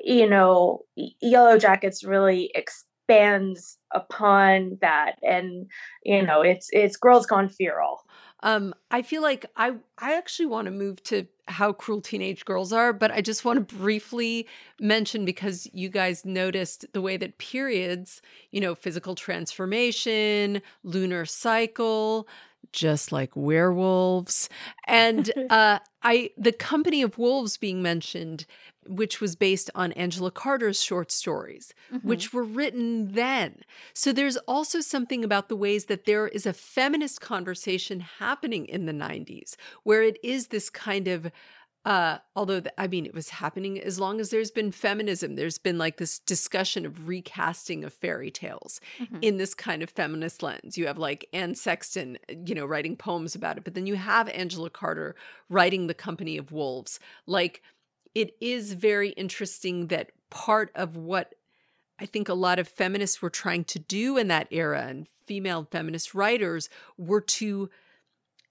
you 0.04 0.28
know 0.30 0.82
yellowjackets 1.24 2.06
really 2.06 2.52
expands 2.56 3.78
upon 3.94 4.78
that 4.82 5.16
and 5.22 5.68
you 6.04 6.22
know 6.22 6.42
it's 6.42 6.70
it's 6.72 6.98
girls 6.98 7.26
gone 7.26 7.50
feral. 7.50 8.02
Um, 8.44 8.74
I 8.90 9.04
feel 9.04 9.22
like 9.22 9.46
I 9.56 9.76
I 10.00 10.16
actually 10.16 10.48
want 10.48 10.66
to 10.66 10.72
move 10.72 11.04
to 11.04 11.28
how 11.48 11.74
cruel 11.74 12.02
teenage 12.02 12.46
girls 12.46 12.74
are, 12.74 12.94
but 12.94 13.12
I 13.12 13.22
just 13.22 13.46
want 13.46 13.68
to 13.70 13.76
briefly 13.76 14.48
mention 14.80 15.26
because 15.26 15.68
you 15.74 15.90
guys 15.90 16.26
noticed 16.26 16.86
the 16.94 17.02
way 17.02 17.18
that 17.18 17.38
periods, 17.38 18.22
you 18.52 18.62
know, 18.62 18.74
physical 18.74 19.16
transformation, 19.16 20.62
lunar 20.84 21.26
cycle, 21.26 22.28
just 22.72 23.12
like 23.12 23.36
werewolves, 23.36 24.50
and 24.88 25.32
uh, 25.50 25.80
I 26.04 26.32
the 26.38 26.52
company 26.52 27.02
of 27.02 27.18
wolves 27.18 27.58
being 27.58 27.82
mentioned 27.82 28.46
which 28.88 29.22
was 29.22 29.36
based 29.36 29.70
on 29.76 29.92
Angela 29.94 30.32
Carter's 30.32 30.82
short 30.82 31.12
stories, 31.12 31.74
mm-hmm. 31.94 32.08
which 32.08 32.34
were 32.34 32.44
written 32.44 33.14
then. 33.14 33.62
So 33.94 34.12
there's 34.12 34.38
also 34.38 34.82
something 34.82 35.24
about 35.24 35.50
the 35.50 35.56
ways 35.56 35.86
that 35.86 36.06
there 36.06 36.28
is 36.28 36.46
a 36.46 36.54
feminist 36.54 37.22
conversation 37.22 38.00
happening 38.00 38.66
in 38.66 38.86
the 38.86 38.94
90s, 38.94 39.56
where 39.84 40.02
it 40.02 40.18
is 40.24 40.48
this 40.48 40.70
kind 40.70 41.08
of 41.08 41.32
uh 41.86 42.18
although 42.36 42.60
the, 42.60 42.82
i 42.82 42.88
mean 42.88 43.06
it 43.06 43.14
was 43.14 43.30
happening 43.30 43.80
as 43.80 44.00
long 44.00 44.20
as 44.20 44.30
there's 44.30 44.52
been 44.52 44.72
feminism 44.72 45.36
there's 45.36 45.58
been 45.58 45.78
like 45.78 45.98
this 45.98 46.20
discussion 46.20 46.86
of 46.86 47.08
recasting 47.08 47.84
of 47.84 47.94
fairy 47.94 48.30
tales 48.30 48.80
mm-hmm. 49.00 49.18
in 49.22 49.38
this 49.38 49.54
kind 49.54 49.82
of 49.82 49.90
feminist 49.90 50.44
lens 50.44 50.78
you 50.78 50.88
have 50.88 50.98
like 50.98 51.28
anne 51.34 51.56
sexton 51.56 52.18
you 52.46 52.54
know 52.54 52.66
writing 52.66 52.96
poems 52.96 53.36
about 53.36 53.58
it 53.58 53.64
but 53.64 53.74
then 53.74 53.88
you 53.88 53.96
have 53.96 54.30
angela 54.30 54.70
carter 54.70 55.16
writing 55.50 55.88
the 55.88 55.94
company 55.94 56.38
of 56.38 56.52
wolves 56.52 57.00
like 57.26 57.62
it 58.14 58.36
is 58.42 58.74
very 58.74 59.10
interesting 59.12 59.88
that 59.88 60.12
part 60.30 60.72
of 60.76 60.96
what 60.96 61.36
I 62.00 62.06
think 62.06 62.30
a 62.30 62.34
lot 62.34 62.60
of 62.60 62.68
feminists 62.68 63.22
were 63.22 63.30
trying 63.30 63.64
to 63.66 63.80
do 63.80 64.18
in 64.18 64.28
that 64.30 64.48
era 64.50 64.86
and 64.88 65.08
female 65.28 65.68
feminist 65.70 66.16
writers 66.16 66.68
were 66.98 67.22
to 67.22 67.70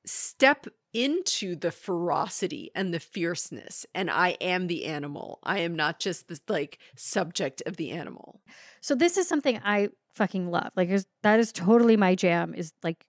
step 0.06 0.66
into 0.92 1.54
the 1.54 1.70
ferocity 1.70 2.70
and 2.74 2.92
the 2.92 3.00
fierceness 3.00 3.86
and 3.94 4.10
i 4.10 4.30
am 4.40 4.66
the 4.66 4.84
animal 4.86 5.38
i 5.42 5.58
am 5.58 5.74
not 5.74 6.00
just 6.00 6.28
the 6.28 6.40
like 6.48 6.78
subject 6.96 7.62
of 7.66 7.76
the 7.76 7.90
animal 7.90 8.40
So 8.80 8.94
this 8.94 9.16
is 9.16 9.28
something 9.28 9.60
I 9.64 9.90
fucking 10.14 10.50
love. 10.50 10.70
Like 10.76 10.90
that 11.22 11.40
is 11.40 11.52
totally 11.52 11.96
my 11.96 12.14
jam 12.14 12.54
is 12.54 12.72
like 12.82 13.04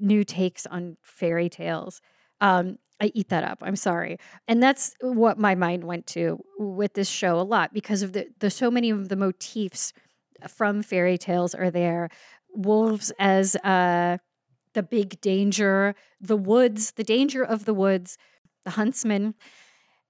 new 0.00 0.24
takes 0.24 0.66
on 0.66 0.96
fairy 1.02 1.48
tales. 1.48 2.00
Um 2.40 2.78
I 3.00 3.12
eat 3.14 3.28
that 3.28 3.44
up. 3.44 3.58
I'm 3.62 3.76
sorry. 3.76 4.18
And 4.48 4.60
that's 4.62 4.94
what 5.00 5.38
my 5.38 5.54
mind 5.54 5.84
went 5.84 6.06
to 6.08 6.40
with 6.58 6.94
this 6.94 7.08
show 7.08 7.38
a 7.38 7.42
lot 7.42 7.72
because 7.72 8.02
of 8.02 8.12
the 8.12 8.28
the 8.38 8.50
so 8.50 8.70
many 8.70 8.90
of 8.90 9.08
the 9.08 9.16
motifs 9.16 9.92
from 10.48 10.82
fairy 10.82 11.18
tales 11.18 11.54
are 11.54 11.70
there. 11.70 12.10
Wolves 12.54 13.12
as 13.18 13.56
uh 13.56 14.18
the 14.74 14.82
big 14.82 15.20
danger, 15.20 15.94
the 16.20 16.36
woods, 16.36 16.92
the 16.92 17.04
danger 17.04 17.42
of 17.42 17.64
the 17.64 17.74
woods, 17.74 18.18
the 18.64 18.72
huntsman. 18.72 19.34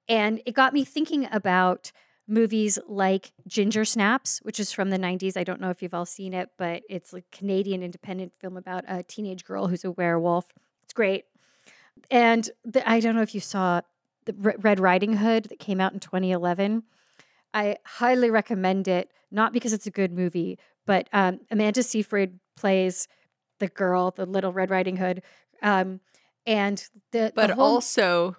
And 0.09 0.41
it 0.47 0.55
got 0.55 0.73
me 0.73 0.85
thinking 0.85 1.29
about 1.31 1.93
movies 2.27 2.79
like 2.87 3.33
Ginger 3.47 3.85
Snaps, 3.85 4.41
which 4.43 4.61
is 4.61 4.71
from 4.71 4.91
the 4.91 4.99
90s. 4.99 5.37
I 5.37 5.45
don't 5.45 5.61
know 5.61 5.71
if 5.71 5.83
you've 5.83 5.95
all 5.95 6.07
seen 6.07 6.35
it, 6.35 6.51
but 6.59 6.83
it's 6.89 7.15
a 7.15 7.23
Canadian 7.33 7.83
independent 7.83 8.33
film 8.39 8.57
about 8.57 8.85
a 8.87 9.03
teenage 9.03 9.45
girl 9.45 9.67
who's 9.67 9.85
a 9.85 9.91
werewolf. 9.91 10.47
It's 10.85 10.93
great. 10.93 11.25
And 12.11 12.49
the, 12.65 12.89
I 12.89 13.01
don't 13.01 13.17
know 13.17 13.23
if 13.23 13.35
you 13.35 13.41
saw 13.41 13.81
the 14.27 14.35
Re- 14.35 14.57
Red 14.59 14.79
Riding 14.79 15.15
Hood 15.15 15.45
that 15.45 15.59
came 15.59 15.81
out 15.81 15.95
in 15.95 16.01
2011. 16.01 16.83
I 17.55 17.77
highly 17.85 18.31
recommend 18.31 18.87
it, 18.89 19.11
not 19.31 19.55
because 19.55 19.73
it's 19.73 19.87
a 19.87 19.91
good 19.91 20.13
movie, 20.13 20.59
but 20.87 21.09
um, 21.13 21.41
Amanda 21.51 21.83
Seyfried 21.83 22.39
plays 22.57 23.09
the 23.59 23.69
girl, 23.69 24.11
the 24.11 24.27
little 24.27 24.53
Red 24.53 24.71
Riding 24.71 24.97
Hood. 24.97 25.23
Um, 25.63 26.01
and 26.47 26.83
the, 27.13 27.33
but 27.35 27.49
the 27.49 27.55
whole, 27.57 27.75
also 27.75 28.37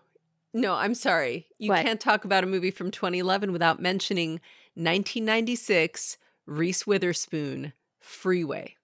no 0.52 0.74
i'm 0.74 0.96
sorry 0.96 1.46
you 1.60 1.70
What? 1.70 1.86
can't 1.86 2.00
talk 2.00 2.26
about 2.26 2.44
a 2.44 2.48
movie 2.48 2.72
from 2.72 2.90
2011 2.90 3.52
without 3.52 3.80
mentioning 3.80 4.40
1996 4.74 6.18
reese 6.48 6.88
witherspoon 6.88 7.74
freeway 8.00 8.76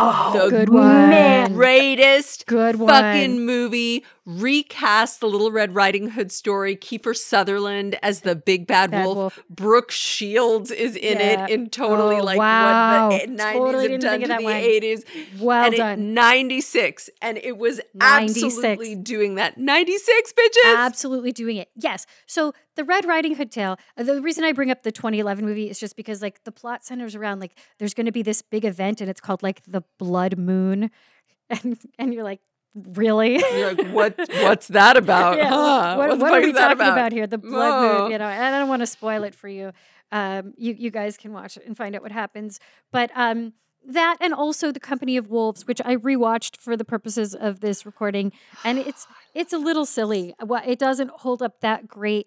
Oh, 0.00 0.32
the 0.44 0.50
good 0.50 0.68
one. 0.68 1.54
greatest 1.54 2.46
good 2.46 2.76
one. 2.76 2.88
fucking 2.88 3.44
movie 3.44 4.04
recast 4.28 5.20
the 5.20 5.26
little 5.26 5.50
red 5.50 5.74
riding 5.74 6.10
hood 6.10 6.30
story 6.30 6.76
kiefer 6.76 7.16
sutherland 7.16 7.98
as 8.02 8.20
the 8.20 8.36
big 8.36 8.66
bad, 8.66 8.90
Bad 8.90 9.06
wolf. 9.06 9.16
Wolf. 9.16 9.38
brooke 9.48 9.90
shields 9.90 10.70
is 10.70 10.94
in 10.96 11.18
Yeah. 11.18 11.44
it 11.46 11.50
in 11.50 11.70
totally 11.70 12.16
Oh, 12.16 12.22
like 12.24 12.38
wow. 12.38 13.08
what 13.08 13.22
the 13.22 13.26
90s 13.32 13.52
Totally 13.54 13.92
have 13.92 14.00
done 14.02 14.20
to 14.20 14.26
the 14.28 14.34
one. 14.44 14.52
80s 14.52 15.04
Well 15.40 15.64
and 15.64 15.74
done. 15.76 15.98
it 15.98 16.02
96 16.02 17.08
and 17.22 17.38
it 17.38 17.56
was 17.56 17.80
96. 17.94 18.44
absolutely 18.58 18.94
doing 18.96 19.36
that 19.36 19.56
96 19.56 20.32
bitches 20.34 20.76
absolutely 20.76 21.32
doing 21.32 21.56
it. 21.56 21.70
Yes. 21.74 22.04
So 22.26 22.52
the 22.76 22.84
Red 22.84 23.06
Riding 23.06 23.34
Hood 23.36 23.50
tale. 23.50 23.76
uh, 23.96 24.02
The 24.02 24.20
reason 24.20 24.44
I 24.44 24.52
bring 24.52 24.70
up 24.70 24.82
the 24.82 24.92
2011 24.92 25.44
movie 25.44 25.70
is 25.70 25.80
just 25.80 25.96
because 25.96 26.20
like 26.20 26.44
the 26.44 26.52
plot 26.52 26.84
centers 26.84 27.14
around 27.14 27.40
like 27.40 27.58
there's 27.78 27.94
going 27.94 28.06
to 28.06 28.12
be 28.12 28.22
this 28.22 28.42
big 28.42 28.64
event 28.66 29.00
and 29.00 29.08
it's 29.08 29.20
called 29.22 29.42
like 29.42 29.62
the 29.66 29.82
Blood 29.98 30.36
Moon, 30.38 30.90
and 31.50 31.78
and 31.98 32.12
you're 32.12 32.24
like, 32.24 32.40
really? 32.74 33.42
You're 33.56 33.74
like, 33.74 33.88
what? 33.92 34.14
What's 34.18 34.68
that 34.68 34.96
about? 34.96 35.36
Yeah, 35.36 35.48
Huh? 35.50 35.96
What, 35.96 36.10
the 36.10 36.16
what 36.16 36.34
are 36.34 36.40
we 36.40 36.52
talking 36.52 36.80
about? 36.80 37.12
here? 37.12 37.26
The 37.26 37.38
Blood 37.38 37.72
Oh. 37.84 38.02
Moon. 38.02 38.12
You 38.12 38.18
know, 38.18 38.26
and 38.26 38.54
I 38.54 38.58
don't 38.58 38.68
want 38.68 38.80
to 38.82 38.86
spoil 38.86 39.24
it 39.24 39.34
for 39.34 39.48
you. 39.48 39.72
Um, 40.10 40.54
you 40.56 40.74
you 40.78 40.90
guys 40.90 41.16
can 41.16 41.32
watch 41.32 41.56
it 41.56 41.66
and 41.66 41.76
find 41.76 41.94
out 41.94 42.02
what 42.02 42.12
happens. 42.12 42.60
But 42.92 43.10
um, 43.14 43.52
that 43.86 44.16
and 44.20 44.32
also 44.32 44.72
the 44.72 44.80
Company 44.80 45.16
of 45.16 45.28
Wolves, 45.28 45.66
which 45.66 45.80
I 45.84 45.96
rewatched 45.96 46.56
for 46.58 46.76
the 46.76 46.84
purposes 46.84 47.34
of 47.34 47.60
this 47.60 47.84
recording, 47.84 48.32
and 48.64 48.78
it's 48.78 49.06
it's 49.34 49.52
a 49.52 49.58
little 49.58 49.84
silly. 49.86 50.34
It 50.66 50.78
doesn't 50.78 51.10
hold 51.10 51.42
up 51.42 51.60
that 51.60 51.88
great 51.88 52.26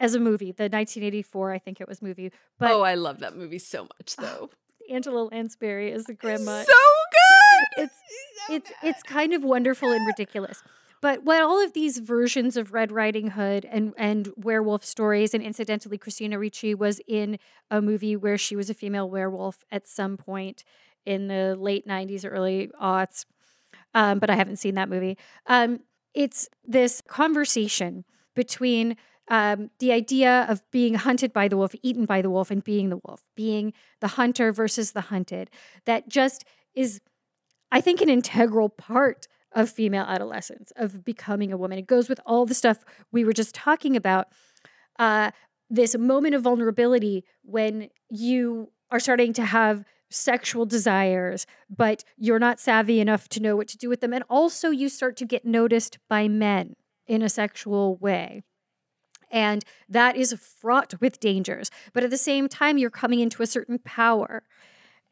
as 0.00 0.14
a 0.14 0.20
movie. 0.20 0.52
The 0.52 0.64
1984, 0.64 1.52
I 1.52 1.58
think 1.58 1.80
it 1.80 1.88
was 1.88 2.02
movie, 2.02 2.32
but 2.58 2.70
oh, 2.72 2.82
I 2.82 2.94
love 2.94 3.20
that 3.20 3.36
movie 3.36 3.58
so 3.58 3.82
much, 3.84 4.16
though. 4.16 4.50
Angela 4.90 5.28
Lansbury 5.32 5.90
is 5.90 6.04
the 6.04 6.14
grandma. 6.14 6.62
So 6.62 6.72
good. 7.12 7.31
It's 7.76 7.94
it's 8.50 8.72
it's 8.82 9.02
kind 9.02 9.32
of 9.32 9.44
wonderful 9.44 9.90
and 9.92 10.06
ridiculous. 10.06 10.62
But 11.00 11.24
what 11.24 11.42
all 11.42 11.62
of 11.62 11.72
these 11.72 11.98
versions 11.98 12.56
of 12.56 12.72
Red 12.72 12.92
Riding 12.92 13.30
Hood 13.30 13.64
and 13.64 13.92
and 13.96 14.32
werewolf 14.36 14.84
stories, 14.84 15.34
and 15.34 15.42
incidentally, 15.42 15.98
Christina 15.98 16.38
Ricci 16.38 16.74
was 16.74 17.00
in 17.06 17.38
a 17.70 17.82
movie 17.82 18.16
where 18.16 18.38
she 18.38 18.56
was 18.56 18.70
a 18.70 18.74
female 18.74 19.08
werewolf 19.08 19.64
at 19.70 19.88
some 19.88 20.16
point 20.16 20.64
in 21.04 21.28
the 21.28 21.56
late 21.56 21.86
'90s, 21.86 22.24
early 22.28 22.70
aughts. 22.80 23.24
Um, 23.94 24.18
but 24.18 24.30
I 24.30 24.36
haven't 24.36 24.56
seen 24.56 24.74
that 24.76 24.88
movie. 24.88 25.18
Um, 25.46 25.80
it's 26.14 26.48
this 26.64 27.00
conversation 27.00 28.04
between 28.34 28.96
um, 29.28 29.70
the 29.78 29.92
idea 29.92 30.46
of 30.48 30.62
being 30.70 30.94
hunted 30.94 31.32
by 31.32 31.48
the 31.48 31.56
wolf, 31.56 31.74
eaten 31.82 32.04
by 32.04 32.22
the 32.22 32.30
wolf, 32.30 32.50
and 32.50 32.62
being 32.62 32.90
the 32.90 33.00
wolf, 33.04 33.22
being 33.34 33.72
the 34.00 34.08
hunter 34.08 34.52
versus 34.52 34.92
the 34.92 35.02
hunted. 35.02 35.50
That 35.84 36.08
just 36.08 36.44
is, 36.74 37.00
I 37.72 37.80
think, 37.80 38.00
an 38.00 38.08
integral 38.08 38.68
part 38.68 39.26
of 39.50 39.68
female 39.68 40.04
adolescence, 40.04 40.72
of 40.76 41.04
becoming 41.04 41.52
a 41.52 41.56
woman. 41.56 41.78
It 41.78 41.86
goes 41.86 42.08
with 42.08 42.20
all 42.24 42.46
the 42.46 42.54
stuff 42.54 42.84
we 43.10 43.24
were 43.24 43.32
just 43.32 43.54
talking 43.54 43.96
about. 43.96 44.28
Uh, 44.98 45.32
this 45.68 45.96
moment 45.96 46.34
of 46.34 46.42
vulnerability 46.42 47.24
when 47.42 47.88
you 48.10 48.70
are 48.90 49.00
starting 49.00 49.32
to 49.32 49.44
have 49.44 49.84
sexual 50.10 50.66
desires, 50.66 51.46
but 51.74 52.04
you're 52.18 52.38
not 52.38 52.60
savvy 52.60 53.00
enough 53.00 53.28
to 53.30 53.40
know 53.40 53.56
what 53.56 53.68
to 53.68 53.78
do 53.78 53.88
with 53.88 54.02
them. 54.02 54.12
And 54.12 54.22
also, 54.28 54.68
you 54.68 54.88
start 54.88 55.16
to 55.16 55.24
get 55.24 55.46
noticed 55.46 55.98
by 56.08 56.28
men 56.28 56.76
in 57.06 57.22
a 57.22 57.28
sexual 57.28 57.96
way. 57.96 58.42
And 59.30 59.64
that 59.88 60.14
is 60.14 60.34
fraught 60.34 61.00
with 61.00 61.18
dangers. 61.18 61.70
But 61.94 62.04
at 62.04 62.10
the 62.10 62.18
same 62.18 62.48
time, 62.48 62.76
you're 62.76 62.90
coming 62.90 63.20
into 63.20 63.42
a 63.42 63.46
certain 63.46 63.78
power. 63.78 64.42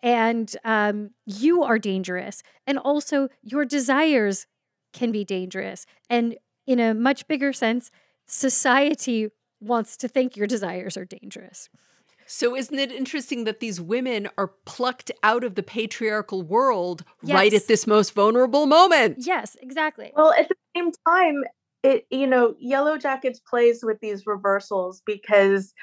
And 0.03 0.55
um, 0.65 1.11
you 1.27 1.63
are 1.63 1.79
dangerous. 1.79 2.43
And 2.67 2.79
also, 2.79 3.29
your 3.43 3.65
desires 3.65 4.47
can 4.93 5.13
be 5.13 5.25
dangerous. 5.25 5.87
And 6.09 6.37
in 6.67 6.81
a 6.81 6.95
much 6.95 7.27
bigger 7.29 7.53
sense, 7.53 7.91
society 8.27 9.29
wants 9.61 9.97
to 9.99 10.09
think 10.09 10.37
your 10.37 10.47
desires 10.47 10.97
are 10.97 11.05
dangerous. 11.05 11.69
So 12.27 12.55
isn't 12.55 12.79
it 12.79 12.93
interesting 12.93 13.43
that 13.45 13.59
these 13.59 13.81
women 13.81 14.29
are 14.39 14.53
plucked 14.65 15.11
out 15.25 15.43
of 15.43 15.57
the 15.57 15.65
patriarchal 15.65 16.43
world 16.43 17.03
right 17.25 17.53
at 17.53 17.67
this 17.67 17.89
most 17.89 18.15
vulnerable 18.15 18.67
moment? 18.67 19.17
Yes, 19.19 19.57
exactly. 19.61 20.13
Well, 20.15 20.33
at 20.39 20.49
the 20.49 20.55
same 20.77 20.93
time, 21.09 21.43
it 21.83 22.07
you 22.09 22.29
know, 22.29 22.55
Yellowjackets 22.65 23.39
plays 23.45 23.81
with 23.83 23.99
these 24.01 24.27
reversals 24.27 25.03
because 25.05 25.75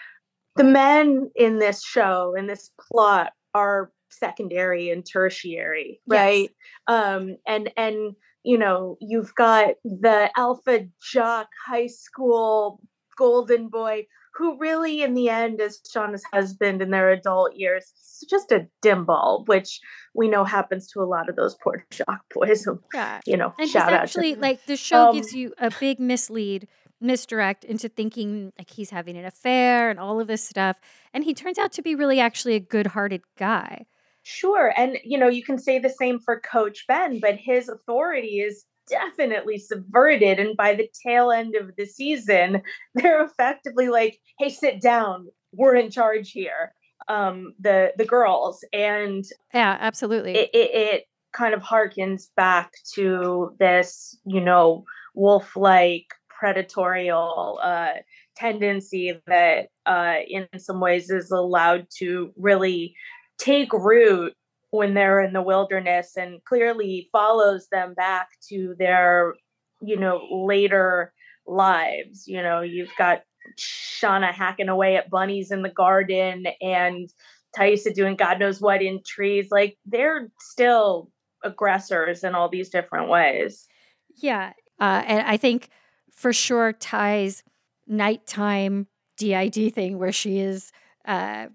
the 0.56 0.64
men 0.64 1.30
in 1.36 1.60
this 1.60 1.84
show 1.84 2.34
in 2.38 2.48
this 2.48 2.72
plot 2.80 3.34
are 3.54 3.92
secondary 4.10 4.90
and 4.90 5.06
tertiary, 5.06 6.02
Yes. 6.08 6.18
right? 6.20 6.50
Um 6.88 7.38
and 7.48 7.72
and 7.78 8.16
you 8.44 8.58
know, 8.58 8.98
you've 9.02 9.36
got 9.36 9.76
the 9.84 10.30
alpha 10.38 10.88
jock 11.12 11.48
high 11.66 11.88
school 11.88 12.80
golden 13.18 13.68
boy 13.68 14.06
who 14.36 14.58
really 14.60 15.02
in 15.02 15.16
the 15.16 15.30
end 15.30 15.60
is 15.60 15.82
Shauna's 15.94 16.24
husband 16.32 16.82
in 16.82 16.92
their 16.92 17.10
adult 17.10 17.56
years. 17.56 17.92
It's 17.96 18.24
just 18.30 18.52
a 18.52 18.68
dim 18.84 19.04
bulb, 19.06 19.50
which 19.50 19.80
we 20.14 20.28
know 20.28 20.44
happens 20.44 20.88
to 20.92 21.02
a 21.02 21.06
lot 21.06 21.28
of 21.28 21.36
those 21.36 21.58
poor 21.64 21.84
jock 21.90 22.22
boys. 22.34 22.66
Yeah. 22.94 23.20
You 23.26 23.36
know, 23.38 23.54
And 23.58 23.68
shout 23.68 23.90
to 23.90 23.96
actually 23.96 24.36
like 24.36 24.64
the 24.68 24.78
show 24.78 25.12
gives 25.12 25.34
Um, 25.34 25.40
you 25.40 25.54
a 25.58 25.72
big 25.80 26.00
mislead, 26.00 26.68
misdirect 27.02 27.64
into 27.64 27.90
thinking 27.90 28.54
like 28.60 28.70
he's 28.70 28.92
having 28.92 29.18
an 29.18 29.26
affair 29.26 29.90
and 29.90 30.00
all 30.00 30.20
of 30.22 30.28
this 30.28 30.48
stuff. 30.48 30.78
And 31.14 31.24
he 31.24 31.34
turns 31.34 31.58
out 31.58 31.72
to 31.74 31.82
be 31.82 31.96
really 31.96 32.20
actually 32.20 32.54
a 32.54 32.60
good 32.60 32.88
hearted 32.88 33.24
guy. 33.38 33.86
Sure. 34.30 34.74
And, 34.76 34.98
you 35.06 35.18
know, 35.18 35.30
you 35.30 35.42
can 35.42 35.58
say 35.58 35.80
the 35.80 35.90
same 35.90 36.20
for 36.20 36.42
Coach 36.42 36.84
Ben, 36.86 37.22
but 37.22 37.38
his 37.38 37.70
authority 37.70 38.42
is 38.42 38.66
definitely 38.90 39.58
subverted. 39.58 40.38
And 40.38 40.58
by 40.58 40.76
the 40.76 40.90
tail 41.02 41.32
end 41.32 41.56
of 41.56 41.74
the 41.78 41.86
season, 41.86 42.62
they're 42.96 43.24
effectively 43.24 43.88
like, 43.88 44.20
hey, 44.38 44.50
sit 44.50 44.82
down. 44.82 45.28
We're 45.54 45.78
in 45.78 45.90
charge 45.90 46.32
here. 46.32 46.74
Um, 47.08 47.54
the 47.58 47.94
the 47.98 48.04
girls. 48.04 48.66
And 48.74 49.24
Yeah, 49.54 49.78
absolutely. 49.80 50.36
it, 50.36 50.50
it, 50.54 50.72
it 50.74 51.04
kind 51.32 51.54
of 51.54 51.62
harkens 51.62 52.24
back 52.36 52.74
to 52.96 53.56
this, 53.60 54.20
you 54.26 54.42
know, 54.42 54.84
wolf-like 55.16 56.08
predatorial 56.44 57.58
uh 57.64 57.94
tendency 58.36 59.20
that 59.26 59.70
uh 59.88 60.18
in 60.28 60.48
some 60.60 60.80
ways 60.80 61.10
is 61.10 61.32
allowed 61.32 61.88
to 61.98 62.32
really 62.38 62.94
take 63.38 63.72
root 63.74 64.34
when 64.72 64.94
they're 64.94 65.22
in 65.22 65.34
the 65.34 65.42
wilderness 65.42 66.18
and 66.18 66.44
clearly 66.46 67.10
follows 67.12 67.68
them 67.72 67.94
back 67.94 68.28
to 68.50 68.76
their 68.78 69.36
you 69.82 69.98
know 69.98 70.22
later 70.32 71.14
lives 71.46 72.28
you 72.28 72.42
know 72.42 72.62
you've 72.62 72.96
got 72.98 73.22
shauna 73.58 74.32
hacking 74.34 74.70
away 74.70 74.98
at 74.98 75.10
bunnies 75.10 75.52
in 75.52 75.62
the 75.62 75.70
garden 75.70 76.46
and 76.62 77.10
taissa 77.58 77.94
doing 77.94 78.16
God 78.16 78.40
knows 78.40 78.62
what 78.62 78.82
in 78.82 79.02
trees. 79.06 79.48
Like 79.52 79.78
they're 79.86 80.30
still 80.40 81.12
aggressors 81.44 82.24
in 82.24 82.36
all 82.36 82.50
these 82.50 82.70
different 82.70 83.10
ways. 83.10 83.68
Yeah. 84.16 84.54
Uh, 84.80 85.04
and 85.06 85.28
I 85.28 85.38
think 85.38 85.70
for 86.12 86.34
sure 86.34 86.74
Tai's 86.74 87.44
nighttime 87.88 88.88
DID 89.18 89.74
thing 89.74 89.98
where 89.98 90.12
she 90.12 90.40
is 90.40 90.72
uh, 91.06 91.48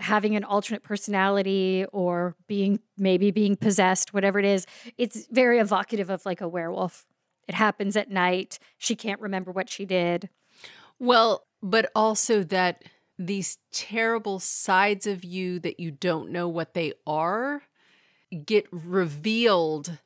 having 0.00 0.34
an 0.36 0.44
alternate 0.44 0.82
personality 0.82 1.84
or 1.92 2.34
being 2.46 2.80
maybe 2.96 3.30
being 3.30 3.56
possessed, 3.56 4.12
whatever 4.14 4.38
it 4.38 4.44
is, 4.44 4.66
it's 4.98 5.26
very 5.30 5.58
evocative 5.58 6.10
of 6.10 6.24
like 6.24 6.40
a 6.40 6.48
werewolf. 6.48 7.06
It 7.48 7.54
happens 7.54 7.96
at 7.96 8.10
night. 8.10 8.58
She 8.78 8.96
can't 8.96 9.20
remember 9.20 9.52
what 9.52 9.68
she 9.68 9.84
did. 9.84 10.28
Well, 10.98 11.46
but 11.62 11.90
also 11.94 12.42
that 12.44 12.84
these 13.18 13.58
terrible 13.72 14.38
sides 14.38 15.06
of 15.06 15.24
you 15.24 15.58
that 15.60 15.78
you 15.78 15.90
don't 15.90 16.30
know 16.30 16.48
what 16.48 16.74
they 16.74 16.94
are 17.06 17.62
get 18.46 18.66
revealed 18.70 19.98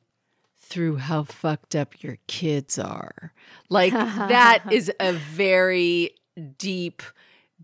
through 0.57 0.97
how 0.97 1.23
fucked 1.23 1.75
up 1.75 2.03
your 2.03 2.17
kids 2.27 2.77
are. 2.77 3.31
Like 3.69 3.93
that 3.93 4.63
is 4.71 4.91
a 4.99 5.13
very 5.13 6.15
deep 6.57 7.03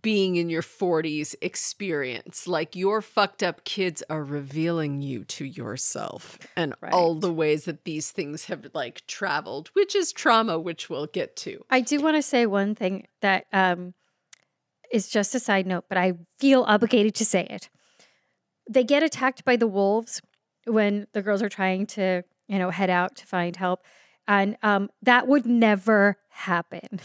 being 0.01 0.35
in 0.35 0.49
your 0.49 0.61
40s 0.61 1.35
experience. 1.41 2.47
Like 2.47 2.75
your 2.75 3.01
fucked 3.01 3.43
up 3.43 3.63
kids 3.63 4.03
are 4.09 4.23
revealing 4.23 5.01
you 5.01 5.23
to 5.25 5.45
yourself 5.45 6.39
and 6.55 6.73
right. 6.81 6.93
all 6.93 7.15
the 7.15 7.33
ways 7.33 7.65
that 7.65 7.83
these 7.83 8.11
things 8.11 8.45
have 8.45 8.67
like 8.73 9.05
traveled, 9.07 9.69
which 9.73 9.95
is 9.95 10.11
trauma, 10.11 10.59
which 10.59 10.89
we'll 10.89 11.07
get 11.07 11.35
to. 11.37 11.63
I 11.69 11.81
do 11.81 12.01
want 12.01 12.17
to 12.17 12.21
say 12.21 12.45
one 12.45 12.75
thing 12.75 13.07
that 13.21 13.45
um, 13.53 13.93
is 14.91 15.07
just 15.07 15.35
a 15.35 15.39
side 15.39 15.67
note, 15.67 15.85
but 15.89 15.97
I 15.97 16.13
feel 16.39 16.63
obligated 16.63 17.15
to 17.15 17.25
say 17.25 17.47
it. 17.49 17.69
They 18.69 18.83
get 18.83 19.03
attacked 19.03 19.43
by 19.45 19.55
the 19.55 19.67
wolves 19.67 20.21
when 20.65 21.07
the 21.13 21.21
girls 21.21 21.41
are 21.41 21.49
trying 21.49 21.85
to, 21.87 22.23
you 22.47 22.59
know, 22.59 22.69
head 22.69 22.89
out 22.89 23.15
to 23.17 23.25
find 23.25 23.55
help. 23.55 23.81
And 24.27 24.57
um, 24.63 24.89
that 25.01 25.27
would 25.27 25.45
never 25.45 26.17
happen. 26.29 26.99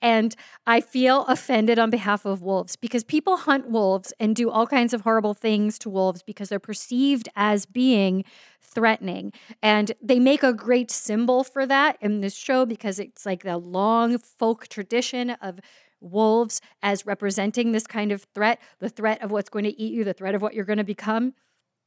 And 0.00 0.34
I 0.66 0.80
feel 0.80 1.24
offended 1.26 1.78
on 1.78 1.90
behalf 1.90 2.24
of 2.24 2.42
wolves 2.42 2.76
because 2.76 3.04
people 3.04 3.36
hunt 3.36 3.70
wolves 3.70 4.12
and 4.18 4.34
do 4.34 4.50
all 4.50 4.66
kinds 4.66 4.94
of 4.94 5.02
horrible 5.02 5.34
things 5.34 5.78
to 5.80 5.90
wolves 5.90 6.22
because 6.22 6.48
they're 6.48 6.58
perceived 6.58 7.28
as 7.36 7.66
being 7.66 8.24
threatening. 8.60 9.32
And 9.62 9.92
they 10.02 10.18
make 10.18 10.42
a 10.42 10.52
great 10.52 10.90
symbol 10.90 11.44
for 11.44 11.66
that 11.66 11.96
in 12.00 12.20
this 12.20 12.36
show 12.36 12.66
because 12.66 12.98
it's 12.98 13.24
like 13.24 13.42
the 13.42 13.58
long 13.58 14.18
folk 14.18 14.68
tradition 14.68 15.30
of 15.30 15.60
wolves 16.00 16.60
as 16.82 17.06
representing 17.06 17.72
this 17.72 17.86
kind 17.86 18.12
of 18.12 18.22
threat 18.34 18.60
the 18.78 18.88
threat 18.88 19.20
of 19.22 19.30
what's 19.30 19.48
going 19.48 19.64
to 19.64 19.80
eat 19.80 19.92
you, 19.92 20.04
the 20.04 20.12
threat 20.12 20.34
of 20.34 20.42
what 20.42 20.54
you're 20.54 20.64
going 20.64 20.78
to 20.78 20.84
become. 20.84 21.34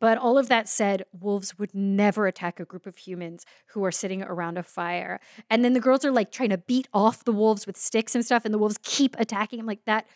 But 0.01 0.17
all 0.17 0.39
of 0.39 0.49
that 0.49 0.67
said, 0.67 1.05
wolves 1.17 1.59
would 1.59 1.75
never 1.75 2.25
attack 2.25 2.59
a 2.59 2.65
group 2.65 2.87
of 2.87 2.97
humans 2.97 3.45
who 3.67 3.85
are 3.85 3.91
sitting 3.91 4.23
around 4.23 4.57
a 4.57 4.63
fire. 4.63 5.19
And 5.47 5.63
then 5.63 5.73
the 5.73 5.79
girls 5.79 6.03
are 6.03 6.11
like 6.11 6.31
trying 6.31 6.49
to 6.49 6.57
beat 6.57 6.87
off 6.91 7.23
the 7.23 7.31
wolves 7.31 7.67
with 7.67 7.77
sticks 7.77 8.15
and 8.15 8.25
stuff, 8.25 8.43
and 8.43 8.51
the 8.51 8.57
wolves 8.57 8.79
keep 8.81 9.15
attacking 9.19 9.57
them. 9.57 9.67
Like 9.67 9.85
that 9.85 10.07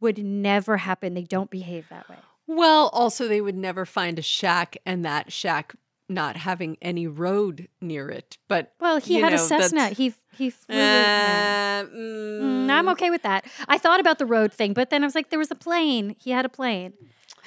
would 0.00 0.16
never 0.16 0.78
happen. 0.78 1.12
They 1.12 1.24
don't 1.24 1.50
behave 1.50 1.90
that 1.90 2.08
way. 2.08 2.16
Well, 2.46 2.88
also, 2.88 3.28
they 3.28 3.42
would 3.42 3.54
never 3.54 3.84
find 3.84 4.18
a 4.18 4.22
shack, 4.22 4.78
and 4.86 5.04
that 5.04 5.30
shack 5.30 5.74
not 6.08 6.36
having 6.36 6.76
any 6.80 7.06
road 7.06 7.68
near 7.82 8.08
it. 8.08 8.38
But 8.48 8.72
well, 8.80 8.98
he 8.98 9.16
had 9.16 9.32
know, 9.32 9.36
a 9.36 9.46
Cessna. 9.46 9.88
He 9.90 10.14
he 10.32 10.48
flew. 10.48 10.74
Uh, 10.74 11.84
mm, 11.84 12.70
I'm 12.70 12.88
okay 12.90 13.10
with 13.10 13.22
that. 13.22 13.46
I 13.68 13.76
thought 13.76 14.00
about 14.00 14.18
the 14.18 14.26
road 14.26 14.54
thing, 14.54 14.72
but 14.72 14.88
then 14.88 15.02
I 15.02 15.06
was 15.06 15.14
like, 15.14 15.28
there 15.28 15.38
was 15.38 15.50
a 15.50 15.54
plane. 15.54 16.16
He 16.18 16.30
had 16.30 16.46
a 16.46 16.50
plane. 16.50 16.94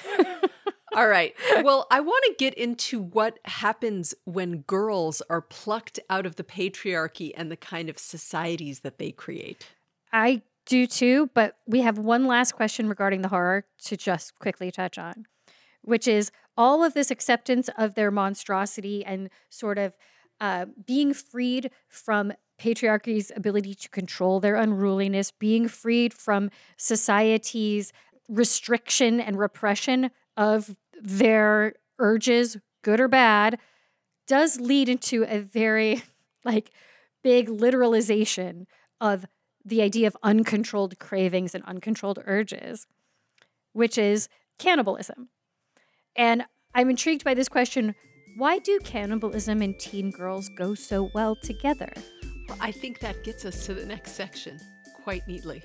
All 0.94 1.08
right. 1.08 1.34
Well, 1.62 1.86
I 1.90 2.00
want 2.00 2.24
to 2.28 2.34
get 2.38 2.54
into 2.54 3.00
what 3.00 3.38
happens 3.44 4.14
when 4.24 4.62
girls 4.62 5.22
are 5.28 5.42
plucked 5.42 6.00
out 6.08 6.26
of 6.26 6.36
the 6.36 6.44
patriarchy 6.44 7.32
and 7.36 7.50
the 7.50 7.56
kind 7.56 7.88
of 7.88 7.98
societies 7.98 8.80
that 8.80 8.98
they 8.98 9.10
create. 9.10 9.66
I 10.12 10.42
do 10.66 10.86
too, 10.86 11.30
but 11.34 11.56
we 11.66 11.80
have 11.80 11.98
one 11.98 12.26
last 12.26 12.52
question 12.52 12.88
regarding 12.88 13.22
the 13.22 13.28
horror 13.28 13.64
to 13.84 13.96
just 13.96 14.38
quickly 14.38 14.70
touch 14.70 14.98
on, 14.98 15.26
which 15.82 16.06
is 16.06 16.30
all 16.56 16.84
of 16.84 16.94
this 16.94 17.10
acceptance 17.10 17.68
of 17.78 17.94
their 17.94 18.10
monstrosity 18.10 19.04
and 19.04 19.30
sort 19.50 19.78
of 19.78 19.96
uh, 20.40 20.66
being 20.86 21.12
freed 21.12 21.70
from 21.88 22.32
patriarchy's 22.58 23.32
ability 23.36 23.74
to 23.74 23.88
control 23.88 24.40
their 24.40 24.56
unruliness, 24.56 25.30
being 25.30 25.68
freed 25.68 26.12
from 26.12 26.50
society's 26.76 27.92
restriction 28.28 29.20
and 29.20 29.38
repression 29.38 30.10
of 30.38 30.76
their 31.02 31.74
urges, 31.98 32.56
good 32.82 33.00
or 33.00 33.08
bad, 33.08 33.58
does 34.26 34.60
lead 34.60 34.88
into 34.88 35.24
a 35.24 35.40
very 35.40 36.02
like 36.44 36.70
big 37.22 37.48
literalization 37.48 38.64
of 39.00 39.26
the 39.64 39.82
idea 39.82 40.06
of 40.06 40.16
uncontrolled 40.22 40.98
cravings 40.98 41.54
and 41.54 41.64
uncontrolled 41.64 42.20
urges, 42.24 42.86
which 43.72 43.98
is 43.98 44.28
cannibalism. 44.58 45.28
And 46.16 46.44
I'm 46.74 46.88
intrigued 46.88 47.24
by 47.24 47.34
this 47.34 47.48
question 47.48 47.94
why 48.36 48.60
do 48.60 48.78
cannibalism 48.84 49.62
and 49.62 49.76
teen 49.80 50.12
girls 50.12 50.48
go 50.56 50.74
so 50.74 51.10
well 51.12 51.34
together? 51.34 51.92
Well, 52.48 52.58
I 52.60 52.70
think 52.70 53.00
that 53.00 53.24
gets 53.24 53.44
us 53.44 53.66
to 53.66 53.74
the 53.74 53.84
next 53.84 54.12
section 54.12 54.60
quite 55.02 55.26
neatly. 55.26 55.60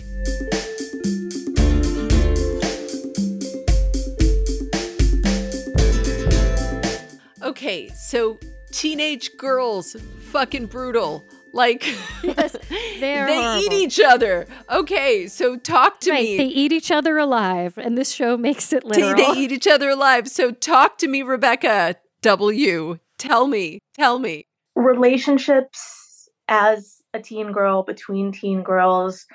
Okay, 7.43 7.89
so 7.89 8.39
teenage 8.71 9.35
girls, 9.37 9.97
fucking 10.31 10.67
brutal. 10.67 11.25
Like, 11.51 11.85
yes, 12.23 12.55
they 12.99 13.17
horrible. 13.17 13.61
eat 13.61 13.73
each 13.73 13.99
other. 13.99 14.47
Okay, 14.71 15.27
so 15.27 15.57
talk 15.57 15.99
to 16.01 16.11
right, 16.11 16.23
me. 16.23 16.37
They 16.37 16.45
eat 16.45 16.71
each 16.71 16.89
other 16.89 17.17
alive, 17.17 17.77
and 17.77 17.97
this 17.97 18.11
show 18.11 18.37
makes 18.37 18.71
it 18.71 18.85
literal. 18.85 19.15
They, 19.15 19.33
they 19.33 19.39
eat 19.39 19.51
each 19.51 19.67
other 19.67 19.89
alive. 19.89 20.29
So 20.29 20.51
talk 20.51 20.97
to 20.99 21.07
me, 21.07 21.21
Rebecca 21.21 21.97
W. 22.21 22.97
Tell 23.17 23.47
me, 23.47 23.79
tell 23.93 24.19
me. 24.19 24.47
Relationships 24.75 26.29
as 26.47 27.01
a 27.13 27.19
teen 27.19 27.51
girl 27.51 27.83
between 27.83 28.31
teen 28.31 28.63
girls 28.63 29.25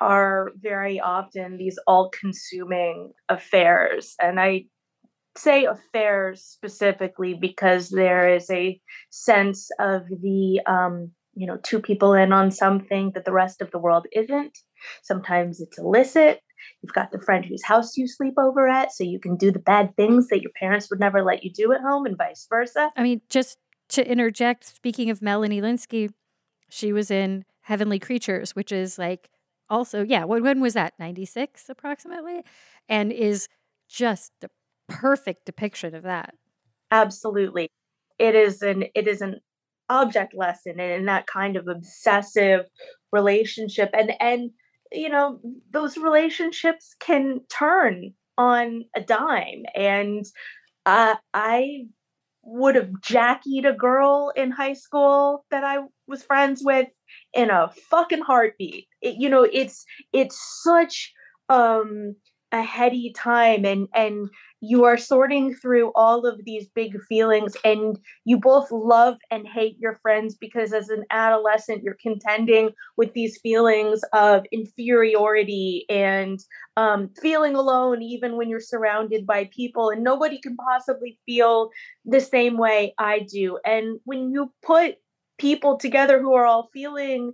are 0.00 0.52
very 0.56 1.00
often 1.00 1.56
these 1.56 1.78
all 1.86 2.10
consuming 2.10 3.12
affairs. 3.28 4.14
And 4.22 4.38
I 4.40 4.66
say 5.38 5.64
affairs 5.64 6.42
specifically 6.42 7.34
because 7.34 7.90
there 7.90 8.28
is 8.28 8.50
a 8.50 8.80
sense 9.10 9.70
of 9.78 10.02
the 10.08 10.60
um, 10.66 11.12
you 11.34 11.46
know 11.46 11.58
two 11.62 11.80
people 11.80 12.12
in 12.12 12.32
on 12.32 12.50
something 12.50 13.12
that 13.14 13.24
the 13.24 13.32
rest 13.32 13.62
of 13.62 13.70
the 13.70 13.78
world 13.78 14.06
isn't. 14.12 14.58
Sometimes 15.02 15.60
it's 15.60 15.78
illicit. 15.78 16.40
You've 16.82 16.92
got 16.92 17.12
the 17.12 17.20
friend 17.20 17.44
whose 17.44 17.64
house 17.64 17.96
you 17.96 18.08
sleep 18.08 18.34
over 18.38 18.68
at 18.68 18.92
so 18.92 19.04
you 19.04 19.20
can 19.20 19.36
do 19.36 19.52
the 19.52 19.60
bad 19.60 19.94
things 19.96 20.28
that 20.28 20.42
your 20.42 20.50
parents 20.58 20.90
would 20.90 21.00
never 21.00 21.22
let 21.22 21.44
you 21.44 21.52
do 21.52 21.72
at 21.72 21.80
home 21.80 22.04
and 22.04 22.18
vice 22.18 22.46
versa. 22.50 22.90
I 22.96 23.02
mean 23.02 23.20
just 23.28 23.58
to 23.90 24.06
interject 24.06 24.64
speaking 24.64 25.08
of 25.08 25.22
melanie 25.22 25.62
lynskey 25.62 26.10
she 26.68 26.92
was 26.92 27.10
in 27.10 27.46
heavenly 27.62 27.98
creatures 27.98 28.54
which 28.54 28.70
is 28.70 28.98
like 28.98 29.30
also 29.70 30.04
yeah 30.04 30.24
when, 30.24 30.42
when 30.42 30.60
was 30.60 30.74
that? 30.74 30.94
96 30.98 31.68
approximately? 31.68 32.42
And 32.88 33.12
is 33.12 33.48
just 33.88 34.32
the 34.40 34.50
perfect 34.88 35.44
depiction 35.44 35.94
of 35.94 36.04
that. 36.04 36.34
Absolutely. 36.90 37.68
It 38.18 38.34
is 38.34 38.62
an 38.62 38.84
it 38.94 39.06
is 39.06 39.20
an 39.20 39.40
object 39.88 40.34
lesson 40.34 40.80
in 40.80 41.06
that 41.06 41.26
kind 41.26 41.56
of 41.56 41.68
obsessive 41.68 42.66
relationship 43.12 43.90
and 43.92 44.12
and 44.20 44.50
you 44.92 45.08
know 45.08 45.40
those 45.70 45.96
relationships 45.96 46.94
can 47.00 47.40
turn 47.50 48.12
on 48.36 48.84
a 48.94 49.00
dime 49.00 49.62
and 49.74 50.24
uh, 50.86 51.14
i 51.34 51.84
would 52.42 52.74
have 52.74 52.90
jackied 53.00 53.68
a 53.68 53.72
girl 53.72 54.32
in 54.36 54.50
high 54.50 54.72
school 54.72 55.44
that 55.50 55.64
i 55.64 55.78
was 56.06 56.22
friends 56.22 56.62
with 56.64 56.88
in 57.32 57.50
a 57.50 57.70
fucking 57.90 58.22
heartbeat 58.22 58.86
it, 59.00 59.16
you 59.18 59.28
know 59.28 59.46
it's 59.50 59.84
it's 60.12 60.38
such 60.62 61.12
um 61.48 62.14
a 62.52 62.62
heady 62.62 63.12
time 63.14 63.64
and 63.64 63.88
and 63.94 64.28
you 64.60 64.84
are 64.84 64.96
sorting 64.96 65.54
through 65.54 65.92
all 65.94 66.26
of 66.26 66.44
these 66.44 66.66
big 66.74 67.00
feelings 67.02 67.56
and 67.64 67.98
you 68.24 68.38
both 68.38 68.70
love 68.72 69.16
and 69.30 69.46
hate 69.46 69.76
your 69.78 69.96
friends 70.02 70.34
because 70.34 70.72
as 70.72 70.88
an 70.88 71.04
adolescent 71.10 71.82
you're 71.82 71.98
contending 72.00 72.70
with 72.96 73.12
these 73.12 73.38
feelings 73.40 74.00
of 74.12 74.44
inferiority 74.50 75.84
and 75.88 76.40
um, 76.76 77.10
feeling 77.20 77.54
alone 77.54 78.02
even 78.02 78.36
when 78.36 78.48
you're 78.48 78.60
surrounded 78.60 79.26
by 79.26 79.48
people 79.54 79.90
and 79.90 80.02
nobody 80.02 80.38
can 80.40 80.56
possibly 80.56 81.18
feel 81.26 81.70
the 82.04 82.20
same 82.20 82.56
way 82.56 82.94
i 82.98 83.20
do. 83.20 83.58
And 83.64 84.00
when 84.04 84.30
you 84.30 84.52
put 84.62 84.96
people 85.38 85.76
together 85.76 86.20
who 86.20 86.34
are 86.34 86.46
all 86.46 86.70
feeling 86.72 87.32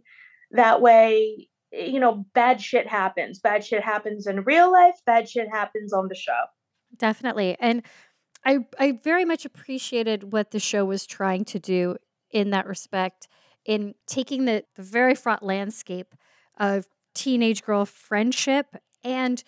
that 0.50 0.80
way 0.80 1.48
you 1.76 2.00
know, 2.00 2.24
bad 2.34 2.60
shit 2.60 2.86
happens. 2.86 3.40
Bad 3.40 3.64
shit 3.64 3.82
happens 3.82 4.26
in 4.26 4.44
real 4.44 4.70
life, 4.72 4.96
bad 5.06 5.28
shit 5.28 5.48
happens 5.50 5.92
on 5.92 6.08
the 6.08 6.14
show. 6.14 6.44
definitely. 6.96 7.56
And 7.60 7.82
I 8.44 8.66
I 8.78 9.00
very 9.02 9.24
much 9.24 9.44
appreciated 9.44 10.32
what 10.32 10.50
the 10.50 10.60
show 10.60 10.84
was 10.84 11.06
trying 11.06 11.44
to 11.46 11.58
do 11.58 11.96
in 12.30 12.50
that 12.50 12.66
respect 12.66 13.28
in 13.64 13.94
taking 14.06 14.44
the, 14.44 14.64
the 14.76 14.82
very 14.82 15.14
fraught 15.14 15.42
landscape 15.42 16.14
of 16.58 16.86
teenage 17.14 17.62
girl 17.62 17.84
friendship 17.86 18.76
and 19.02 19.42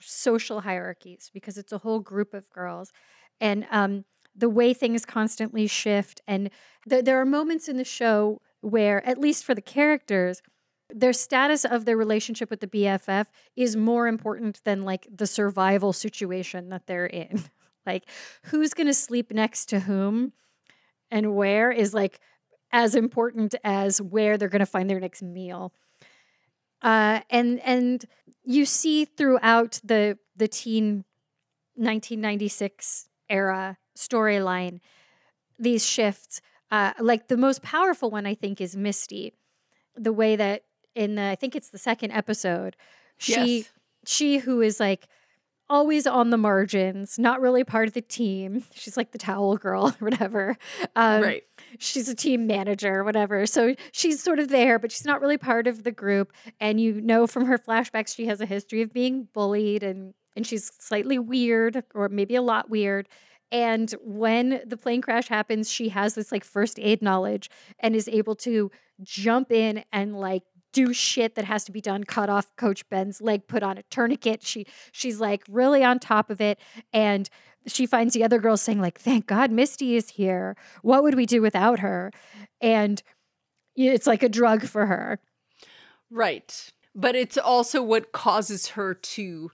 social 0.00 0.62
hierarchies 0.62 1.30
because 1.32 1.58
it's 1.58 1.72
a 1.72 1.78
whole 1.78 2.00
group 2.00 2.32
of 2.34 2.48
girls 2.50 2.92
and 3.40 3.66
um, 3.70 4.04
the 4.34 4.48
way 4.48 4.72
things 4.72 5.04
constantly 5.04 5.66
shift 5.66 6.20
and 6.26 6.50
th- 6.88 7.04
there 7.04 7.20
are 7.20 7.26
moments 7.26 7.68
in 7.68 7.76
the 7.76 7.84
show 7.84 8.40
where 8.62 9.06
at 9.06 9.18
least 9.18 9.44
for 9.44 9.54
the 9.54 9.60
characters 9.60 10.40
their 10.94 11.12
status 11.12 11.64
of 11.64 11.84
their 11.84 11.96
relationship 11.96 12.50
with 12.50 12.60
the 12.60 12.66
BFF 12.66 13.26
is 13.56 13.76
more 13.76 14.06
important 14.06 14.62
than 14.64 14.84
like 14.84 15.06
the 15.12 15.26
survival 15.26 15.92
situation 15.92 16.68
that 16.70 16.86
they're 16.86 17.06
in. 17.06 17.44
like 17.86 18.08
who's 18.44 18.74
going 18.74 18.86
to 18.86 18.94
sleep 18.94 19.32
next 19.32 19.66
to 19.70 19.80
whom 19.80 20.32
and 21.10 21.34
where 21.34 21.70
is 21.70 21.94
like 21.94 22.20
as 22.72 22.94
important 22.94 23.54
as 23.64 24.00
where 24.00 24.38
they're 24.38 24.48
going 24.48 24.60
to 24.60 24.66
find 24.66 24.88
their 24.88 25.00
next 25.00 25.22
meal. 25.22 25.72
Uh, 26.82 27.20
and 27.28 27.60
and 27.60 28.06
you 28.44 28.64
see 28.64 29.04
throughout 29.04 29.80
the 29.84 30.18
the 30.36 30.48
teen 30.48 31.04
1996 31.74 33.08
era 33.28 33.76
storyline 33.96 34.80
these 35.58 35.86
shifts. 35.86 36.40
Uh, 36.70 36.92
like 36.98 37.28
the 37.28 37.36
most 37.36 37.62
powerful 37.62 38.10
one, 38.10 38.26
I 38.26 38.34
think, 38.34 38.60
is 38.60 38.76
Misty. 38.76 39.34
The 39.96 40.12
way 40.12 40.36
that 40.36 40.62
in 41.00 41.14
the 41.14 41.22
I 41.30 41.34
think 41.34 41.56
it's 41.56 41.70
the 41.70 41.78
second 41.78 42.12
episode. 42.12 42.76
She 43.16 43.58
yes. 43.58 43.70
she 44.04 44.38
who 44.38 44.60
is 44.60 44.78
like 44.78 45.08
always 45.70 46.06
on 46.06 46.30
the 46.30 46.36
margins, 46.36 47.18
not 47.18 47.40
really 47.40 47.64
part 47.64 47.88
of 47.88 47.94
the 47.94 48.02
team. 48.02 48.64
She's 48.74 48.96
like 48.96 49.12
the 49.12 49.18
towel 49.18 49.56
girl 49.56 49.88
or 49.88 49.92
whatever. 50.00 50.58
Um, 50.94 51.22
right. 51.22 51.42
She's 51.78 52.08
a 52.08 52.14
team 52.14 52.46
manager 52.46 52.96
or 52.96 53.04
whatever. 53.04 53.46
So 53.46 53.74
she's 53.92 54.22
sort 54.22 54.40
of 54.40 54.48
there, 54.48 54.78
but 54.78 54.92
she's 54.92 55.06
not 55.06 55.20
really 55.22 55.38
part 55.38 55.66
of 55.66 55.84
the 55.84 55.92
group. 55.92 56.32
And 56.60 56.80
you 56.80 57.00
know 57.00 57.26
from 57.26 57.46
her 57.46 57.56
flashbacks, 57.58 58.14
she 58.14 58.26
has 58.26 58.40
a 58.40 58.46
history 58.46 58.82
of 58.82 58.92
being 58.92 59.28
bullied 59.32 59.82
and 59.82 60.12
and 60.36 60.46
she's 60.46 60.70
slightly 60.78 61.18
weird 61.18 61.82
or 61.94 62.08
maybe 62.08 62.34
a 62.34 62.42
lot 62.42 62.68
weird. 62.68 63.08
And 63.52 63.90
when 64.02 64.60
the 64.64 64.76
plane 64.76 65.00
crash 65.00 65.28
happens, 65.28 65.70
she 65.70 65.88
has 65.88 66.14
this 66.14 66.30
like 66.30 66.44
first 66.44 66.78
aid 66.78 67.02
knowledge 67.02 67.50
and 67.80 67.96
is 67.96 68.06
able 68.06 68.36
to 68.36 68.70
jump 69.02 69.50
in 69.50 69.82
and 69.92 70.18
like 70.18 70.42
do 70.72 70.92
shit 70.92 71.34
that 71.34 71.44
has 71.44 71.64
to 71.64 71.72
be 71.72 71.80
done 71.80 72.04
cut 72.04 72.28
off 72.28 72.54
coach 72.56 72.88
ben's 72.88 73.20
leg 73.20 73.46
put 73.46 73.62
on 73.62 73.78
a 73.78 73.82
tourniquet. 73.84 74.42
She 74.42 74.66
she's 74.92 75.20
like 75.20 75.42
really 75.48 75.82
on 75.84 75.98
top 75.98 76.30
of 76.30 76.40
it 76.40 76.58
and 76.92 77.28
she 77.66 77.86
finds 77.86 78.14
the 78.14 78.24
other 78.24 78.38
girls 78.38 78.62
saying 78.62 78.80
like 78.80 78.98
thank 78.98 79.26
god 79.26 79.50
misty 79.50 79.96
is 79.96 80.10
here. 80.10 80.56
What 80.82 81.02
would 81.02 81.14
we 81.14 81.26
do 81.26 81.42
without 81.42 81.80
her? 81.80 82.12
And 82.60 83.02
it's 83.76 84.06
like 84.06 84.22
a 84.22 84.28
drug 84.28 84.66
for 84.66 84.86
her. 84.86 85.20
Right. 86.10 86.70
But 86.94 87.14
it's 87.14 87.38
also 87.38 87.82
what 87.82 88.12
causes 88.12 88.68
her 88.68 88.94
to 88.94 89.52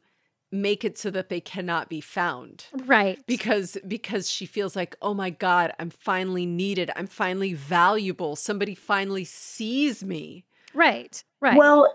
make 0.52 0.84
it 0.84 0.96
so 0.96 1.10
that 1.10 1.28
they 1.28 1.40
cannot 1.40 1.88
be 1.88 2.00
found. 2.00 2.66
Right. 2.72 3.18
Because 3.26 3.76
because 3.86 4.30
she 4.30 4.46
feels 4.46 4.76
like 4.76 4.96
oh 5.02 5.14
my 5.14 5.30
god 5.30 5.72
i'm 5.78 5.90
finally 5.90 6.46
needed. 6.46 6.90
I'm 6.96 7.06
finally 7.06 7.54
valuable. 7.54 8.36
Somebody 8.36 8.74
finally 8.74 9.24
sees 9.24 10.04
me 10.04 10.44
Right. 10.76 11.24
Right. 11.40 11.56
Well, 11.56 11.92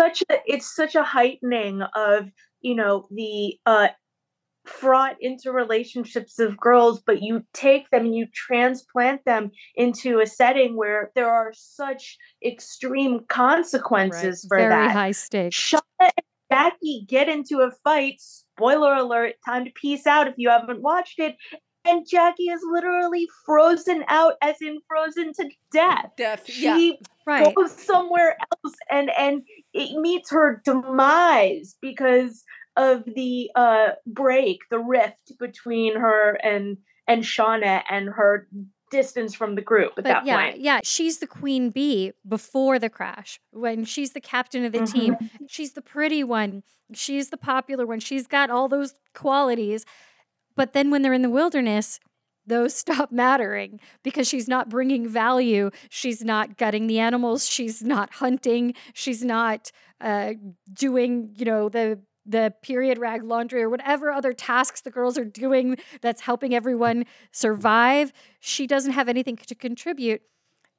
such 0.00 0.22
a 0.30 0.38
it's 0.46 0.74
such 0.74 0.94
a 0.94 1.02
heightening 1.02 1.82
of, 1.94 2.30
you 2.62 2.74
know, 2.74 3.06
the 3.10 3.58
uh 3.66 3.88
fraught 4.64 5.16
interrelationships 5.24 6.40
of 6.40 6.58
girls, 6.58 7.00
but 7.06 7.22
you 7.22 7.44
take 7.54 7.88
them 7.90 8.06
and 8.06 8.14
you 8.16 8.26
transplant 8.34 9.24
them 9.24 9.50
into 9.76 10.18
a 10.18 10.26
setting 10.26 10.76
where 10.76 11.12
there 11.14 11.30
are 11.30 11.52
such 11.54 12.16
extreme 12.44 13.20
consequences 13.28 14.46
right. 14.50 14.58
for 14.58 14.68
Very 14.68 14.86
that. 14.86 14.92
high 14.92 15.12
stakes. 15.12 15.74
And 16.00 16.10
Jackie 16.50 17.04
get 17.06 17.28
into 17.28 17.60
a 17.60 17.70
fight. 17.84 18.16
Spoiler 18.18 18.94
alert, 18.94 19.34
time 19.44 19.66
to 19.66 19.70
peace 19.70 20.06
out 20.06 20.26
if 20.26 20.34
you 20.36 20.48
haven't 20.48 20.82
watched 20.82 21.18
it 21.18 21.36
and 21.86 22.06
Jackie 22.08 22.44
is 22.44 22.60
literally 22.70 23.28
frozen 23.44 24.04
out, 24.08 24.34
as 24.42 24.56
in 24.60 24.78
frozen 24.88 25.32
to 25.34 25.48
death. 25.72 26.10
Death. 26.16 26.44
She 26.46 26.88
yeah. 26.88 26.94
right. 27.26 27.54
goes 27.54 27.72
somewhere 27.72 28.36
else, 28.40 28.74
and 28.90 29.10
and 29.18 29.42
it 29.72 30.00
meets 30.00 30.30
her 30.30 30.62
demise 30.64 31.76
because 31.80 32.44
of 32.76 33.04
the 33.14 33.50
uh 33.54 33.88
break, 34.06 34.60
the 34.70 34.78
rift 34.78 35.32
between 35.38 35.96
her 35.96 36.38
and 36.42 36.78
and 37.06 37.22
Shauna 37.22 37.82
and 37.88 38.08
her 38.08 38.48
distance 38.90 39.34
from 39.34 39.54
the 39.54 39.62
group 39.62 39.90
at 39.90 39.96
but 39.96 40.04
that 40.04 40.26
yeah, 40.26 40.36
point. 40.36 40.60
Yeah, 40.60 40.80
she's 40.82 41.18
the 41.18 41.26
queen 41.26 41.70
bee 41.70 42.12
before 42.26 42.78
the 42.78 42.88
crash. 42.88 43.40
When 43.50 43.84
she's 43.84 44.12
the 44.12 44.20
captain 44.20 44.64
of 44.64 44.72
the 44.72 44.80
mm-hmm. 44.80 44.98
team, 44.98 45.16
she's 45.48 45.72
the 45.72 45.82
pretty 45.82 46.22
one. 46.22 46.62
She's 46.92 47.30
the 47.30 47.36
popular 47.36 47.86
one. 47.86 48.00
She's 48.00 48.26
got 48.26 48.50
all 48.50 48.68
those 48.68 48.94
qualities. 49.14 49.84
But 50.56 50.72
then 50.72 50.90
when 50.90 51.02
they're 51.02 51.12
in 51.12 51.22
the 51.22 51.30
wilderness, 51.30 52.00
those 52.46 52.74
stop 52.86 53.12
mattering 53.12 53.80
because 54.02 54.26
she's 54.26 54.48
not 54.48 54.68
bringing 54.68 55.08
value. 55.08 55.70
She's 55.88 56.24
not 56.24 56.56
gutting 56.56 56.86
the 56.86 56.98
animals. 56.98 57.48
She's 57.48 57.82
not 57.82 58.14
hunting. 58.14 58.74
She's 58.94 59.24
not 59.24 59.70
uh, 60.00 60.34
doing, 60.72 61.30
you 61.36 61.44
know, 61.44 61.68
the 61.68 62.00
the 62.28 62.52
period 62.60 62.98
rag 62.98 63.22
laundry 63.22 63.62
or 63.62 63.70
whatever 63.70 64.10
other 64.10 64.32
tasks 64.32 64.80
the 64.80 64.90
girls 64.90 65.16
are 65.16 65.24
doing 65.24 65.76
that's 66.00 66.22
helping 66.22 66.54
everyone 66.54 67.06
survive. 67.30 68.12
She 68.40 68.66
doesn't 68.66 68.92
have 68.92 69.08
anything 69.08 69.36
to 69.36 69.54
contribute. 69.54 70.22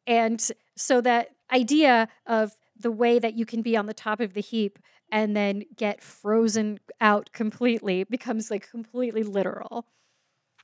And 0.05 0.45
so 0.75 0.99
that 1.01 1.29
idea 1.51 2.09
of 2.25 2.51
the 2.77 2.91
way 2.91 3.17
that 3.17 3.35
you 3.35 3.45
can 3.45 3.61
be 3.61 3.77
on 3.77 3.85
the 3.85 3.93
top 3.93 4.19
of 4.19 4.33
the 4.33 4.41
heap 4.41 4.77
and 5.11 5.35
then 5.35 5.63
get 5.75 6.01
frozen 6.01 6.79
out 6.99 7.31
completely 7.31 8.03
becomes 8.03 8.51
like 8.51 8.69
completely 8.69 9.23
literal. 9.23 9.85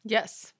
Yes. 0.03 0.53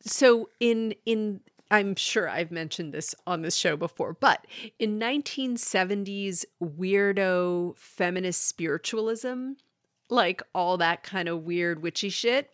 So 0.00 0.48
in 0.60 0.94
in 1.06 1.40
I'm 1.70 1.94
sure 1.96 2.28
I've 2.28 2.50
mentioned 2.50 2.94
this 2.94 3.14
on 3.26 3.42
this 3.42 3.54
show 3.54 3.76
before, 3.76 4.14
but 4.14 4.46
in 4.78 4.98
1970s 4.98 6.44
weirdo 6.62 7.76
feminist 7.76 8.46
spiritualism, 8.46 9.52
like 10.08 10.42
all 10.54 10.78
that 10.78 11.02
kind 11.02 11.28
of 11.28 11.42
weird 11.42 11.82
witchy 11.82 12.08
shit, 12.08 12.50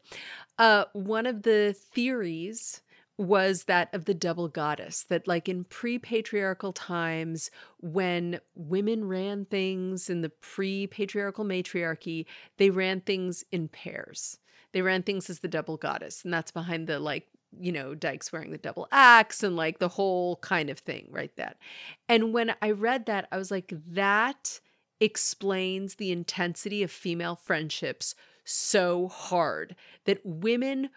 uh, 0.58 0.86
one 0.92 1.26
of 1.26 1.42
the 1.42 1.74
theories 1.78 2.80
was 3.16 3.64
that 3.64 3.94
of 3.94 4.06
the 4.06 4.14
double 4.14 4.48
goddess 4.48 5.04
that 5.04 5.28
like 5.28 5.48
in 5.48 5.64
pre-patriarchal 5.64 6.72
times 6.72 7.50
when 7.80 8.40
women 8.56 9.06
ran 9.06 9.44
things 9.44 10.10
in 10.10 10.20
the 10.20 10.28
pre-patriarchal 10.28 11.44
matriarchy 11.44 12.26
they 12.56 12.70
ran 12.70 13.00
things 13.00 13.44
in 13.52 13.68
pairs. 13.68 14.38
They 14.72 14.82
ran 14.82 15.04
things 15.04 15.30
as 15.30 15.40
the 15.40 15.48
double 15.48 15.76
goddess 15.76 16.24
and 16.24 16.34
that's 16.34 16.50
behind 16.50 16.88
the 16.88 16.98
like 16.98 17.28
you 17.56 17.70
know 17.70 17.94
dykes 17.94 18.32
wearing 18.32 18.50
the 18.50 18.58
double 18.58 18.88
axe 18.90 19.44
and 19.44 19.54
like 19.54 19.78
the 19.78 19.90
whole 19.90 20.36
kind 20.36 20.68
of 20.68 20.80
thing 20.80 21.06
right 21.10 21.34
that. 21.36 21.56
And 22.08 22.32
when 22.34 22.54
i 22.60 22.70
read 22.70 23.06
that 23.06 23.28
i 23.30 23.38
was 23.38 23.50
like 23.52 23.72
that 23.86 24.60
explains 25.00 25.96
the 25.96 26.10
intensity 26.10 26.82
of 26.82 26.90
female 26.90 27.36
friendships 27.36 28.14
so 28.44 29.08
hard 29.08 29.74
that 30.04 30.20
women 30.24 30.90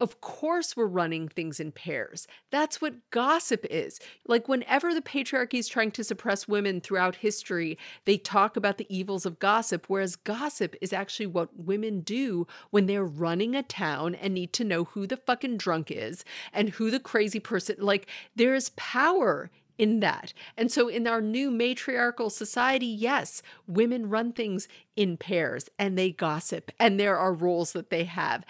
of 0.00 0.20
course, 0.20 0.76
we're 0.76 0.86
running 0.86 1.28
things 1.28 1.58
in 1.58 1.72
pairs. 1.72 2.28
That's 2.50 2.80
what 2.80 3.10
gossip 3.10 3.66
is. 3.68 3.98
Like, 4.26 4.48
whenever 4.48 4.94
the 4.94 5.02
patriarchy 5.02 5.58
is 5.58 5.68
trying 5.68 5.90
to 5.92 6.04
suppress 6.04 6.46
women 6.46 6.80
throughout 6.80 7.16
history, 7.16 7.76
they 8.04 8.16
talk 8.16 8.56
about 8.56 8.78
the 8.78 8.86
evils 8.88 9.26
of 9.26 9.38
gossip, 9.40 9.86
whereas 9.88 10.14
gossip 10.14 10.76
is 10.80 10.92
actually 10.92 11.26
what 11.26 11.58
women 11.58 12.00
do 12.00 12.46
when 12.70 12.86
they're 12.86 13.04
running 13.04 13.56
a 13.56 13.62
town 13.62 14.14
and 14.14 14.34
need 14.34 14.52
to 14.52 14.64
know 14.64 14.84
who 14.84 15.06
the 15.06 15.16
fucking 15.16 15.56
drunk 15.56 15.90
is 15.90 16.24
and 16.52 16.70
who 16.70 16.90
the 16.90 17.00
crazy 17.00 17.40
person. 17.40 17.76
Like, 17.80 18.06
there 18.36 18.54
is 18.54 18.70
power 18.76 19.50
in 19.78 20.00
that. 20.00 20.32
And 20.56 20.70
so, 20.70 20.88
in 20.88 21.06
our 21.06 21.20
new 21.20 21.50
matriarchal 21.50 22.30
society, 22.30 22.86
yes, 22.86 23.42
women 23.66 24.10
run 24.10 24.32
things 24.32 24.68
in 24.96 25.16
pairs 25.16 25.70
and 25.78 25.96
they 25.96 26.10
gossip, 26.10 26.72
and 26.78 26.98
there 26.98 27.16
are 27.16 27.32
roles 27.32 27.72
that 27.72 27.90
they 27.90 28.04
have 28.04 28.44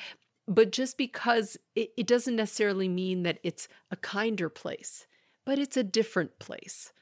but 0.49 0.73
just 0.73 0.97
because 0.97 1.57
it, 1.75 1.91
it 1.97 2.07
doesn't 2.07 2.37
necessarily 2.37 2.89
mean 2.89 3.23
that 3.23 3.39
it's 3.43 3.69
a 3.91 3.97
kinder 3.97 4.49
place, 4.49 5.07
but 5.45 5.59
it's 5.59 5.77
a 5.77 5.85
different 5.85 6.39
place. 6.39 6.93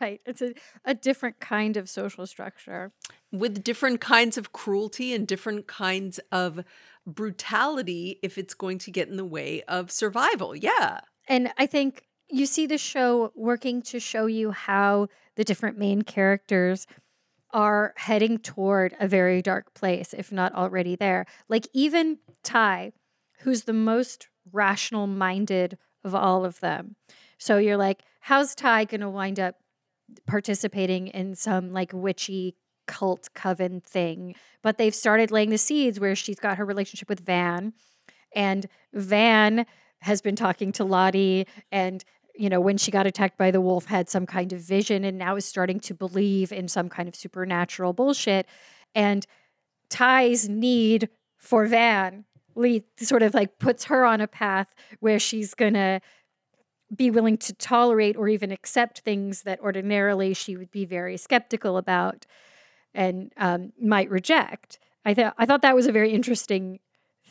Right. 0.00 0.20
It's 0.26 0.42
a, 0.42 0.54
a 0.84 0.94
different 0.94 1.40
kind 1.40 1.76
of 1.76 1.88
social 1.88 2.26
structure. 2.26 2.92
With 3.32 3.64
different 3.64 4.00
kinds 4.00 4.38
of 4.38 4.52
cruelty 4.52 5.12
and 5.12 5.26
different 5.26 5.66
kinds 5.66 6.20
of 6.30 6.64
brutality 7.06 8.20
if 8.22 8.38
it's 8.38 8.54
going 8.54 8.78
to 8.78 8.90
get 8.90 9.08
in 9.08 9.16
the 9.16 9.24
way 9.24 9.62
of 9.62 9.90
survival. 9.90 10.54
Yeah. 10.54 11.00
And 11.28 11.52
I 11.58 11.66
think 11.66 12.06
you 12.28 12.46
see 12.46 12.66
the 12.66 12.78
show 12.78 13.32
working 13.34 13.82
to 13.82 13.98
show 13.98 14.26
you 14.26 14.52
how 14.52 15.08
the 15.36 15.44
different 15.44 15.78
main 15.78 16.02
characters 16.02 16.86
are 17.52 17.92
heading 17.96 18.38
toward 18.38 18.94
a 18.98 19.08
very 19.08 19.42
dark 19.42 19.74
place, 19.74 20.14
if 20.16 20.32
not 20.32 20.54
already 20.54 20.96
there. 20.96 21.26
Like 21.48 21.66
even 21.72 22.18
Tai, 22.42 22.92
who's 23.40 23.64
the 23.64 23.72
most 23.72 24.28
rational 24.52 25.06
minded 25.06 25.78
of 26.04 26.14
all 26.14 26.44
of 26.44 26.60
them. 26.60 26.96
So 27.38 27.58
you're 27.58 27.76
like, 27.76 28.02
how's 28.20 28.54
Tai 28.54 28.84
going 28.86 29.00
to 29.00 29.10
wind 29.10 29.38
up 29.38 29.56
participating 30.26 31.08
in 31.08 31.34
some 31.34 31.72
like 31.72 31.92
witchy 31.92 32.56
cult 32.86 33.28
coven 33.34 33.80
thing? 33.80 34.34
But 34.62 34.78
they've 34.78 34.94
started 34.94 35.30
laying 35.30 35.50
the 35.50 35.58
seeds 35.58 36.00
where 36.00 36.14
she's 36.14 36.40
got 36.40 36.58
her 36.58 36.64
relationship 36.64 37.08
with 37.08 37.20
Van, 37.20 37.72
and 38.34 38.66
Van 38.92 39.66
has 40.00 40.20
been 40.20 40.36
talking 40.36 40.72
to 40.72 40.84
Lottie 40.84 41.46
and 41.70 42.04
you 42.34 42.48
know, 42.48 42.60
when 42.60 42.78
she 42.78 42.90
got 42.90 43.06
attacked 43.06 43.36
by 43.36 43.50
the 43.50 43.60
wolf, 43.60 43.86
had 43.86 44.08
some 44.08 44.26
kind 44.26 44.52
of 44.52 44.60
vision 44.60 45.04
and 45.04 45.18
now 45.18 45.36
is 45.36 45.44
starting 45.44 45.80
to 45.80 45.94
believe 45.94 46.52
in 46.52 46.68
some 46.68 46.88
kind 46.88 47.08
of 47.08 47.14
supernatural 47.14 47.92
bullshit. 47.92 48.46
And 48.94 49.26
Tai's 49.88 50.48
need 50.48 51.08
for 51.36 51.66
Van 51.66 52.24
sort 52.98 53.22
of 53.22 53.34
like 53.34 53.58
puts 53.58 53.84
her 53.84 54.04
on 54.04 54.20
a 54.20 54.26
path 54.26 54.74
where 55.00 55.18
she's 55.18 55.54
going 55.54 55.74
to 55.74 56.00
be 56.94 57.10
willing 57.10 57.38
to 57.38 57.54
tolerate 57.54 58.16
or 58.16 58.28
even 58.28 58.52
accept 58.52 59.00
things 59.00 59.42
that 59.42 59.60
ordinarily 59.60 60.34
she 60.34 60.56
would 60.56 60.70
be 60.70 60.84
very 60.84 61.16
skeptical 61.16 61.76
about 61.78 62.26
and 62.94 63.32
um, 63.38 63.72
might 63.80 64.10
reject. 64.10 64.78
I 65.04 65.14
thought 65.14 65.34
I 65.38 65.46
thought 65.46 65.62
that 65.62 65.74
was 65.74 65.86
a 65.86 65.92
very 65.92 66.12
interesting 66.12 66.80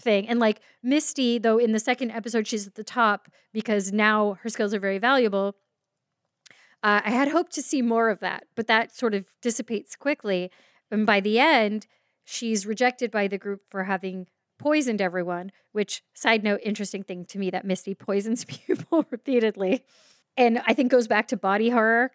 thing. 0.01 0.27
And 0.27 0.39
like 0.39 0.61
Misty, 0.83 1.37
though, 1.37 1.57
in 1.57 1.71
the 1.71 1.79
second 1.79 2.11
episode, 2.11 2.47
she's 2.47 2.67
at 2.67 2.75
the 2.75 2.83
top 2.83 3.27
because 3.53 3.91
now 3.91 4.37
her 4.41 4.49
skills 4.49 4.73
are 4.73 4.79
very 4.79 4.97
valuable. 4.97 5.55
Uh, 6.83 7.01
I 7.05 7.11
had 7.11 7.29
hoped 7.29 7.53
to 7.53 7.61
see 7.61 7.81
more 7.81 8.09
of 8.09 8.19
that, 8.19 8.45
but 8.55 8.67
that 8.67 8.95
sort 8.95 9.13
of 9.13 9.25
dissipates 9.41 9.95
quickly. 9.95 10.51
And 10.89 11.05
by 11.05 11.19
the 11.19 11.39
end, 11.39 11.85
she's 12.23 12.65
rejected 12.65 13.11
by 13.11 13.27
the 13.27 13.37
group 13.37 13.61
for 13.69 13.83
having 13.83 14.27
poisoned 14.57 15.01
everyone, 15.01 15.51
which, 15.71 16.03
side 16.13 16.43
note, 16.43 16.59
interesting 16.63 17.03
thing 17.03 17.25
to 17.25 17.39
me 17.39 17.49
that 17.49 17.65
Misty 17.65 17.93
poisons 17.93 18.45
people 18.45 19.05
repeatedly. 19.09 19.83
And 20.37 20.61
I 20.65 20.73
think 20.73 20.91
goes 20.91 21.07
back 21.07 21.27
to 21.29 21.37
body 21.37 21.69
horror 21.69 22.11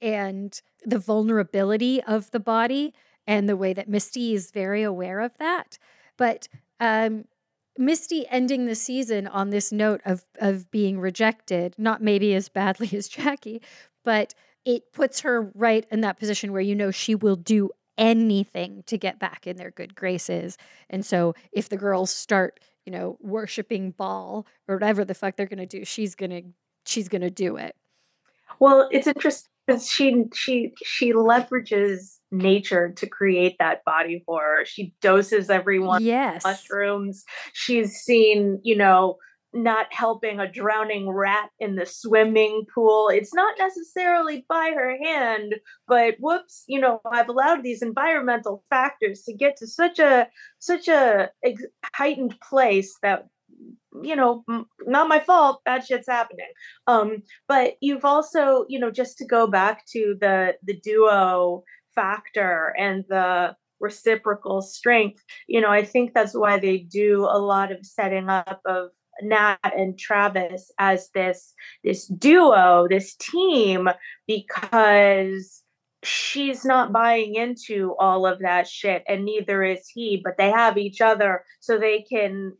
and 0.00 0.60
the 0.84 0.98
vulnerability 0.98 2.02
of 2.02 2.30
the 2.30 2.40
body 2.40 2.94
and 3.26 3.48
the 3.48 3.56
way 3.56 3.72
that 3.72 3.88
Misty 3.88 4.34
is 4.34 4.50
very 4.50 4.82
aware 4.82 5.20
of 5.20 5.36
that. 5.38 5.78
But 6.16 6.48
um, 6.80 7.24
Misty 7.78 8.26
ending 8.28 8.64
the 8.66 8.74
season 8.74 9.26
on 9.26 9.50
this 9.50 9.70
note 9.70 10.00
of 10.04 10.24
of 10.38 10.70
being 10.70 10.98
rejected, 10.98 11.74
not 11.76 12.02
maybe 12.02 12.34
as 12.34 12.48
badly 12.48 12.90
as 12.96 13.08
Jackie, 13.08 13.60
but 14.04 14.34
it 14.64 14.92
puts 14.92 15.20
her 15.20 15.50
right 15.54 15.86
in 15.90 16.00
that 16.00 16.18
position 16.18 16.52
where 16.52 16.62
you 16.62 16.74
know 16.74 16.90
she 16.90 17.14
will 17.14 17.36
do 17.36 17.70
anything 17.98 18.82
to 18.86 18.98
get 18.98 19.18
back 19.18 19.46
in 19.46 19.56
their 19.56 19.70
good 19.70 19.94
graces. 19.94 20.56
And 20.90 21.04
so 21.04 21.34
if 21.52 21.68
the 21.68 21.76
girls 21.76 22.10
start, 22.10 22.60
you 22.84 22.92
know, 22.92 23.16
worshiping 23.20 23.92
Baal 23.92 24.46
or 24.68 24.76
whatever 24.76 25.04
the 25.04 25.14
fuck 25.14 25.36
they're 25.36 25.46
going 25.46 25.58
to 25.58 25.66
do, 25.66 25.84
she's 25.84 26.14
going 26.14 26.30
to 26.30 26.42
she's 26.84 27.08
going 27.08 27.22
to 27.22 27.30
do 27.30 27.56
it. 27.56 27.76
Well, 28.58 28.88
it's 28.90 29.06
interesting 29.06 29.50
because 29.66 29.88
she 29.88 30.24
she 30.34 30.72
she 30.84 31.12
leverages 31.12 32.18
nature 32.30 32.92
to 32.96 33.06
create 33.06 33.56
that 33.58 33.84
body 33.84 34.22
horror. 34.26 34.64
She 34.64 34.94
doses 35.00 35.50
everyone 35.50 36.04
yes. 36.04 36.44
mushrooms. 36.44 37.24
She's 37.52 37.94
seen, 37.94 38.60
you 38.62 38.76
know, 38.76 39.16
not 39.52 39.86
helping 39.90 40.38
a 40.38 40.50
drowning 40.50 41.08
rat 41.08 41.50
in 41.58 41.76
the 41.76 41.86
swimming 41.86 42.66
pool. 42.72 43.08
It's 43.08 43.34
not 43.34 43.54
necessarily 43.58 44.44
by 44.48 44.72
her 44.74 44.96
hand, 45.02 45.56
but 45.88 46.16
whoops, 46.20 46.64
you 46.66 46.80
know, 46.80 47.00
I've 47.10 47.28
allowed 47.28 47.62
these 47.62 47.82
environmental 47.82 48.64
factors 48.70 49.22
to 49.22 49.34
get 49.34 49.56
to 49.58 49.66
such 49.66 49.98
a 49.98 50.28
such 50.58 50.88
a 50.88 51.30
heightened 51.94 52.36
place 52.40 52.96
that 53.02 53.26
you 54.02 54.16
know, 54.16 54.44
not 54.86 55.08
my 55.08 55.20
fault. 55.20 55.62
Bad 55.64 55.86
shit's 55.86 56.08
happening. 56.08 56.50
Um, 56.86 57.22
but 57.48 57.74
you've 57.80 58.04
also, 58.04 58.64
you 58.68 58.78
know, 58.78 58.90
just 58.90 59.18
to 59.18 59.26
go 59.26 59.46
back 59.46 59.84
to 59.92 60.16
the 60.20 60.54
the 60.62 60.78
duo 60.80 61.64
factor 61.94 62.74
and 62.78 63.04
the 63.08 63.56
reciprocal 63.80 64.62
strength. 64.62 65.22
You 65.48 65.60
know, 65.60 65.70
I 65.70 65.84
think 65.84 66.14
that's 66.14 66.34
why 66.34 66.58
they 66.58 66.78
do 66.78 67.24
a 67.24 67.38
lot 67.38 67.72
of 67.72 67.84
setting 67.84 68.28
up 68.28 68.60
of 68.64 68.88
Nat 69.22 69.58
and 69.62 69.98
Travis 69.98 70.70
as 70.78 71.10
this 71.14 71.54
this 71.84 72.06
duo, 72.06 72.86
this 72.88 73.14
team, 73.16 73.88
because 74.26 75.62
she's 76.02 76.64
not 76.64 76.92
buying 76.92 77.34
into 77.34 77.94
all 77.98 78.26
of 78.26 78.38
that 78.40 78.68
shit 78.68 79.02
and 79.08 79.24
neither 79.24 79.64
is 79.64 79.88
he 79.92 80.20
but 80.22 80.36
they 80.36 80.50
have 80.50 80.78
each 80.78 81.00
other 81.00 81.42
so 81.58 81.78
they 81.78 82.02
can 82.02 82.52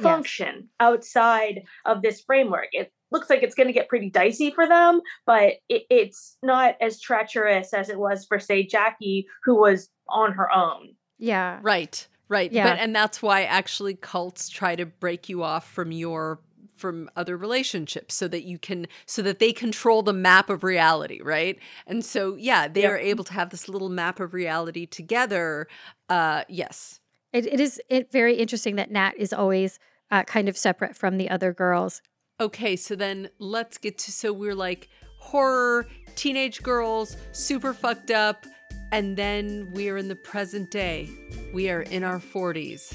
function 0.00 0.54
yes. 0.56 0.64
outside 0.80 1.62
of 1.84 2.02
this 2.02 2.20
framework. 2.20 2.68
It 2.72 2.92
looks 3.10 3.28
like 3.28 3.42
it's 3.42 3.54
going 3.54 3.66
to 3.66 3.72
get 3.72 3.88
pretty 3.88 4.10
dicey 4.10 4.50
for 4.50 4.66
them, 4.66 5.00
but 5.26 5.54
it, 5.68 5.82
it's 5.90 6.36
not 6.42 6.76
as 6.80 7.00
treacherous 7.00 7.74
as 7.74 7.88
it 7.88 7.98
was 7.98 8.24
for, 8.24 8.38
say, 8.38 8.64
Jackie, 8.64 9.26
who 9.44 9.60
was 9.60 9.90
on 10.08 10.32
her 10.32 10.50
own. 10.52 10.94
Yeah. 11.18 11.58
Right. 11.62 12.06
Right. 12.28 12.50
Yeah. 12.50 12.70
But 12.70 12.78
and 12.78 12.96
that's 12.96 13.20
why 13.20 13.44
actually 13.44 13.94
cults 13.94 14.48
try 14.48 14.74
to 14.76 14.86
break 14.86 15.28
you 15.28 15.42
off 15.42 15.70
from 15.70 15.92
your 15.92 16.40
from 16.82 17.08
other 17.14 17.36
relationships 17.36 18.14
so 18.14 18.26
that 18.26 18.42
you 18.42 18.58
can 18.58 18.86
so 19.06 19.22
that 19.22 19.38
they 19.38 19.52
control 19.52 20.02
the 20.02 20.12
map 20.12 20.50
of 20.50 20.64
reality 20.64 21.20
right 21.22 21.60
and 21.86 22.04
so 22.04 22.34
yeah 22.34 22.66
they 22.66 22.82
yep. 22.82 22.90
are 22.90 22.98
able 22.98 23.22
to 23.22 23.32
have 23.32 23.50
this 23.50 23.68
little 23.68 23.88
map 23.88 24.18
of 24.18 24.34
reality 24.34 24.84
together 24.84 25.68
uh 26.08 26.42
yes 26.48 26.98
it, 27.32 27.46
it 27.46 27.60
is 27.60 27.80
it 27.88 28.12
very 28.12 28.36
interesting 28.36 28.76
that 28.76 28.90
Nat 28.90 29.12
is 29.16 29.32
always 29.32 29.78
uh, 30.10 30.22
kind 30.24 30.48
of 30.48 30.56
separate 30.56 30.94
from 30.94 31.16
the 31.16 31.30
other 31.30 31.52
girls. 31.52 32.02
Okay, 32.40 32.76
so 32.76 32.94
then 32.94 33.30
let's 33.38 33.78
get 33.78 33.98
to 33.98 34.12
so 34.12 34.32
we're 34.32 34.54
like 34.54 34.88
horror, 35.18 35.86
teenage 36.14 36.62
girls, 36.62 37.16
super 37.32 37.72
fucked 37.72 38.10
up, 38.10 38.44
and 38.90 39.16
then 39.16 39.70
we 39.72 39.88
are 39.88 39.96
in 39.96 40.08
the 40.08 40.16
present 40.16 40.70
day. 40.70 41.08
We 41.54 41.70
are 41.70 41.82
in 41.82 42.04
our 42.04 42.18
40s. 42.18 42.94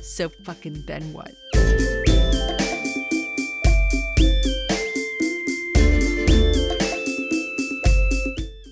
So 0.00 0.28
fucking 0.44 0.84
then 0.86 1.12
what? 1.12 1.32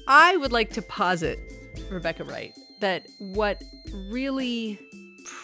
I 0.08 0.36
would 0.36 0.52
like 0.52 0.70
to 0.74 0.82
posit, 0.82 1.38
Rebecca 1.90 2.24
Wright, 2.24 2.54
that 2.80 3.06
what 3.18 3.62
really 4.10 4.78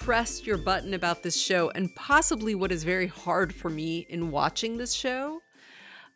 pressed 0.08 0.46
your 0.46 0.56
button 0.56 0.94
about 0.94 1.22
this 1.22 1.38
show 1.38 1.68
and 1.74 1.94
possibly 1.94 2.54
what 2.54 2.72
is 2.72 2.82
very 2.82 3.08
hard 3.08 3.54
for 3.54 3.68
me 3.68 4.06
in 4.08 4.30
watching 4.30 4.78
this 4.78 4.94
show 4.94 5.42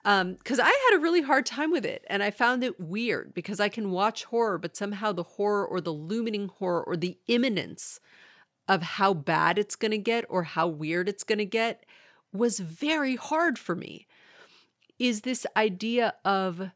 because 0.03 0.59
um, 0.59 0.65
I 0.65 0.89
had 0.91 0.97
a 0.97 1.03
really 1.03 1.21
hard 1.21 1.45
time 1.45 1.71
with 1.71 1.85
it 1.85 2.03
and 2.09 2.23
I 2.23 2.31
found 2.31 2.65
it 2.65 2.81
weird 2.81 3.35
because 3.35 3.61
I 3.61 3.69
can 3.69 3.91
watch 3.91 4.25
horror, 4.25 4.57
but 4.57 4.79
somehow 4.79 5.13
the 5.13 5.23
horror 5.23 5.67
or 5.67 5.83
the 5.83 5.93
looming 5.93 6.49
horror 6.49 6.83
or 6.83 6.97
the 6.97 7.19
imminence 7.29 8.01
of 8.67 8.81
how 8.81 9.13
bad 9.13 9.59
it's 9.59 9.77
going 9.77 9.91
to 9.91 9.99
get 9.99 10.25
or 10.31 10.45
how 10.45 10.67
weird 10.69 11.07
it's 11.07 11.23
going 11.23 11.37
to 11.41 11.45
get 11.45 11.85
was 12.33 12.61
very 12.61 13.17
hard 13.17 13.59
for 13.59 13.77
me. 13.77 14.07
Is 14.99 15.21
this 15.21 15.47
idea 15.55 16.15
of 16.25 16.71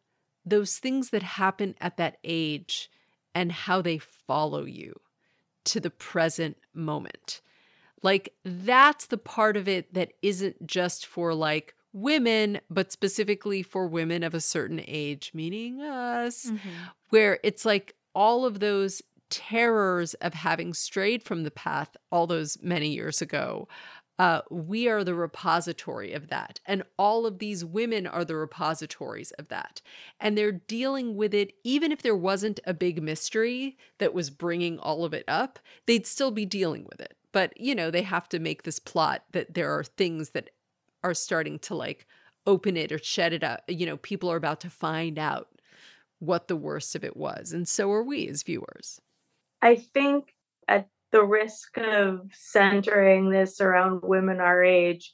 those 0.45 0.77
things 0.77 1.09
that 1.11 1.23
happen 1.23 1.77
at 1.81 1.97
that 1.97 2.19
age 2.23 2.91
and 3.35 3.53
how 3.53 3.81
they 3.81 3.97
follow 3.97 4.67
you 4.67 5.01
to 5.67 5.81
the 5.81 5.91
present 5.91 6.57
moment. 6.75 7.41
Like, 8.03 8.35
that's 8.45 9.07
the 9.07 9.19
part 9.19 9.57
of 9.57 9.69
it 9.69 9.95
that 9.95 10.13
isn't 10.23 10.67
just 10.67 11.07
for 11.07 11.35
like 11.35 11.75
women, 11.93 12.61
but 12.71 12.93
specifically 12.93 13.63
for 13.63 13.87
women 13.87 14.23
of 14.23 14.35
a 14.35 14.41
certain 14.41 14.83
age, 14.87 15.33
meaning 15.35 15.81
us, 15.81 16.47
mm-hmm. 16.47 16.69
where 17.11 17.39
it's 17.43 17.65
like 17.65 17.95
all 18.15 18.45
of 18.45 18.61
those 18.61 19.03
terrors 19.29 20.15
of 20.15 20.35
having 20.35 20.73
strayed 20.73 21.23
from 21.23 21.43
the 21.43 21.51
path 21.51 21.97
all 22.13 22.27
those 22.27 22.59
many 22.63 22.89
years 22.89 23.21
ago 23.21 23.67
uh, 24.19 24.41
we 24.51 24.89
are 24.89 25.05
the 25.05 25.15
repository 25.15 26.13
of 26.13 26.29
that. 26.29 26.61
And 26.65 26.83
all 26.99 27.27
of 27.27 27.39
these 27.39 27.65
women 27.65 28.07
are 28.07 28.25
the 28.25 28.37
repositories 28.37 29.31
of 29.33 29.49
that. 29.49 29.83
And 30.19 30.37
they're 30.37 30.53
dealing 30.53 31.17
with 31.17 31.35
it, 31.35 31.53
even 31.65 31.93
if 31.93 32.03
there 32.03 32.17
wasn't 32.17 32.61
a 32.65 32.75
big 32.75 33.03
mystery 33.03 33.77
that 33.99 34.15
was 34.15 34.31
bringing 34.31 34.79
all 34.79 35.05
of 35.05 35.13
it 35.13 35.25
up, 35.29 35.59
they'd 35.87 36.07
still 36.07 36.31
be 36.31 36.47
dealing 36.47 36.87
with 36.89 37.01
it. 37.01 37.15
But, 37.33 37.59
you 37.61 37.75
know, 37.75 37.91
they 37.91 38.03
have 38.03 38.29
to 38.31 38.39
make 38.39 38.63
this 38.63 38.79
plot 38.79 39.25
that 39.33 39.55
there 39.55 39.77
are 39.77 39.85
things 39.85 40.31
that 40.31 40.51
are 41.05 41.15
starting 41.15 41.59
to 41.61 41.75
like 41.75 42.07
open 42.47 42.77
it 42.77 42.93
or 42.93 42.99
shed 42.99 43.33
it 43.33 43.43
out. 43.43 43.61
You 43.69 43.85
know, 43.85 43.99
people 43.99 44.33
are 44.33 44.37
about 44.37 44.61
to 44.61 44.71
find 44.71 45.19
out 45.19 45.49
what 46.19 46.49
the 46.49 46.57
worst 46.57 46.95
of 46.95 47.05
it 47.05 47.17
was. 47.17 47.53
And 47.53 47.69
so 47.69 47.93
are 47.93 48.03
we 48.03 48.27
as 48.29 48.43
viewers. 48.43 49.01
I 49.61 49.75
think 49.75 50.35
at 50.67 50.89
the 51.17 51.25
risk 51.25 51.79
of 51.79 52.21
centering 52.35 53.31
this 53.31 53.59
around 53.59 54.01
women 54.03 54.39
our 54.39 54.63
age, 54.63 55.13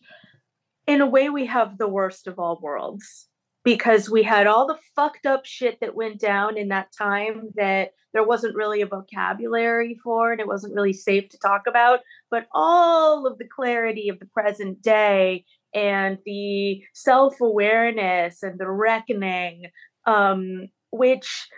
in 0.89 1.01
a 1.01 1.07
way, 1.07 1.29
we 1.29 1.47
have 1.47 1.79
the 1.79 1.87
worst 1.87 2.27
of 2.27 2.41
all 2.41 2.59
worlds. 2.61 3.29
because 3.65 4.11
we 4.11 4.23
had 4.23 4.47
all 4.47 4.67
the 4.67 4.79
fucked 4.97 5.27
up 5.27 5.47
shit 5.47 5.79
that 5.81 5.95
went 5.95 6.19
down 6.19 6.57
in 6.57 6.69
that 6.69 6.89
time 6.97 7.51
that 7.55 7.91
there 8.13 8.25
wasn't 8.25 8.57
really 8.57 8.81
a 8.83 8.87
vocabulary 8.87 9.97
for 10.03 10.33
and 10.33 10.41
it 10.41 10.47
wasn't 10.47 10.75
really 10.75 10.93
safe 10.93 11.29
to 11.29 11.39
talk 11.39 11.63
about 11.69 12.01
but 12.31 12.47
all 12.53 13.27
of 13.27 13.39
the 13.39 13.49
clarity 13.57 14.09
of 14.09 14.19
the 14.19 14.27
present 14.27 14.83
day 14.83 15.45
and 15.73 16.19
the 16.27 16.83
self-awareness 16.93 18.43
and 18.43 18.59
the 18.59 18.71
reckoning 18.71 19.67
um, 20.07 20.69
which 20.91 21.49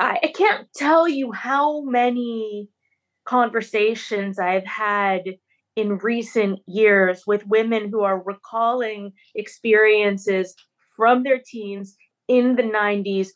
I, 0.00 0.18
I 0.22 0.28
can't 0.28 0.66
tell 0.74 1.08
you 1.08 1.32
how 1.32 1.82
many 1.82 2.68
conversations 3.26 4.38
i've 4.38 4.66
had 4.66 5.22
in 5.76 5.98
recent 5.98 6.58
years 6.66 7.24
with 7.26 7.46
women 7.46 7.90
who 7.90 8.02
are 8.02 8.22
recalling 8.22 9.12
experiences 9.34 10.54
from 10.96 11.22
their 11.22 11.38
teens 11.38 11.96
in 12.28 12.56
the 12.56 12.62
90s, 12.62 13.28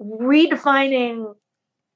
redefining 0.00 1.34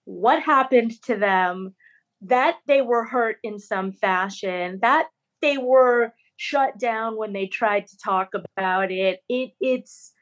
what 0.05 0.43
happened 0.43 0.93
to 1.03 1.17
them, 1.17 1.75
that 2.21 2.57
they 2.67 2.83
were 2.83 3.05
hurt 3.05 3.39
in 3.43 3.59
some 3.59 3.93
fashion, 3.93 4.79
that 4.83 5.07
they 5.41 5.57
were 5.57 6.13
shut 6.37 6.79
down 6.79 7.17
when 7.17 7.33
they 7.33 7.47
tried 7.47 7.87
to 7.87 7.99
talk 7.99 8.31
about 8.35 8.93
it. 8.93 9.21
It 9.29 9.51
it's 9.61 10.13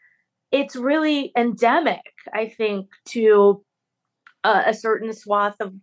it's 0.53 0.77
really 0.77 1.33
endemic, 1.37 2.03
I 2.33 2.49
think, 2.49 2.89
to 3.07 3.65
uh, 4.45 4.63
a 4.67 4.75
certain 4.75 5.13
swath 5.13 5.57
of 5.61 5.75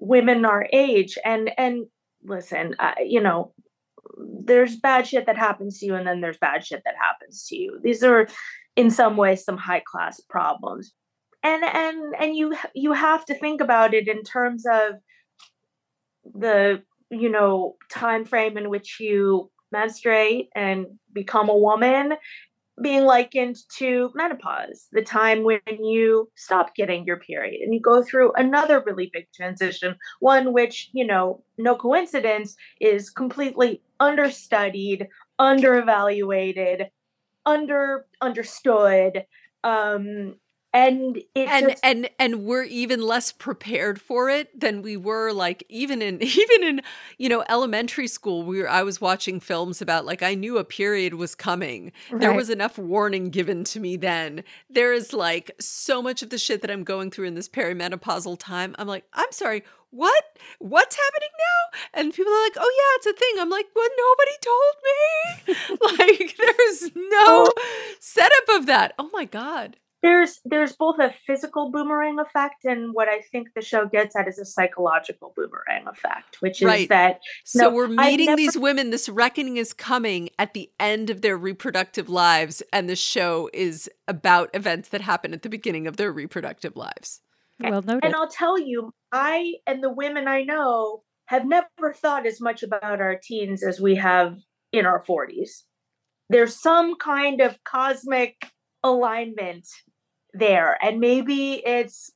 women 0.00 0.44
our 0.44 0.66
age. 0.72 1.18
And 1.24 1.50
and 1.58 1.86
listen, 2.24 2.74
uh, 2.78 2.94
you 3.04 3.20
know, 3.20 3.52
there's 4.18 4.76
bad 4.76 5.06
shit 5.06 5.26
that 5.26 5.36
happens 5.36 5.78
to 5.78 5.86
you 5.86 5.94
and 5.94 6.06
then 6.06 6.20
there's 6.20 6.38
bad 6.38 6.64
shit 6.64 6.82
that 6.84 6.94
happens 7.00 7.46
to 7.46 7.56
you 7.56 7.78
these 7.82 8.02
are 8.02 8.26
in 8.76 8.90
some 8.90 9.16
ways 9.16 9.44
some 9.44 9.56
high 9.56 9.82
class 9.86 10.20
problems 10.20 10.92
and 11.42 11.62
and 11.64 12.14
and 12.18 12.36
you 12.36 12.56
you 12.74 12.92
have 12.92 13.24
to 13.24 13.34
think 13.38 13.60
about 13.60 13.94
it 13.94 14.08
in 14.08 14.22
terms 14.22 14.64
of 14.66 14.94
the 16.34 16.82
you 17.10 17.28
know 17.28 17.76
time 17.90 18.24
frame 18.24 18.56
in 18.56 18.68
which 18.68 18.98
you 19.00 19.50
menstruate 19.70 20.48
and 20.54 20.86
become 21.12 21.48
a 21.48 21.56
woman 21.56 22.14
being 22.82 23.04
likened 23.04 23.56
to 23.76 24.10
menopause, 24.14 24.88
the 24.92 25.02
time 25.02 25.44
when 25.44 25.60
you 25.66 26.30
stop 26.36 26.74
getting 26.74 27.04
your 27.04 27.18
period 27.18 27.60
and 27.62 27.74
you 27.74 27.80
go 27.80 28.02
through 28.02 28.32
another 28.34 28.82
really 28.84 29.10
big 29.12 29.26
transition, 29.34 29.96
one 30.20 30.52
which, 30.52 30.90
you 30.92 31.06
know, 31.06 31.42
no 31.56 31.74
coincidence 31.74 32.56
is 32.80 33.10
completely 33.10 33.82
understudied, 34.00 35.08
underevaluated, 35.40 36.86
under 37.46 38.06
understood. 38.20 39.24
Um, 39.64 40.36
and 40.78 41.22
and 41.34 41.68
just, 41.68 41.80
and 41.82 42.10
and 42.18 42.44
we're 42.44 42.64
even 42.64 43.02
less 43.02 43.32
prepared 43.32 44.00
for 44.00 44.30
it 44.30 44.58
than 44.58 44.82
we 44.82 44.96
were 44.96 45.32
like 45.32 45.64
even 45.68 46.00
in 46.00 46.22
even 46.22 46.62
in 46.62 46.80
you 47.18 47.28
know 47.28 47.44
elementary 47.48 48.06
school 48.06 48.44
we 48.44 48.60
were, 48.62 48.68
I 48.68 48.82
was 48.82 49.00
watching 49.00 49.40
films 49.40 49.82
about 49.82 50.06
like 50.06 50.22
I 50.22 50.34
knew 50.34 50.58
a 50.58 50.64
period 50.64 51.14
was 51.14 51.34
coming. 51.34 51.92
Right. 52.10 52.20
there 52.20 52.32
was 52.32 52.50
enough 52.50 52.78
warning 52.78 53.30
given 53.30 53.64
to 53.64 53.80
me 53.80 53.96
then. 53.96 54.44
There 54.70 54.92
is 54.92 55.12
like 55.12 55.50
so 55.60 56.00
much 56.00 56.22
of 56.22 56.30
the 56.30 56.38
shit 56.38 56.62
that 56.62 56.70
I'm 56.70 56.84
going 56.84 57.10
through 57.10 57.26
in 57.26 57.34
this 57.34 57.48
perimenopausal 57.48 58.38
time. 58.38 58.74
I'm 58.78 58.86
like 58.86 59.04
I'm 59.12 59.32
sorry 59.32 59.64
what? 59.90 60.36
What's 60.58 60.96
happening 60.96 61.30
now? 61.38 61.78
And 61.94 62.12
people 62.12 62.32
are 62.32 62.42
like 62.44 62.56
oh 62.56 62.72
yeah 62.78 62.96
it's 62.96 63.06
a 63.06 63.12
thing. 63.14 63.40
I'm 63.40 63.50
like 63.50 63.66
well 63.74 63.88
nobody 63.98 64.36
told 64.42 64.74
me. 64.84 64.94
Like 65.98 66.36
there's 66.38 66.94
no 66.94 67.46
oh. 67.48 67.52
setup 67.98 68.48
of 68.50 68.66
that. 68.66 68.94
Oh 68.98 69.10
my 69.12 69.24
god 69.24 69.76
there's 70.02 70.40
there's 70.44 70.74
both 70.74 70.98
a 71.00 71.12
physical 71.26 71.70
boomerang 71.70 72.18
effect 72.18 72.64
and 72.64 72.94
what 72.94 73.08
I 73.08 73.20
think 73.32 73.48
the 73.54 73.62
show 73.62 73.86
gets 73.86 74.14
at 74.14 74.28
is 74.28 74.38
a 74.38 74.44
psychological 74.44 75.32
boomerang 75.36 75.88
effect, 75.88 76.36
which 76.40 76.62
is 76.62 76.66
right. 76.66 76.88
that 76.88 77.20
so 77.44 77.62
no, 77.62 77.70
we're 77.70 77.88
meeting 77.88 78.26
never, 78.26 78.36
these 78.36 78.56
women. 78.56 78.90
This 78.90 79.08
reckoning 79.08 79.56
is 79.56 79.72
coming 79.72 80.30
at 80.38 80.54
the 80.54 80.70
end 80.78 81.10
of 81.10 81.22
their 81.22 81.36
reproductive 81.36 82.08
lives, 82.08 82.62
and 82.72 82.88
the 82.88 82.96
show 82.96 83.50
is 83.52 83.90
about 84.06 84.50
events 84.54 84.90
that 84.90 85.00
happen 85.00 85.32
at 85.32 85.42
the 85.42 85.48
beginning 85.48 85.86
of 85.86 85.96
their 85.96 86.12
reproductive 86.12 86.76
lives. 86.76 87.20
Well 87.60 87.82
noted. 87.82 88.04
And 88.04 88.14
I'll 88.14 88.28
tell 88.28 88.58
you, 88.58 88.92
I 89.10 89.54
and 89.66 89.82
the 89.82 89.92
women 89.92 90.28
I 90.28 90.42
know 90.42 91.02
have 91.26 91.44
never 91.44 91.92
thought 91.92 92.24
as 92.24 92.40
much 92.40 92.62
about 92.62 93.00
our 93.00 93.18
teens 93.20 93.62
as 93.64 93.80
we 93.80 93.96
have 93.96 94.38
in 94.72 94.86
our 94.86 95.04
40s. 95.04 95.64
There's 96.30 96.54
some 96.54 96.96
kind 96.96 97.40
of 97.40 97.62
cosmic 97.64 98.50
alignment 98.84 99.66
there. 100.34 100.78
And 100.82 101.00
maybe 101.00 101.62
it's 101.64 102.12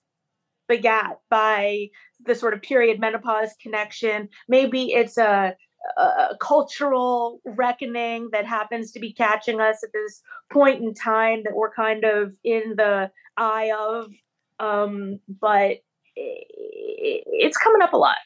begat 0.69 1.19
by 1.29 1.89
the 2.25 2.35
sort 2.35 2.55
of 2.55 2.63
period 2.63 3.01
menopause 3.01 3.51
connection. 3.63 4.29
Maybe 4.49 4.93
it's 4.93 5.19
a, 5.19 5.57
a, 5.97 6.37
cultural 6.41 7.41
reckoning 7.45 8.29
that 8.33 8.47
happens 8.47 8.93
to 8.93 9.01
be 9.01 9.13
catching 9.13 9.61
us 9.61 9.83
at 9.83 9.91
this 9.93 10.23
point 10.51 10.83
in 10.83 10.95
time 10.95 11.43
that 11.45 11.55
we're 11.55 11.73
kind 11.73 12.05
of 12.05 12.35
in 12.45 12.75
the 12.77 13.11
eye 13.37 13.73
of. 13.77 14.13
Um, 14.61 15.19
but 15.29 15.79
it's 16.15 17.57
coming 17.57 17.83
up 17.83 17.93
a 17.93 17.97
lot. 17.97 18.17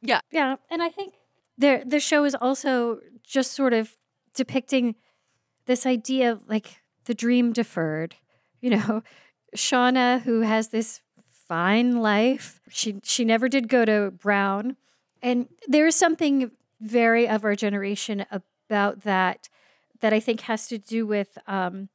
Yeah. 0.00 0.20
Yeah. 0.30 0.56
And 0.70 0.82
I 0.82 0.88
think 0.88 1.14
there 1.58 1.84
the 1.84 2.00
show 2.00 2.24
is 2.24 2.34
also 2.34 2.98
just 3.24 3.52
sort 3.52 3.72
of 3.72 3.96
depicting 4.34 4.94
this 5.66 5.86
idea 5.86 6.32
of 6.32 6.40
like 6.48 6.80
the 7.04 7.14
dream 7.14 7.52
deferred. 7.52 8.16
You 8.60 8.70
know, 8.70 9.02
Shauna, 9.56 10.22
who 10.22 10.40
has 10.40 10.68
this 10.68 11.00
fine 11.30 12.00
life, 12.00 12.60
she 12.68 13.00
she 13.02 13.24
never 13.24 13.48
did 13.48 13.68
go 13.68 13.84
to 13.84 14.10
Brown, 14.10 14.76
and 15.22 15.48
there 15.68 15.86
is 15.86 15.94
something 15.94 16.50
very 16.80 17.28
of 17.28 17.44
our 17.44 17.54
generation 17.54 18.24
about 18.30 19.02
that 19.02 19.48
that 20.00 20.12
I 20.12 20.20
think 20.20 20.42
has 20.42 20.66
to 20.68 20.78
do 20.78 21.06
with 21.06 21.38
um, 21.46 21.88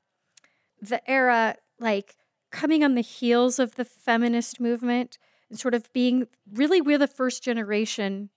the 0.82 1.08
era, 1.10 1.56
like 1.80 2.16
coming 2.52 2.84
on 2.84 2.96
the 2.96 3.02
heels 3.02 3.60
of 3.60 3.76
the 3.76 3.86
feminist 3.86 4.60
movement 4.60 5.18
and 5.50 5.60
sort 5.60 5.74
of 5.74 5.92
being 5.94 6.28
really 6.54 6.82
we're 6.82 6.98
the 6.98 7.08
first 7.08 7.44
generation 7.44 8.30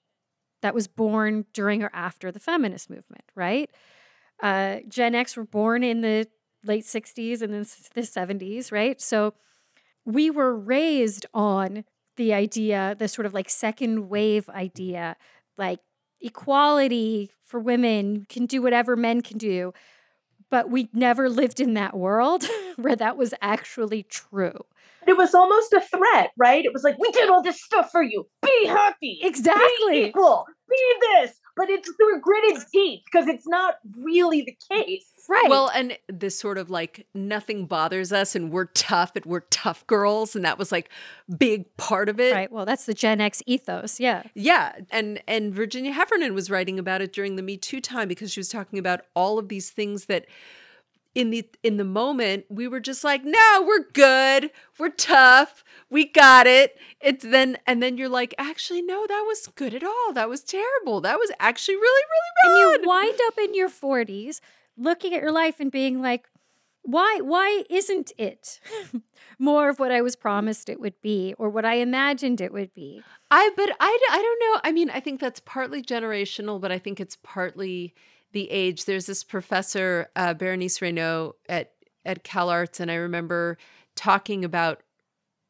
that 0.62 0.74
was 0.74 0.88
born 0.88 1.46
during 1.52 1.82
or 1.82 1.90
after 1.92 2.30
the 2.30 2.40
feminist 2.40 2.90
movement, 2.90 3.24
right? 3.34 3.70
Uh, 4.42 4.78
Gen 4.88 5.14
X 5.14 5.36
were 5.36 5.44
born 5.44 5.82
in 5.82 6.00
the 6.00 6.26
late 6.64 6.84
60s 6.84 7.42
and 7.42 7.52
then 7.52 7.66
the 7.94 8.02
70s, 8.02 8.70
right? 8.72 9.00
So 9.00 9.34
we 10.04 10.30
were 10.30 10.54
raised 10.54 11.26
on 11.32 11.84
the 12.16 12.34
idea, 12.34 12.96
the 12.98 13.08
sort 13.08 13.26
of 13.26 13.34
like 13.34 13.48
second 13.48 14.08
wave 14.08 14.48
idea, 14.50 15.16
like 15.56 15.80
equality 16.20 17.30
for 17.44 17.58
women, 17.60 18.26
can 18.28 18.46
do 18.46 18.62
whatever 18.62 18.96
men 18.96 19.22
can 19.22 19.38
do. 19.38 19.72
But 20.50 20.68
we 20.68 20.88
never 20.92 21.28
lived 21.28 21.60
in 21.60 21.74
that 21.74 21.96
world 21.96 22.44
where 22.76 22.96
that 22.96 23.16
was 23.16 23.32
actually 23.40 24.02
true. 24.02 24.58
It 25.06 25.16
was 25.16 25.34
almost 25.34 25.72
a 25.72 25.80
threat, 25.80 26.30
right? 26.36 26.64
It 26.64 26.72
was 26.72 26.82
like, 26.82 26.98
we 26.98 27.10
did 27.12 27.30
all 27.30 27.42
this 27.42 27.62
stuff 27.62 27.90
for 27.90 28.02
you. 28.02 28.26
Be 28.42 28.66
happy. 28.66 29.20
Exactly. 29.22 30.02
Be 30.02 30.04
equal. 30.08 30.44
Be 30.68 30.94
this. 31.00 31.39
But 31.56 31.68
it's 31.68 31.90
through 31.92 32.20
gritted 32.20 32.62
teeth 32.72 33.02
because 33.04 33.28
it's 33.28 33.46
not 33.46 33.78
really 33.98 34.42
the 34.42 34.56
case. 34.70 35.06
Right. 35.28 35.48
Well, 35.48 35.70
and 35.74 35.96
this 36.08 36.38
sort 36.38 36.58
of 36.58 36.70
like 36.70 37.06
nothing 37.14 37.66
bothers 37.66 38.12
us 38.12 38.34
and 38.34 38.50
we're 38.50 38.66
tough 38.66 39.12
and 39.14 39.24
we're 39.24 39.40
tough 39.40 39.86
girls. 39.86 40.34
And 40.34 40.44
that 40.44 40.58
was 40.58 40.72
like 40.72 40.90
big 41.38 41.76
part 41.76 42.08
of 42.08 42.18
it. 42.18 42.34
Right. 42.34 42.50
Well, 42.50 42.64
that's 42.64 42.86
the 42.86 42.94
Gen 42.94 43.20
X 43.20 43.42
ethos. 43.46 44.00
Yeah. 44.00 44.24
Yeah. 44.34 44.72
And 44.90 45.22
and 45.28 45.54
Virginia 45.54 45.92
Heffernan 45.92 46.34
was 46.34 46.50
writing 46.50 46.78
about 46.78 47.00
it 47.00 47.12
during 47.12 47.36
the 47.36 47.42
Me 47.42 47.56
Too 47.56 47.80
time 47.80 48.08
because 48.08 48.32
she 48.32 48.40
was 48.40 48.48
talking 48.48 48.78
about 48.78 49.02
all 49.14 49.38
of 49.38 49.48
these 49.48 49.70
things 49.70 50.06
that 50.06 50.26
in 51.14 51.30
the 51.30 51.48
in 51.62 51.76
the 51.76 51.84
moment 51.84 52.44
we 52.48 52.68
were 52.68 52.80
just 52.80 53.02
like 53.02 53.24
no 53.24 53.64
we're 53.66 53.90
good. 53.92 54.50
We're 54.78 54.90
tough. 54.90 55.64
We 55.88 56.06
got 56.06 56.46
it. 56.46 56.76
It's 57.00 57.24
then 57.24 57.58
and 57.66 57.82
then 57.82 57.96
you're 57.96 58.08
like 58.08 58.34
actually 58.38 58.82
no 58.82 59.06
that 59.06 59.24
was 59.26 59.48
good 59.54 59.74
at 59.74 59.82
all. 59.82 60.12
That 60.12 60.28
was 60.28 60.42
terrible. 60.42 61.00
That 61.00 61.18
was 61.18 61.30
actually 61.40 61.76
really 61.76 62.02
really 62.08 62.30
bad 62.42 62.74
and 62.74 62.82
you 62.82 62.88
wind 62.88 63.20
up 63.26 63.38
in 63.38 63.54
your 63.54 63.68
40s 63.68 64.40
looking 64.76 65.14
at 65.14 65.22
your 65.22 65.32
life 65.32 65.60
and 65.60 65.70
being 65.70 66.00
like 66.00 66.28
why 66.82 67.20
why 67.22 67.64
isn't 67.68 68.12
it 68.16 68.60
more 69.38 69.68
of 69.68 69.78
what 69.78 69.92
i 69.92 70.00
was 70.00 70.16
promised 70.16 70.70
it 70.70 70.80
would 70.80 70.98
be 71.02 71.34
or 71.38 71.50
what 71.50 71.64
i 71.64 71.74
imagined 71.74 72.40
it 72.40 72.52
would 72.52 72.72
be? 72.72 73.02
I 73.30 73.50
but 73.56 73.70
i 73.78 73.98
i 74.10 74.22
don't 74.22 74.40
know. 74.40 74.60
I 74.64 74.72
mean 74.72 74.90
i 74.90 75.00
think 75.00 75.20
that's 75.20 75.40
partly 75.40 75.82
generational 75.82 76.60
but 76.60 76.72
i 76.72 76.78
think 76.78 77.00
it's 77.00 77.18
partly 77.22 77.94
the 78.32 78.50
age. 78.50 78.84
There's 78.84 79.06
this 79.06 79.24
professor, 79.24 80.08
uh, 80.16 80.34
Berenice 80.34 80.80
Reynaud 80.80 81.34
at 81.48 81.72
at 82.04 82.24
CalArts, 82.24 82.80
and 82.80 82.90
I 82.90 82.94
remember 82.94 83.58
talking 83.94 84.44
about 84.44 84.82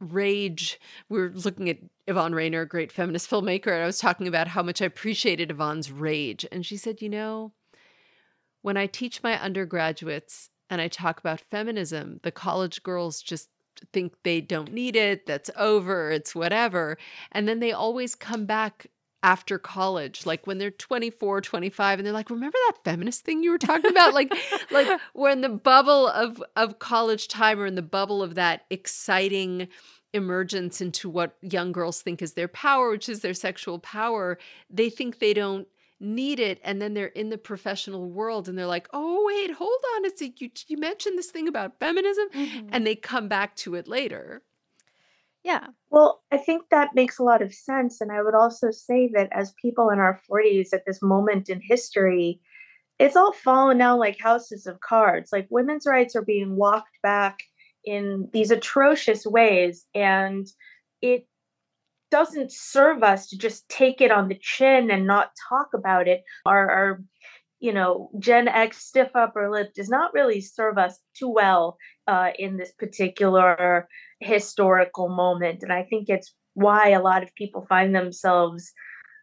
rage. 0.00 0.80
We 1.08 1.20
were 1.20 1.32
looking 1.34 1.68
at 1.68 1.78
Yvonne 2.06 2.34
Rainer, 2.34 2.62
a 2.62 2.68
great 2.68 2.90
feminist 2.90 3.30
filmmaker, 3.30 3.68
and 3.68 3.82
I 3.82 3.86
was 3.86 3.98
talking 3.98 4.26
about 4.26 4.48
how 4.48 4.62
much 4.62 4.82
I 4.82 4.86
appreciated 4.86 5.50
Yvonne's 5.50 5.92
rage. 5.92 6.46
And 6.50 6.66
she 6.66 6.76
said, 6.76 7.00
You 7.02 7.08
know, 7.08 7.52
when 8.62 8.76
I 8.76 8.86
teach 8.86 9.22
my 9.22 9.38
undergraduates 9.40 10.50
and 10.68 10.80
I 10.80 10.88
talk 10.88 11.20
about 11.20 11.40
feminism, 11.40 12.20
the 12.22 12.32
college 12.32 12.82
girls 12.82 13.22
just 13.22 13.48
think 13.92 14.14
they 14.24 14.40
don't 14.40 14.72
need 14.72 14.96
it, 14.96 15.26
that's 15.26 15.50
over, 15.56 16.10
it's 16.10 16.34
whatever. 16.34 16.98
And 17.32 17.48
then 17.48 17.60
they 17.60 17.72
always 17.72 18.14
come 18.14 18.44
back 18.44 18.86
after 19.22 19.58
college 19.58 20.24
like 20.24 20.46
when 20.46 20.56
they're 20.58 20.70
24 20.70 21.40
25 21.42 21.98
and 21.98 22.06
they're 22.06 22.12
like 22.12 22.30
remember 22.30 22.56
that 22.68 22.78
feminist 22.84 23.24
thing 23.24 23.42
you 23.42 23.50
were 23.50 23.58
talking 23.58 23.90
about? 23.90 24.14
Like 24.14 24.32
like 24.70 24.88
we're 25.14 25.30
in 25.30 25.42
the 25.42 25.48
bubble 25.48 26.08
of 26.08 26.42
of 26.56 26.78
college 26.78 27.28
time 27.28 27.60
or 27.60 27.66
in 27.66 27.74
the 27.74 27.82
bubble 27.82 28.22
of 28.22 28.34
that 28.36 28.64
exciting 28.70 29.68
emergence 30.12 30.80
into 30.80 31.08
what 31.08 31.36
young 31.40 31.70
girls 31.72 32.02
think 32.02 32.20
is 32.22 32.32
their 32.32 32.48
power 32.48 32.90
which 32.90 33.08
is 33.08 33.20
their 33.20 33.34
sexual 33.34 33.78
power. 33.78 34.38
They 34.68 34.90
think 34.90 35.18
they 35.18 35.34
don't 35.34 35.68
need 36.02 36.40
it 36.40 36.58
and 36.64 36.80
then 36.80 36.94
they're 36.94 37.06
in 37.08 37.28
the 37.28 37.36
professional 37.36 38.08
world 38.10 38.48
and 38.48 38.56
they're 38.56 38.66
like 38.66 38.88
oh 38.94 39.22
wait 39.26 39.50
hold 39.50 39.78
on 39.96 40.06
it's 40.06 40.22
a, 40.22 40.32
you, 40.38 40.50
you 40.66 40.78
mentioned 40.78 41.18
this 41.18 41.30
thing 41.30 41.46
about 41.46 41.78
feminism 41.78 42.26
Mhm. 42.34 42.68
and 42.72 42.86
they 42.86 42.94
come 42.96 43.28
back 43.28 43.54
to 43.56 43.74
it 43.74 43.86
later 43.86 44.42
yeah. 45.42 45.68
Well, 45.90 46.22
I 46.30 46.36
think 46.36 46.64
that 46.70 46.94
makes 46.94 47.18
a 47.18 47.22
lot 47.22 47.42
of 47.42 47.54
sense. 47.54 48.00
And 48.00 48.12
I 48.12 48.22
would 48.22 48.34
also 48.34 48.70
say 48.70 49.10
that 49.14 49.28
as 49.32 49.54
people 49.60 49.88
in 49.90 49.98
our 49.98 50.20
40s 50.30 50.68
at 50.72 50.84
this 50.86 51.00
moment 51.00 51.48
in 51.48 51.60
history, 51.62 52.40
it's 52.98 53.16
all 53.16 53.32
fallen 53.32 53.78
down 53.78 53.98
like 53.98 54.18
houses 54.20 54.66
of 54.66 54.80
cards. 54.80 55.30
Like 55.32 55.46
women's 55.50 55.86
rights 55.86 56.14
are 56.14 56.24
being 56.24 56.56
walked 56.56 57.00
back 57.02 57.38
in 57.84 58.28
these 58.34 58.50
atrocious 58.50 59.24
ways. 59.24 59.86
And 59.94 60.46
it 61.00 61.26
doesn't 62.10 62.52
serve 62.52 63.02
us 63.02 63.26
to 63.28 63.38
just 63.38 63.66
take 63.70 64.02
it 64.02 64.10
on 64.10 64.28
the 64.28 64.38
chin 64.42 64.90
and 64.90 65.06
not 65.06 65.30
talk 65.48 65.68
about 65.74 66.06
it. 66.06 66.22
Our, 66.44 66.70
our 66.70 67.02
you 67.60 67.72
know, 67.72 68.10
Gen 68.18 68.48
X 68.48 68.84
stiff 68.84 69.10
upper 69.14 69.50
lip 69.50 69.72
does 69.74 69.88
not 69.88 70.12
really 70.12 70.40
serve 70.42 70.76
us 70.76 70.98
too 71.14 71.28
well 71.28 71.78
uh, 72.10 72.30
in 72.36 72.56
this 72.56 72.72
particular 72.72 73.86
historical 74.18 75.08
moment. 75.08 75.62
And 75.62 75.72
I 75.72 75.84
think 75.84 76.08
it's 76.08 76.34
why 76.54 76.88
a 76.88 77.00
lot 77.00 77.22
of 77.22 77.32
people 77.36 77.64
find 77.68 77.94
themselves 77.94 78.72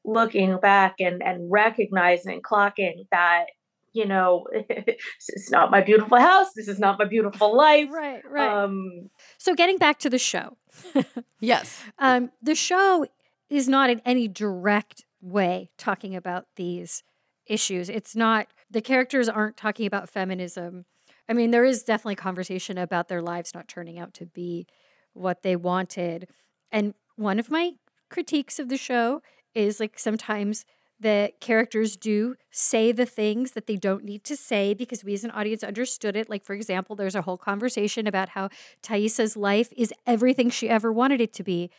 looking 0.05 0.57
back 0.61 0.95
and, 0.99 1.21
and 1.21 1.51
recognizing, 1.51 2.41
clocking 2.41 3.05
that, 3.11 3.47
you 3.91 4.05
know, 4.05 4.47
this 4.69 4.95
is 5.27 5.49
not 5.51 5.69
my 5.69 5.81
beautiful 5.81 6.17
house. 6.17 6.47
This 6.55 6.69
is 6.69 6.79
not 6.79 6.97
my 6.97 7.03
beautiful 7.03 7.55
life. 7.57 7.89
Right, 7.91 8.21
right. 8.25 8.63
Um, 8.63 9.09
so 9.37 9.53
getting 9.53 9.77
back 9.77 9.99
to 9.99 10.09
the 10.09 10.17
show. 10.17 10.55
yes 11.41 11.83
Um, 11.99 12.31
the 12.41 12.55
show 12.55 13.05
is 13.49 13.67
not 13.67 13.89
in 13.89 14.01
any 14.05 14.29
direct 14.29 15.03
way 15.19 15.71
talking 15.77 16.15
about 16.15 16.45
these 16.55 17.03
issues. 17.47 17.89
It's 17.89 18.15
not, 18.15 18.47
the 18.71 18.81
characters 18.81 19.27
aren't 19.27 19.57
talking 19.57 19.85
about 19.85 20.09
feminism. 20.09 20.85
I 21.29 21.33
mean, 21.33 21.51
there 21.51 21.65
is 21.65 21.83
definitely 21.83 22.15
conversation 22.15 22.77
about 22.77 23.07
their 23.07 23.21
lives 23.21 23.53
not 23.53 23.67
turning 23.67 23.99
out 23.99 24.13
to 24.15 24.25
be 24.25 24.67
what 25.13 25.43
they 25.43 25.55
wanted. 25.55 26.27
And 26.71 26.93
one 27.15 27.39
of 27.39 27.49
my 27.49 27.73
critiques 28.09 28.59
of 28.59 28.69
the 28.69 28.77
show 28.77 29.21
is 29.53 29.79
like 29.79 29.99
sometimes 29.99 30.65
the 30.99 31.31
characters 31.39 31.95
do 31.95 32.35
say 32.51 32.91
the 32.91 33.05
things 33.05 33.51
that 33.51 33.67
they 33.67 33.75
don't 33.75 34.03
need 34.03 34.23
to 34.23 34.35
say 34.35 34.73
because 34.73 35.03
we 35.03 35.13
as 35.13 35.23
an 35.23 35.31
audience 35.31 35.63
understood 35.63 36.15
it. 36.15 36.29
Like, 36.29 36.43
for 36.43 36.53
example, 36.53 36.95
there's 36.95 37.13
a 37.15 37.21
whole 37.21 37.37
conversation 37.37 38.07
about 38.07 38.29
how 38.29 38.49
Taissa's 38.81 39.37
life 39.37 39.71
is 39.77 39.93
everything 40.07 40.49
she 40.49 40.69
ever 40.69 40.91
wanted 40.91 41.21
it 41.21 41.33
to 41.33 41.43
be. 41.43 41.69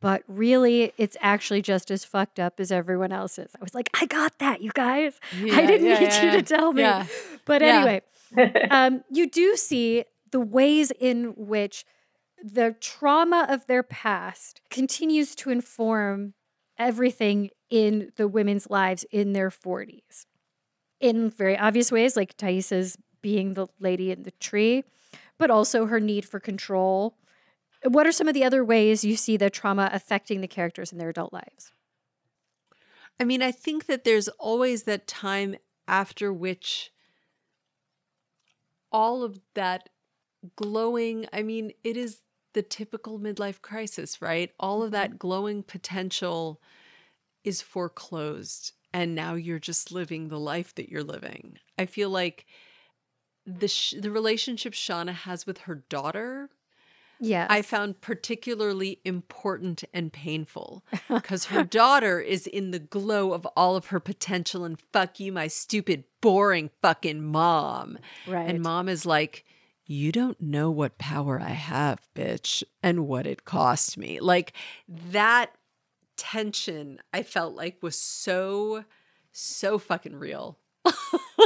But 0.00 0.22
really, 0.26 0.92
it's 0.98 1.16
actually 1.20 1.62
just 1.62 1.90
as 1.90 2.04
fucked 2.04 2.38
up 2.40 2.58
as 2.58 2.72
everyone 2.72 3.12
else's. 3.12 3.52
I 3.58 3.62
was 3.62 3.74
like, 3.74 3.88
I 3.98 4.06
got 4.06 4.38
that, 4.38 4.60
you 4.60 4.70
guys. 4.74 5.18
I 5.32 5.66
didn't 5.66 5.86
need 5.86 6.12
you 6.12 6.30
to 6.32 6.42
tell 6.42 6.72
me. 6.72 6.82
Yeah. 6.82 7.06
But 7.44 7.62
Yeah. 7.62 7.76
anyway, 7.76 8.02
um, 8.70 9.02
you 9.10 9.30
do 9.30 9.56
see 9.56 10.04
the 10.30 10.40
ways 10.40 10.90
in 10.98 11.34
which 11.36 11.84
the 12.42 12.76
trauma 12.80 13.46
of 13.48 13.66
their 13.66 13.82
past 13.82 14.60
continues 14.70 15.34
to 15.36 15.50
inform 15.50 16.34
everything 16.78 17.50
in 17.70 18.12
the 18.16 18.28
women's 18.28 18.68
lives 18.68 19.04
in 19.10 19.32
their 19.32 19.50
40s. 19.50 20.26
In 21.00 21.30
very 21.30 21.56
obvious 21.56 21.90
ways, 21.90 22.16
like 22.16 22.36
Taissa's 22.36 22.98
being 23.22 23.54
the 23.54 23.68
lady 23.80 24.10
in 24.10 24.22
the 24.24 24.30
tree, 24.32 24.84
but 25.38 25.50
also 25.50 25.86
her 25.86 26.00
need 26.00 26.24
for 26.24 26.40
control. 26.40 27.16
What 27.84 28.06
are 28.06 28.12
some 28.12 28.28
of 28.28 28.34
the 28.34 28.44
other 28.44 28.64
ways 28.64 29.04
you 29.04 29.16
see 29.16 29.36
the 29.36 29.50
trauma 29.50 29.90
affecting 29.92 30.40
the 30.40 30.48
characters 30.48 30.92
in 30.92 30.98
their 30.98 31.08
adult 31.08 31.32
lives? 31.32 31.72
I 33.18 33.24
mean, 33.24 33.42
I 33.42 33.52
think 33.52 33.86
that 33.86 34.04
there's 34.04 34.28
always 34.28 34.84
that 34.84 35.06
time 35.06 35.56
after 35.86 36.32
which 36.32 36.90
all 38.94 39.24
of 39.24 39.40
that 39.54 39.88
glowing, 40.54 41.26
I 41.32 41.42
mean, 41.42 41.72
it 41.82 41.96
is 41.96 42.20
the 42.54 42.62
typical 42.62 43.18
midlife 43.18 43.60
crisis, 43.60 44.22
right? 44.22 44.52
All 44.60 44.84
of 44.84 44.92
that 44.92 45.10
mm-hmm. 45.10 45.18
glowing 45.18 45.62
potential 45.64 46.62
is 47.42 47.60
foreclosed. 47.60 48.72
And 48.92 49.16
now 49.16 49.34
you're 49.34 49.58
just 49.58 49.90
living 49.90 50.28
the 50.28 50.38
life 50.38 50.72
that 50.76 50.88
you're 50.88 51.02
living. 51.02 51.58
I 51.76 51.86
feel 51.86 52.08
like 52.08 52.46
the 53.44 53.66
sh- 53.66 53.94
the 54.00 54.12
relationship 54.12 54.72
Shauna 54.72 55.12
has 55.12 55.44
with 55.44 55.58
her 55.62 55.74
daughter 55.74 56.48
Yeah. 57.20 57.46
I 57.48 57.62
found 57.62 58.00
particularly 58.00 59.00
important 59.04 59.84
and 59.92 60.12
painful 60.12 60.84
because 61.08 61.46
her 61.46 61.64
daughter 61.64 62.20
is 62.20 62.46
in 62.46 62.70
the 62.70 62.78
glow 62.78 63.32
of 63.32 63.46
all 63.56 63.76
of 63.76 63.86
her 63.86 64.00
potential 64.00 64.64
and 64.64 64.80
fuck 64.92 65.20
you, 65.20 65.32
my 65.32 65.46
stupid, 65.48 66.04
boring 66.20 66.70
fucking 66.82 67.22
mom. 67.22 67.98
right. 68.26 68.48
And 68.48 68.62
mom 68.62 68.88
is 68.88 69.06
like, 69.06 69.44
you 69.86 70.12
don't 70.12 70.40
know 70.40 70.70
what 70.70 70.98
power 70.98 71.40
I 71.40 71.50
have, 71.50 72.00
bitch, 72.14 72.62
and 72.82 73.06
what 73.06 73.26
it 73.26 73.44
cost 73.44 73.98
me. 73.98 74.18
Like 74.20 74.52
that 75.10 75.52
tension, 76.16 77.00
I 77.12 77.22
felt 77.22 77.54
like 77.54 77.82
was 77.82 77.98
so, 77.98 78.84
so 79.32 79.78
fucking 79.78 80.16
real. 80.16 80.58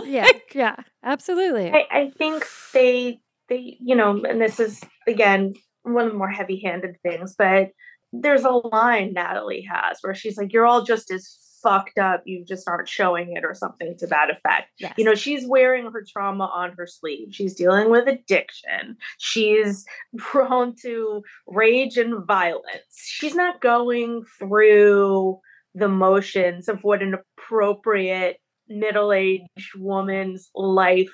yeah. 0.05 0.29
Yeah. 0.55 0.77
Absolutely. 1.03 1.71
I, 1.73 1.87
I 1.91 2.11
think 2.11 2.47
they 2.73 3.21
they 3.49 3.77
you 3.81 3.97
know 3.97 4.23
and 4.25 4.41
this 4.41 4.61
is 4.61 4.81
again 5.07 5.55
one 5.83 6.07
of 6.07 6.13
the 6.13 6.19
more 6.19 6.29
heavy-handed 6.29 6.97
things 7.03 7.35
but 7.37 7.71
there's 8.13 8.45
a 8.45 8.51
line 8.51 9.13
natalie 9.13 9.67
has 9.69 9.99
where 10.01 10.15
she's 10.15 10.37
like 10.37 10.53
you're 10.53 10.67
all 10.67 10.83
just 10.83 11.11
as 11.11 11.39
fucked 11.63 11.99
up. 11.99 12.23
You 12.25 12.45
just 12.45 12.69
aren't 12.69 12.89
showing 12.89 13.37
it 13.37 13.45
or 13.45 13.55
something 13.55 13.97
to 13.99 14.07
that 14.09 14.31
effect. 14.31 14.71
Yes. 14.79 14.95
you 14.97 15.05
know 15.05 15.15
she's 15.15 15.47
wearing 15.47 15.91
her 15.91 16.05
trauma 16.07 16.45
on 16.45 16.73
her 16.77 16.87
sleeve. 16.87 17.29
She's 17.33 17.55
dealing 17.55 17.91
with 17.91 18.09
addiction. 18.09 18.97
She's 19.19 19.85
prone 20.19 20.75
to 20.83 21.23
rage 21.47 21.97
and 21.97 22.25
violence. 22.27 22.65
She's 22.95 23.35
not 23.35 23.61
going 23.61 24.25
through 24.39 25.39
the 25.75 25.89
motions 25.89 26.69
of 26.69 26.81
what 26.83 27.03
an 27.03 27.15
appropriate 27.15 28.39
middle-aged 28.69 29.77
woman's 29.77 30.51
life 30.55 31.13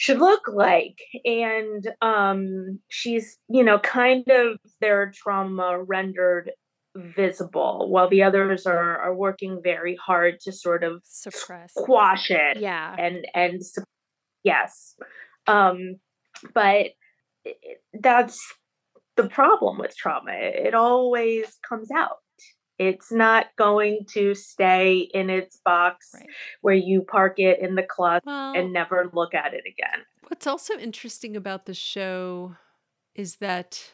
should 0.00 0.18
look 0.18 0.40
like 0.48 0.98
and 1.26 1.90
um 2.00 2.78
she's 2.88 3.36
you 3.50 3.62
know 3.62 3.78
kind 3.80 4.26
of 4.30 4.56
their 4.80 5.12
trauma 5.14 5.78
rendered 5.84 6.52
visible 6.96 7.90
while 7.90 8.08
the 8.08 8.22
others 8.22 8.64
are 8.66 8.96
are 8.98 9.14
working 9.14 9.60
very 9.62 9.94
hard 9.96 10.40
to 10.40 10.52
sort 10.52 10.82
of 10.82 11.02
suppress. 11.04 11.70
squash 11.76 12.30
it 12.30 12.56
Yeah. 12.58 12.96
and 12.98 13.26
and 13.34 13.60
yes 14.42 14.96
um 15.46 15.96
but 16.54 16.86
that's 18.00 18.40
the 19.16 19.28
problem 19.28 19.76
with 19.76 19.94
trauma 19.94 20.32
it 20.32 20.74
always 20.74 21.58
comes 21.68 21.90
out 21.90 22.16
it's 22.80 23.12
not 23.12 23.46
going 23.58 24.06
to 24.14 24.34
stay 24.34 25.00
in 25.12 25.28
its 25.28 25.58
box 25.64 26.12
Right. 26.14 26.26
where 26.62 26.74
you 26.74 27.02
park 27.02 27.38
it 27.38 27.60
in 27.60 27.74
the 27.74 27.82
closet 27.82 28.22
Well, 28.26 28.54
and 28.56 28.72
never 28.72 29.10
look 29.12 29.34
at 29.34 29.52
it 29.54 29.64
again 29.68 30.04
What's 30.28 30.46
also 30.46 30.74
interesting 30.78 31.36
about 31.36 31.66
the 31.66 31.74
show 31.74 32.56
is 33.14 33.36
that 33.36 33.92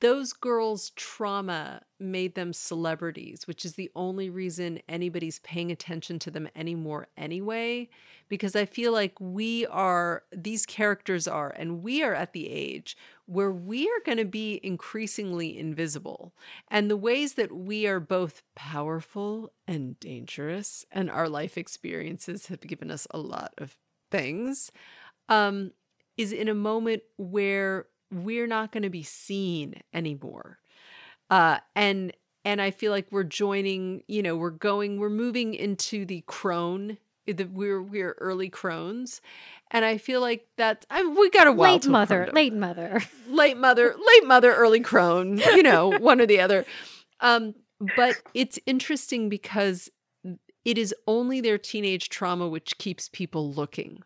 those 0.00 0.32
girls' 0.32 0.90
trauma 0.96 1.82
made 1.98 2.34
them 2.34 2.52
celebrities, 2.52 3.46
which 3.46 3.64
is 3.64 3.74
the 3.74 3.90
only 3.94 4.30
reason 4.30 4.80
anybody's 4.88 5.38
paying 5.40 5.70
attention 5.70 6.18
to 6.18 6.30
them 6.30 6.48
anymore, 6.56 7.08
anyway. 7.16 7.88
Because 8.28 8.56
I 8.56 8.64
feel 8.64 8.92
like 8.92 9.20
we 9.20 9.66
are, 9.66 10.22
these 10.32 10.64
characters 10.64 11.28
are, 11.28 11.50
and 11.50 11.82
we 11.82 12.02
are 12.02 12.14
at 12.14 12.32
the 12.32 12.48
age 12.48 12.96
where 13.26 13.52
we 13.52 13.86
are 13.88 14.00
going 14.04 14.18
to 14.18 14.24
be 14.24 14.58
increasingly 14.62 15.58
invisible. 15.58 16.32
And 16.68 16.90
the 16.90 16.96
ways 16.96 17.34
that 17.34 17.52
we 17.52 17.86
are 17.86 18.00
both 18.00 18.42
powerful 18.56 19.52
and 19.68 20.00
dangerous, 20.00 20.84
and 20.90 21.10
our 21.10 21.28
life 21.28 21.58
experiences 21.58 22.46
have 22.46 22.60
given 22.62 22.90
us 22.90 23.06
a 23.10 23.18
lot 23.18 23.52
of 23.58 23.76
things 24.10 24.72
um, 25.28 25.72
is 26.16 26.32
in 26.32 26.48
a 26.48 26.54
moment 26.54 27.02
where 27.16 27.86
we're 28.12 28.46
not 28.46 28.72
going 28.72 28.82
to 28.82 28.90
be 28.90 29.02
seen 29.02 29.74
anymore. 29.92 30.58
Uh, 31.28 31.58
and 31.74 32.12
and 32.44 32.60
I 32.60 32.70
feel 32.70 32.90
like 32.90 33.06
we're 33.10 33.22
joining, 33.22 34.02
you 34.08 34.22
know, 34.22 34.34
we're 34.34 34.50
going, 34.50 34.98
we're 34.98 35.10
moving 35.10 35.52
into 35.52 36.06
the 36.06 36.24
crone 36.26 36.96
we're 37.52 37.82
we're 37.82 38.16
early 38.18 38.48
crones, 38.48 39.20
and 39.70 39.84
I 39.84 39.98
feel 39.98 40.20
like 40.20 40.46
that 40.56 40.86
I 40.90 41.02
mean, 41.02 41.14
we 41.14 41.30
got 41.30 41.46
a 41.46 41.52
late 41.52 41.86
mother, 41.86 42.28
late 42.32 42.52
mother, 42.52 43.00
late 43.28 43.56
mother, 43.56 43.94
late 43.94 44.26
mother, 44.26 44.52
early 44.54 44.80
crone. 44.80 45.38
You 45.38 45.62
know, 45.62 45.88
one 45.98 46.20
or 46.20 46.26
the 46.26 46.40
other. 46.40 46.64
Um, 47.20 47.54
but 47.96 48.16
it's 48.34 48.58
interesting 48.66 49.28
because 49.28 49.90
it 50.64 50.76
is 50.78 50.94
only 51.06 51.40
their 51.40 51.58
teenage 51.58 52.08
trauma 52.08 52.48
which 52.48 52.78
keeps 52.78 53.08
people 53.08 53.52
looking. 53.52 54.02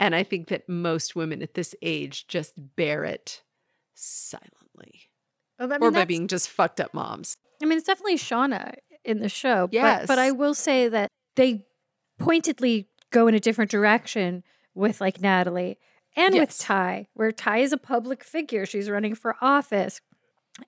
And 0.00 0.14
I 0.14 0.22
think 0.22 0.48
that 0.48 0.68
most 0.68 1.16
women 1.16 1.42
at 1.42 1.54
this 1.54 1.74
age 1.82 2.28
just 2.28 2.54
bear 2.76 3.04
it 3.04 3.42
silently. 3.94 5.10
Oh, 5.58 5.64
I 5.64 5.66
mean, 5.66 5.82
or 5.82 5.90
by 5.90 6.04
being 6.04 6.28
just 6.28 6.48
fucked 6.48 6.80
up 6.80 6.94
moms. 6.94 7.36
I 7.60 7.66
mean, 7.66 7.78
it's 7.78 7.86
definitely 7.86 8.16
Shauna 8.16 8.74
in 9.04 9.20
the 9.20 9.28
show. 9.28 9.68
Yes. 9.72 10.02
But, 10.02 10.08
but 10.08 10.18
I 10.18 10.30
will 10.30 10.54
say 10.54 10.88
that 10.88 11.10
they 11.34 11.64
pointedly 12.18 12.88
go 13.10 13.26
in 13.26 13.34
a 13.34 13.40
different 13.40 13.70
direction 13.70 14.44
with 14.74 15.00
like 15.00 15.20
Natalie 15.20 15.78
and 16.16 16.34
yes. 16.34 16.40
with 16.40 16.58
Tai, 16.58 17.08
where 17.14 17.32
Tai 17.32 17.58
is 17.58 17.72
a 17.72 17.78
public 17.78 18.22
figure. 18.22 18.66
She's 18.66 18.88
running 18.88 19.14
for 19.14 19.36
office. 19.40 20.00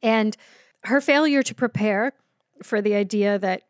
And 0.02 0.36
her 0.84 1.00
failure 1.00 1.42
to 1.42 1.54
prepare 1.54 2.12
for 2.62 2.82
the 2.82 2.94
idea 2.94 3.38
that 3.38 3.62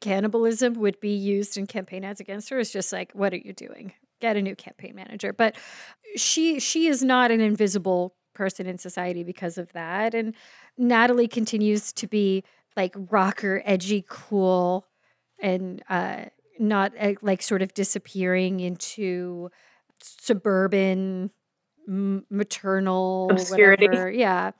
cannibalism 0.00 0.74
would 0.74 1.00
be 1.00 1.14
used 1.14 1.56
in 1.56 1.66
campaign 1.66 2.04
ads 2.04 2.20
against 2.20 2.50
her 2.50 2.58
is 2.58 2.70
just 2.70 2.92
like, 2.92 3.12
what 3.12 3.32
are 3.32 3.38
you 3.38 3.52
doing? 3.52 3.92
Get 4.24 4.38
a 4.38 4.42
new 4.42 4.56
campaign 4.56 4.94
manager. 4.94 5.34
But 5.34 5.54
she 6.16 6.58
she 6.58 6.86
is 6.86 7.02
not 7.02 7.30
an 7.30 7.42
invisible 7.42 8.14
person 8.34 8.66
in 8.66 8.78
society 8.78 9.22
because 9.22 9.58
of 9.58 9.70
that. 9.74 10.14
And 10.14 10.34
Natalie 10.78 11.28
continues 11.28 11.92
to 11.92 12.06
be 12.06 12.42
like 12.74 12.94
rocker, 12.96 13.60
edgy, 13.66 14.02
cool, 14.08 14.86
and 15.42 15.82
uh, 15.90 16.24
not 16.58 16.92
uh, 16.98 17.12
like 17.20 17.42
sort 17.42 17.60
of 17.60 17.74
disappearing 17.74 18.60
into 18.60 19.50
suburban 20.00 21.30
m- 21.86 22.24
maternal 22.30 23.28
obscurity. 23.30 23.88
Whatever. 23.88 24.10
Yeah. 24.10 24.52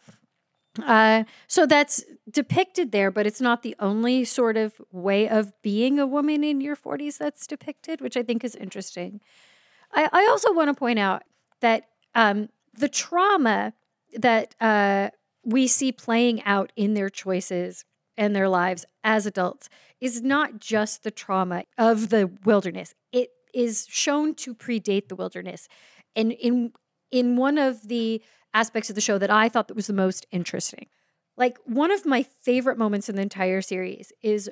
Uh, 0.84 1.24
so 1.46 1.64
that's 1.64 2.04
depicted 2.30 2.92
there, 2.92 3.10
but 3.10 3.26
it's 3.26 3.40
not 3.40 3.62
the 3.62 3.76
only 3.78 4.26
sort 4.26 4.58
of 4.58 4.74
way 4.92 5.26
of 5.26 5.54
being 5.62 5.98
a 5.98 6.06
woman 6.06 6.44
in 6.44 6.60
your 6.60 6.76
40s 6.76 7.16
that's 7.16 7.46
depicted, 7.46 8.02
which 8.02 8.16
I 8.16 8.22
think 8.22 8.44
is 8.44 8.54
interesting. 8.56 9.22
I, 9.94 10.08
I 10.12 10.26
also 10.30 10.52
want 10.52 10.68
to 10.68 10.74
point 10.74 10.98
out 10.98 11.22
that 11.60 11.88
um, 12.14 12.48
the 12.74 12.88
trauma 12.88 13.72
that 14.14 14.54
uh, 14.60 15.10
we 15.44 15.66
see 15.66 15.92
playing 15.92 16.42
out 16.44 16.72
in 16.76 16.94
their 16.94 17.08
choices 17.08 17.84
and 18.16 18.34
their 18.34 18.48
lives 18.48 18.84
as 19.02 19.26
adults 19.26 19.68
is 20.00 20.22
not 20.22 20.60
just 20.60 21.02
the 21.02 21.10
trauma 21.10 21.64
of 21.78 22.10
the 22.10 22.30
wilderness. 22.44 22.94
It 23.12 23.30
is 23.52 23.86
shown 23.88 24.34
to 24.36 24.54
predate 24.54 25.08
the 25.08 25.16
wilderness. 25.16 25.68
And 26.16 26.32
in 26.32 26.72
in 27.10 27.36
one 27.36 27.58
of 27.58 27.88
the 27.88 28.22
aspects 28.52 28.88
of 28.88 28.96
the 28.96 29.00
show 29.00 29.18
that 29.18 29.30
I 29.30 29.48
thought 29.48 29.68
that 29.68 29.74
was 29.76 29.86
the 29.86 29.92
most 29.92 30.26
interesting. 30.32 30.86
Like 31.36 31.58
one 31.64 31.90
of 31.90 32.06
my 32.06 32.22
favorite 32.22 32.78
moments 32.78 33.08
in 33.08 33.16
the 33.16 33.22
entire 33.22 33.62
series 33.62 34.12
is 34.22 34.50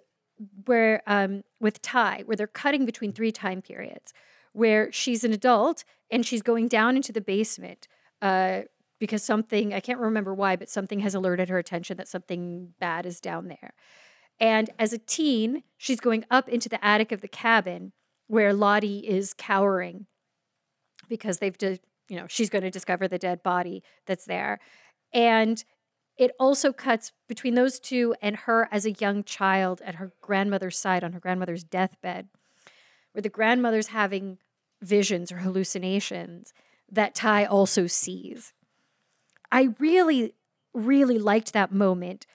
where 0.65 1.03
um, 1.07 1.45
with 1.61 1.83
Tai, 1.83 2.23
where 2.27 2.37
they're 2.37 2.47
cutting 2.47 2.85
between 2.85 3.13
three 3.13 3.33
time 3.33 3.63
periods, 3.63 4.13
where 4.53 4.91
she's 4.93 5.25
an 5.25 5.33
adult 5.33 5.85
and 6.11 6.27
she's 6.27 6.43
going 6.43 6.69
down 6.69 6.97
into 6.97 7.13
the 7.13 7.21
basement 7.21 7.89
uh, 8.21 8.63
because 9.01 9.23
something 9.23 9.75
I 9.75 9.81
can't 9.81 9.99
remember 9.99 10.35
why, 10.35 10.57
but 10.57 10.71
something 10.71 11.01
has 11.01 11.15
alerted 11.15 11.49
her 11.49 11.59
attention 11.59 11.97
that 11.97 12.09
something 12.09 12.75
bad 12.79 13.07
is 13.07 13.21
down 13.21 13.49
there. 13.49 13.75
And 14.39 14.71
as 14.79 14.93
a 14.93 14.99
teen, 14.99 15.63
she's 15.77 16.01
going 16.01 16.25
up 16.31 16.49
into 16.49 16.69
the 16.69 16.85
attic 16.85 17.13
of 17.13 17.21
the 17.21 17.29
cabin 17.29 17.93
where 18.27 18.53
Lottie 18.53 19.01
is 19.01 19.35
cowering 19.35 20.07
because 21.09 21.39
they've 21.39 21.57
you 22.09 22.17
know, 22.17 22.27
she's 22.29 22.51
going 22.51 22.63
to 22.63 22.71
discover 22.71 23.09
the 23.09 23.19
dead 23.19 23.43
body 23.43 23.83
that's 24.07 24.25
there. 24.25 24.59
And 25.13 25.65
it 26.17 26.33
also 26.39 26.73
cuts 26.73 27.13
between 27.29 27.55
those 27.55 27.81
two 27.81 28.15
and 28.21 28.37
her 28.37 28.69
as 28.71 28.85
a 28.85 28.93
young 28.93 29.25
child 29.25 29.81
at 29.85 29.97
her 29.97 30.13
grandmother's 30.21 30.79
side 30.79 31.05
on 31.05 31.13
her 31.13 31.21
grandmother's 31.21 31.65
deathbed, 31.65 32.29
where 33.13 33.23
the 33.23 33.29
grandmother's 33.29 33.89
having 33.89 34.39
visions 34.81 35.31
or 35.31 35.39
hallucinations 35.39 36.53
that 36.91 37.15
Tai 37.15 37.47
also 37.47 37.87
sees. 37.87 38.53
I 39.51 39.71
really, 39.79 40.35
really 40.75 41.19
liked 41.19 41.53
that 41.53 41.73
moment 41.73 42.27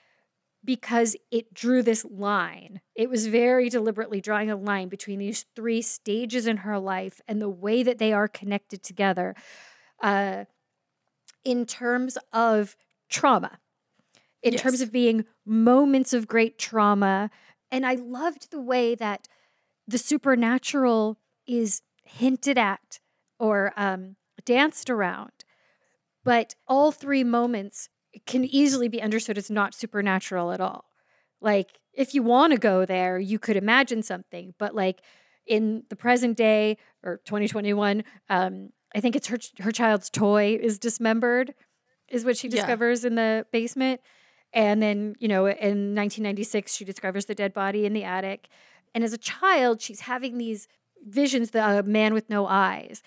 because 0.64 1.16
it 1.30 1.54
drew 1.54 1.82
this 1.82 2.04
line. 2.04 2.80
It 2.94 3.08
was 3.08 3.26
very 3.26 3.68
deliberately 3.68 4.20
drawing 4.20 4.50
a 4.50 4.56
line 4.56 4.88
between 4.88 5.18
these 5.18 5.44
three 5.54 5.82
stages 5.82 6.46
in 6.46 6.58
her 6.58 6.78
life 6.78 7.20
and 7.28 7.40
the 7.40 7.48
way 7.48 7.82
that 7.82 7.98
they 7.98 8.12
are 8.12 8.28
connected 8.28 8.82
together 8.82 9.34
uh, 10.02 10.44
in 11.44 11.64
terms 11.64 12.18
of 12.32 12.76
trauma, 13.08 13.58
in 14.42 14.52
yes. 14.52 14.62
terms 14.62 14.80
of 14.80 14.92
being 14.92 15.24
moments 15.46 16.12
of 16.12 16.28
great 16.28 16.58
trauma. 16.58 17.30
And 17.70 17.86
I 17.86 17.94
loved 17.94 18.50
the 18.50 18.60
way 18.60 18.94
that 18.96 19.28
the 19.88 19.98
supernatural 19.98 21.18
is 21.46 21.82
hinted 22.04 22.58
at 22.58 23.00
or 23.40 23.72
um, 23.76 24.16
danced 24.44 24.90
around. 24.90 25.32
But 26.24 26.54
all 26.66 26.92
three 26.92 27.24
moments 27.24 27.88
can 28.26 28.44
easily 28.44 28.88
be 28.88 29.00
understood 29.00 29.38
as 29.38 29.50
not 29.50 29.74
supernatural 29.74 30.52
at 30.52 30.60
all. 30.60 30.84
Like, 31.40 31.78
if 31.94 32.14
you 32.14 32.22
want 32.22 32.52
to 32.52 32.58
go 32.58 32.84
there, 32.84 33.18
you 33.18 33.38
could 33.38 33.56
imagine 33.56 34.02
something, 34.02 34.54
but 34.58 34.74
like 34.74 35.00
in 35.46 35.84
the 35.88 35.96
present 35.96 36.36
day 36.36 36.76
or 37.02 37.20
2021, 37.24 38.04
um, 38.28 38.70
I 38.94 39.00
think 39.00 39.16
it's 39.16 39.28
her 39.28 39.38
her 39.60 39.72
child's 39.72 40.10
toy 40.10 40.58
is 40.60 40.78
dismembered, 40.78 41.54
is 42.08 42.24
what 42.24 42.36
she 42.36 42.48
discovers 42.48 43.02
yeah. 43.02 43.06
in 43.08 43.14
the 43.14 43.46
basement. 43.52 44.00
And 44.52 44.82
then, 44.82 45.14
you 45.18 45.28
know, 45.28 45.46
in 45.46 45.94
1996, 45.94 46.74
she 46.74 46.84
discovers 46.84 47.26
the 47.26 47.34
dead 47.34 47.52
body 47.52 47.84
in 47.84 47.92
the 47.92 48.04
attic. 48.04 48.48
And 48.94 49.04
as 49.04 49.12
a 49.12 49.18
child, 49.18 49.80
she's 49.80 50.00
having 50.00 50.38
these 50.38 50.68
visions, 51.06 51.50
the 51.50 51.64
uh, 51.64 51.82
man 51.82 52.14
with 52.14 52.28
no 52.28 52.46
eyes. 52.46 53.02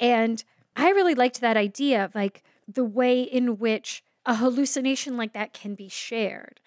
And 0.00 0.42
I 0.76 0.90
really 0.90 1.14
liked 1.14 1.40
that 1.40 1.56
idea 1.56 2.04
of 2.04 2.14
like 2.14 2.42
the 2.66 2.84
way 2.84 3.22
in 3.22 3.58
which 3.58 4.02
a 4.24 4.36
hallucination 4.36 5.16
like 5.16 5.32
that 5.32 5.52
can 5.52 5.74
be 5.74 5.88
shared. 5.88 6.60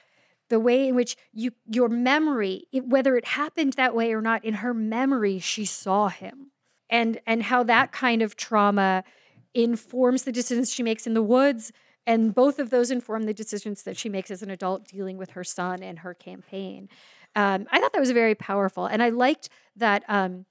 The 0.49 0.59
way 0.59 0.89
in 0.89 0.95
which 0.95 1.15
you 1.31 1.51
your 1.65 1.87
memory 1.87 2.65
it, 2.73 2.85
whether 2.85 3.15
it 3.15 3.25
happened 3.25 3.73
that 3.73 3.95
way 3.95 4.13
or 4.13 4.21
not 4.21 4.43
in 4.43 4.55
her 4.55 4.73
memory 4.73 5.39
she 5.39 5.65
saw 5.65 6.09
him. 6.09 6.51
And 6.89 7.21
and 7.25 7.43
how 7.43 7.63
that 7.63 7.93
kind 7.93 8.21
of 8.21 8.35
trauma 8.35 9.05
informs 9.53 10.23
the 10.23 10.31
decisions 10.31 10.71
she 10.73 10.83
makes 10.83 11.07
in 11.07 11.13
the 11.13 11.23
woods 11.23 11.71
and 12.05 12.33
both 12.33 12.57
of 12.57 12.69
those 12.69 12.89
inform 12.89 13.23
the 13.23 13.33
decisions 13.33 13.83
that 13.83 13.97
she 13.97 14.09
makes 14.09 14.31
as 14.31 14.41
an 14.41 14.49
adult 14.49 14.87
dealing 14.87 15.17
with 15.17 15.31
her 15.31 15.43
son 15.43 15.83
and 15.83 15.99
her 15.99 16.13
campaign 16.13 16.89
um, 17.35 17.65
i 17.71 17.79
thought 17.79 17.93
that 17.93 17.99
was 17.99 18.11
very 18.11 18.35
powerful 18.35 18.85
and 18.85 19.01
i 19.01 19.09
liked 19.09 19.49
that 19.75 20.03
um, 20.07 20.45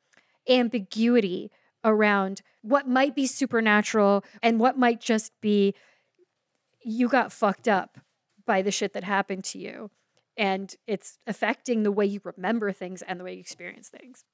ambiguity 0.49 1.51
around 1.85 2.43
what 2.63 2.89
might 2.89 3.15
be 3.15 3.27
supernatural 3.27 4.25
and 4.43 4.61
what 4.61 4.79
might 4.79 5.01
just 5.01 5.33
be 5.41 5.75
you 6.83 7.09
got 7.09 7.33
fucked 7.33 7.69
up 7.69 7.99
by 8.47 8.63
the 8.63 8.71
shit 8.71 8.93
that 8.95 9.05
happened 9.05 9.45
to 9.45 9.59
you. 9.59 9.91
And 10.37 10.75
it's 10.87 11.19
affecting 11.27 11.83
the 11.83 11.93
way 11.93 12.07
you 12.07 12.21
remember 12.25 12.73
things 12.73 13.03
and 13.03 13.21
the 13.21 13.25
way 13.25 13.35
you 13.35 13.41
experience 13.41 13.89
things. 13.89 14.25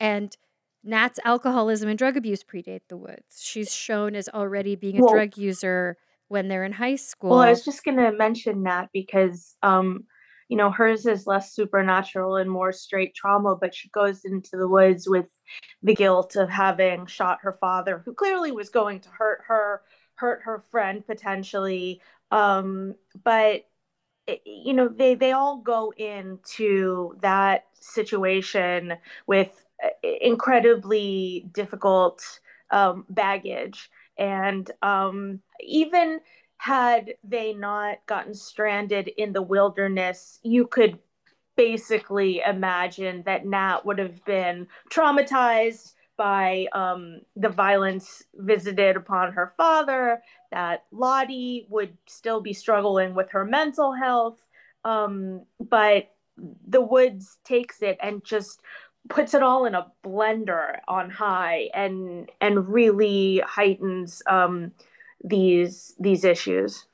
And 0.00 0.36
Nat's 0.82 1.20
alcoholism 1.24 1.88
and 1.88 1.98
drug 1.98 2.16
abuse 2.16 2.42
predate 2.42 2.80
the 2.88 2.96
Woods. 2.96 3.40
She's 3.40 3.74
shown 3.74 4.14
as 4.14 4.28
already 4.28 4.74
being 4.74 4.98
a 4.98 5.02
well, 5.02 5.14
drug 5.14 5.36
user 5.36 5.98
when 6.28 6.48
they're 6.48 6.64
in 6.64 6.72
high 6.72 6.96
school. 6.96 7.30
Well, 7.30 7.40
I 7.40 7.50
was 7.50 7.64
just 7.64 7.84
going 7.84 7.98
to 7.98 8.10
mention 8.12 8.62
Nat 8.62 8.86
because, 8.92 9.56
um, 9.62 10.04
you 10.48 10.56
know, 10.56 10.70
hers 10.70 11.06
is 11.06 11.26
less 11.26 11.52
supernatural 11.52 12.36
and 12.36 12.50
more 12.50 12.72
straight 12.72 13.14
trauma, 13.14 13.56
but 13.56 13.74
she 13.74 13.88
goes 13.90 14.24
into 14.24 14.56
the 14.56 14.68
woods 14.68 15.08
with 15.08 15.26
the 15.82 15.94
guilt 15.94 16.36
of 16.36 16.48
having 16.48 17.06
shot 17.06 17.38
her 17.42 17.52
father, 17.52 18.02
who 18.04 18.14
clearly 18.14 18.52
was 18.52 18.68
going 18.68 19.00
to 19.00 19.08
hurt 19.08 19.42
her 19.46 19.82
hurt 20.16 20.42
her 20.44 20.62
friend 20.70 21.04
potentially 21.06 22.00
um, 22.30 22.94
but 23.24 23.66
you 24.44 24.72
know 24.72 24.88
they 24.88 25.14
they 25.14 25.32
all 25.32 25.58
go 25.58 25.92
into 25.96 27.16
that 27.20 27.66
situation 27.74 28.94
with 29.26 29.64
uh, 29.84 29.88
incredibly 30.20 31.46
difficult 31.52 32.22
um, 32.70 33.04
baggage. 33.10 33.90
And 34.18 34.70
um, 34.82 35.40
even 35.60 36.20
had 36.62 37.14
they 37.24 37.52
not 37.52 37.98
gotten 38.06 38.32
stranded 38.32 39.08
in 39.16 39.32
the 39.32 39.42
wilderness 39.42 40.38
you 40.44 40.64
could 40.66 40.96
basically 41.56 42.40
imagine 42.40 43.22
that 43.26 43.44
nat 43.44 43.84
would 43.84 43.98
have 43.98 44.24
been 44.24 44.66
traumatized 44.90 45.94
by 46.16 46.66
um, 46.72 47.20
the 47.34 47.48
violence 47.48 48.22
visited 48.36 48.96
upon 48.96 49.32
her 49.32 49.52
father, 49.56 50.22
that 50.52 50.84
Lottie 50.92 51.66
would 51.68 51.96
still 52.06 52.40
be 52.40 52.52
struggling 52.52 53.14
with 53.14 53.30
her 53.30 53.44
mental 53.44 53.92
health. 53.92 54.38
Um, 54.84 55.42
but 55.58 56.10
the 56.68 56.80
woods 56.80 57.38
takes 57.44 57.82
it 57.82 57.98
and 58.00 58.24
just 58.24 58.60
puts 59.08 59.34
it 59.34 59.42
all 59.42 59.64
in 59.64 59.74
a 59.74 59.90
blender 60.04 60.76
on 60.86 61.10
high 61.10 61.68
and 61.74 62.30
and 62.40 62.68
really 62.68 63.42
heightens 63.44 64.22
um, 64.28 64.70
these 65.22 65.94
these 65.98 66.24
issues. 66.24 66.86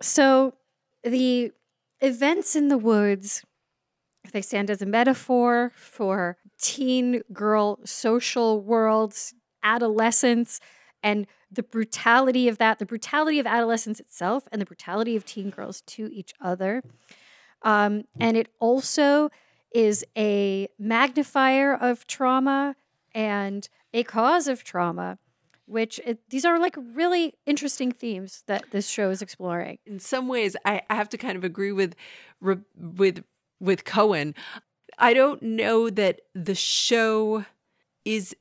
So 0.00 0.54
the 1.02 1.52
events 2.00 2.54
in 2.54 2.68
the 2.68 2.78
woods 2.78 3.44
they 4.32 4.42
stand 4.42 4.70
as 4.70 4.82
a 4.82 4.86
metaphor 4.86 5.72
for 5.74 6.36
teen 6.60 7.22
girl 7.32 7.78
social 7.84 8.60
worlds, 8.60 9.34
adolescence, 9.62 10.60
and 11.02 11.26
the 11.50 11.62
brutality 11.62 12.48
of 12.48 12.58
that, 12.58 12.78
the 12.78 12.86
brutality 12.86 13.38
of 13.38 13.46
adolescence 13.46 14.00
itself, 14.00 14.46
and 14.52 14.60
the 14.60 14.66
brutality 14.66 15.16
of 15.16 15.24
teen 15.24 15.50
girls 15.50 15.80
to 15.82 16.10
each 16.12 16.34
other. 16.40 16.82
Um, 17.62 18.04
and 18.20 18.36
it 18.36 18.48
also 18.58 19.30
is 19.72 20.04
a 20.16 20.68
magnifier 20.78 21.74
of 21.74 22.06
trauma 22.06 22.76
and 23.14 23.68
a 23.94 24.02
cause 24.02 24.48
of 24.48 24.64
trauma 24.64 25.18
which 25.68 26.00
it, 26.04 26.18
these 26.30 26.44
are 26.44 26.58
like 26.58 26.76
really 26.94 27.34
interesting 27.46 27.92
themes 27.92 28.42
that 28.46 28.64
this 28.70 28.88
show 28.88 29.10
is 29.10 29.22
exploring. 29.22 29.78
In 29.86 29.98
some 30.00 30.28
ways 30.28 30.56
i, 30.64 30.82
I 30.88 30.94
have 30.94 31.08
to 31.10 31.18
kind 31.18 31.36
of 31.36 31.44
agree 31.44 31.72
with 31.72 31.94
with 32.40 33.22
with 33.60 33.84
cohen. 33.84 34.34
I 34.98 35.14
don't 35.14 35.42
know 35.42 35.90
that 35.90 36.20
the 36.34 36.54
show 36.54 37.44
is 38.04 38.34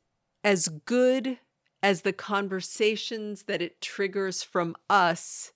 as 0.43 0.69
good 0.85 1.37
as 1.83 2.01
the 2.01 2.13
conversations 2.13 3.43
that 3.43 3.61
it 3.61 3.81
triggers 3.81 4.41
from 4.43 4.75
us 4.89 5.51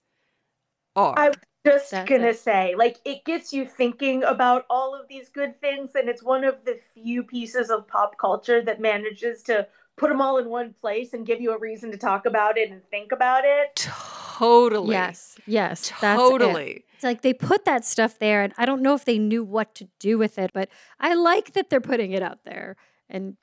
are. 0.96 1.18
I- 1.18 1.30
was 1.30 1.38
just 1.66 1.92
That's 1.92 2.10
gonna 2.10 2.28
it. 2.30 2.40
say 2.40 2.74
like 2.76 2.98
it 3.06 3.24
gets 3.24 3.54
you 3.54 3.66
thinking 3.66 4.24
about 4.24 4.66
all 4.70 4.96
of 5.00 5.08
these 5.08 5.30
good 5.30 5.62
things 5.62 5.92
and 5.94 6.10
it's 6.10 6.24
one 6.24 6.44
of 6.44 6.66
the 6.66 6.80
few 6.94 7.24
pieces 7.24 7.70
of 7.70 7.88
pop 7.88 8.18
culture 8.18 8.64
that 8.64 8.82
manages 8.82 9.44
to 9.44 9.68
put 9.98 10.10
them 10.10 10.22
all 10.22 10.38
in 10.38 10.50
one 10.50 10.74
place 10.82 11.14
and 11.14 11.26
give 11.26 11.42
you 11.42 11.52
a 11.54 11.58
reason 11.58 11.92
to 11.92 11.98
talk 11.98 12.26
about 12.26 12.58
it 12.58 12.72
and 12.72 12.82
think 12.90 13.12
about 13.12 13.44
it 13.46 13.76
totally 13.76 14.92
yes 14.96 15.38
yes 15.46 15.92
that's 16.02 16.20
it. 16.20 16.30
totally 16.30 16.84
it's 16.94 17.04
like 17.04 17.22
they 17.22 17.34
put 17.34 17.66
that 17.66 17.86
stuff 17.86 18.18
there 18.20 18.42
and 18.42 18.54
i 18.58 18.66
don't 18.66 18.82
know 18.82 18.94
if 18.94 19.06
they 19.06 19.20
knew 19.20 19.44
what 19.44 19.76
to 19.76 19.88
do 20.00 20.18
with 20.18 20.38
it 20.40 20.52
but 20.54 20.70
i 21.00 21.14
like 21.14 21.54
that 21.54 21.70
they're 21.70 21.82
putting 21.82 22.12
it 22.12 22.24
out 22.24 22.40
there 22.46 22.76
and 23.10 23.38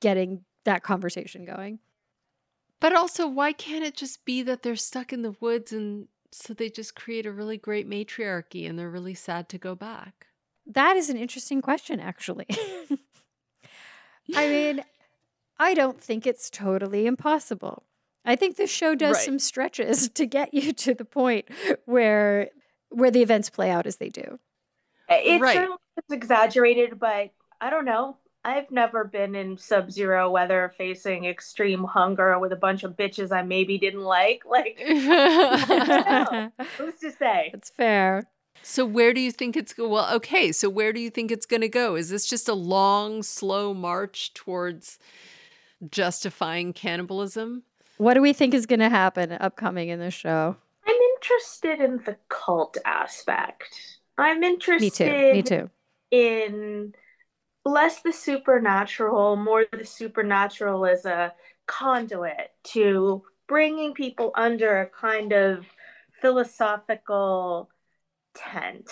getting 0.00 0.44
that 0.64 0.82
conversation 0.82 1.44
going 1.44 1.78
But 2.80 2.94
also, 2.94 3.26
why 3.26 3.52
can't 3.52 3.84
it 3.84 3.96
just 3.96 4.24
be 4.24 4.42
that 4.42 4.62
they're 4.62 4.76
stuck 4.76 5.12
in 5.12 5.22
the 5.22 5.34
woods 5.40 5.72
and 5.72 6.08
so 6.32 6.52
they 6.52 6.68
just 6.68 6.94
create 6.94 7.24
a 7.26 7.32
really 7.32 7.56
great 7.56 7.86
matriarchy 7.88 8.66
and 8.66 8.78
they're 8.78 8.90
really 8.90 9.14
sad 9.14 9.48
to 9.50 9.58
go 9.58 9.74
back? 9.74 10.26
That 10.66 10.96
is 10.96 11.08
an 11.08 11.16
interesting 11.16 11.62
question, 11.62 12.00
actually. 12.00 12.46
I 14.34 14.48
mean, 14.48 14.84
I 15.58 15.74
don't 15.74 16.00
think 16.00 16.26
it's 16.26 16.50
totally 16.50 17.06
impossible. 17.06 17.84
I 18.24 18.36
think 18.36 18.56
the 18.56 18.66
show 18.66 18.94
does 18.94 19.16
Right. 19.16 19.24
some 19.24 19.38
stretches 19.38 20.08
to 20.14 20.26
get 20.26 20.52
you 20.54 20.72
to 20.72 20.94
the 20.94 21.04
point 21.04 21.46
where 21.84 22.50
where 22.90 23.10
the 23.10 23.22
events 23.22 23.50
play 23.50 23.70
out 23.70 23.86
as 23.86 23.96
they 23.96 24.08
do. 24.08 24.38
It's 25.08 25.42
Right. 25.42 25.54
certainly 25.56 25.78
exaggerated, 26.10 26.98
but 27.00 27.30
I 27.60 27.70
don't 27.70 27.84
know. 27.84 28.18
I've 28.46 28.70
never 28.70 29.04
been 29.04 29.34
in 29.34 29.56
sub-zero 29.56 30.30
weather 30.30 30.70
facing 30.76 31.24
extreme 31.24 31.82
hunger 31.84 32.38
with 32.38 32.52
a 32.52 32.56
bunch 32.56 32.84
of 32.84 32.92
bitches 32.92 33.32
I 33.32 33.42
maybe 33.42 33.78
didn't 33.78 34.02
like. 34.04 34.42
Like, 34.48 34.78
who's 36.78 36.96
to 37.00 37.10
say? 37.10 37.50
That's 37.52 37.70
fair. 37.70 38.28
so, 38.62 38.84
where 38.84 39.12
do 39.14 39.20
you 39.20 39.32
think 39.32 39.56
it's 39.56 39.72
go? 39.72 39.88
Well, 39.88 40.14
okay. 40.16 40.52
So, 40.52 40.68
where 40.68 40.92
do 40.92 41.00
you 41.00 41.10
think 41.10 41.30
it's 41.30 41.46
going 41.46 41.62
to 41.62 41.68
go? 41.68 41.96
Is 41.96 42.10
this 42.10 42.26
just 42.26 42.48
a 42.48 42.54
long, 42.54 43.22
slow 43.22 43.72
march 43.74 44.32
towards 44.34 44.98
justifying 45.90 46.72
cannibalism? 46.72 47.62
What 47.98 48.14
do 48.14 48.22
we 48.22 48.32
think 48.32 48.54
is 48.54 48.66
going 48.66 48.80
to 48.80 48.88
happen 48.88 49.32
upcoming 49.32 49.88
in 49.88 50.00
the 50.00 50.10
show? 50.10 50.56
I'm 50.86 50.96
interested 51.14 51.80
in 51.80 51.98
the 51.98 52.16
cult 52.28 52.76
aspect. 52.84 53.98
I'm 54.18 54.42
interested. 54.42 54.82
Me 54.82 54.90
too. 54.90 55.32
Me 55.32 55.42
too. 55.42 55.70
in 56.10 56.94
less 57.64 58.02
the 58.02 58.12
supernatural, 58.12 59.36
more 59.36 59.64
the 59.72 59.84
supernatural 59.84 60.86
as 60.86 61.04
a 61.04 61.32
conduit 61.66 62.52
to 62.62 63.22
bringing 63.48 63.94
people 63.94 64.32
under 64.34 64.80
a 64.80 64.86
kind 64.86 65.32
of 65.32 65.64
philosophical 66.20 67.70
tent. 68.34 68.90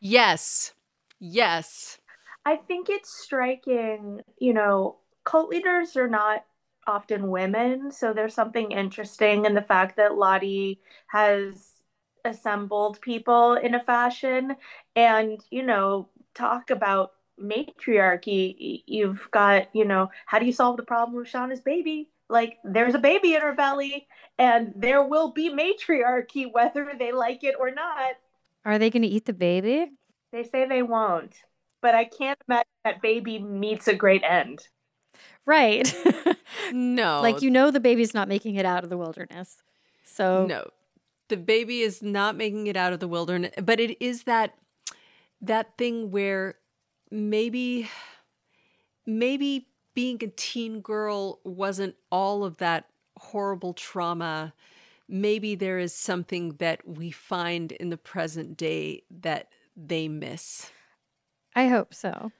Yes. 0.00 0.72
Yes. 1.18 1.98
I 2.46 2.56
think 2.56 2.88
it's 2.88 3.10
striking, 3.22 4.20
you 4.38 4.54
know, 4.54 4.96
cult 5.24 5.50
leaders 5.50 5.96
are 5.96 6.08
not 6.08 6.44
often 6.86 7.30
women, 7.30 7.90
so 7.92 8.12
there's 8.12 8.34
something 8.34 8.72
interesting 8.72 9.44
in 9.44 9.54
the 9.54 9.62
fact 9.62 9.96
that 9.96 10.16
Lottie 10.16 10.80
has 11.08 11.80
assembled 12.24 13.00
people 13.00 13.54
in 13.54 13.74
a 13.74 13.80
fashion 13.80 14.56
and, 14.96 15.42
you 15.50 15.62
know, 15.62 16.08
talk 16.34 16.70
about 16.70 17.12
matriarchy. 17.38 18.82
You've 18.86 19.28
got, 19.30 19.74
you 19.74 19.84
know, 19.84 20.10
how 20.26 20.38
do 20.38 20.46
you 20.46 20.52
solve 20.52 20.76
the 20.76 20.82
problem 20.82 21.16
with 21.16 21.28
Shauna's 21.28 21.60
baby? 21.60 22.10
Like, 22.28 22.58
there's 22.62 22.94
a 22.94 22.98
baby 22.98 23.34
in 23.34 23.40
her 23.40 23.54
belly, 23.54 24.06
and 24.38 24.72
there 24.76 25.02
will 25.02 25.32
be 25.32 25.48
matriarchy 25.48 26.46
whether 26.52 26.92
they 26.98 27.12
like 27.12 27.44
it 27.44 27.56
or 27.58 27.70
not. 27.70 28.12
Are 28.64 28.78
they 28.78 28.90
going 28.90 29.02
to 29.02 29.08
eat 29.08 29.24
the 29.24 29.32
baby? 29.32 29.90
They 30.32 30.44
say 30.44 30.66
they 30.66 30.82
won't, 30.82 31.34
but 31.80 31.94
I 31.94 32.04
can't 32.04 32.38
imagine 32.46 32.66
that 32.84 33.02
baby 33.02 33.38
meets 33.38 33.88
a 33.88 33.94
great 33.94 34.22
end. 34.22 34.60
Right. 35.46 35.92
No. 36.72 37.20
like 37.20 37.42
you 37.42 37.50
know 37.50 37.70
the 37.70 37.80
baby's 37.80 38.12
not 38.12 38.28
making 38.28 38.56
it 38.56 38.66
out 38.66 38.84
of 38.84 38.90
the 38.90 38.96
wilderness. 38.96 39.56
So 40.04 40.46
No. 40.46 40.68
The 41.28 41.36
baby 41.36 41.80
is 41.80 42.02
not 42.02 42.36
making 42.36 42.66
it 42.66 42.76
out 42.76 42.92
of 42.92 42.98
the 43.00 43.08
wilderness, 43.08 43.52
but 43.62 43.78
it 43.80 44.02
is 44.02 44.24
that 44.24 44.54
that 45.40 45.78
thing 45.78 46.10
where 46.10 46.56
maybe 47.10 47.88
maybe 49.06 49.66
being 49.94 50.18
a 50.22 50.28
teen 50.28 50.80
girl 50.80 51.40
wasn't 51.44 51.94
all 52.10 52.44
of 52.44 52.58
that 52.58 52.86
horrible 53.18 53.72
trauma. 53.74 54.52
Maybe 55.08 55.54
there 55.54 55.78
is 55.78 55.94
something 55.94 56.56
that 56.58 56.86
we 56.86 57.10
find 57.10 57.72
in 57.72 57.90
the 57.90 57.96
present 57.96 58.56
day 58.56 59.02
that 59.10 59.48
they 59.76 60.08
miss. 60.08 60.70
I 61.54 61.68
hope 61.68 61.94
so. 61.94 62.30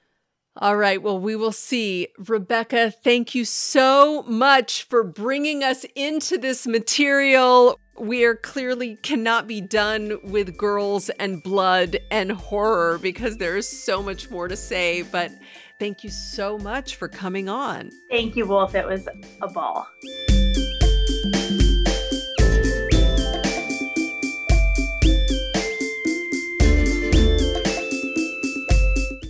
All 0.57 0.75
right. 0.75 1.01
Well, 1.01 1.17
we 1.17 1.35
will 1.35 1.53
see. 1.53 2.09
Rebecca, 2.27 2.91
thank 2.91 3.33
you 3.33 3.45
so 3.45 4.23
much 4.23 4.83
for 4.83 5.03
bringing 5.03 5.63
us 5.63 5.85
into 5.95 6.37
this 6.37 6.67
material. 6.67 7.79
We 7.97 8.25
are 8.25 8.35
clearly 8.35 8.97
cannot 9.01 9.47
be 9.47 9.61
done 9.61 10.17
with 10.23 10.57
girls 10.57 11.09
and 11.11 11.41
blood 11.41 11.97
and 12.09 12.31
horror 12.31 12.97
because 12.97 13.37
there 13.37 13.55
is 13.55 13.67
so 13.67 14.03
much 14.03 14.29
more 14.29 14.49
to 14.49 14.57
say. 14.57 15.03
But 15.03 15.31
thank 15.79 16.03
you 16.03 16.09
so 16.09 16.57
much 16.57 16.95
for 16.95 17.07
coming 17.07 17.47
on. 17.47 17.91
Thank 18.09 18.35
you, 18.35 18.45
Wolf. 18.45 18.75
It 18.75 18.85
was 18.85 19.07
a 19.41 19.47
ball. 19.47 19.87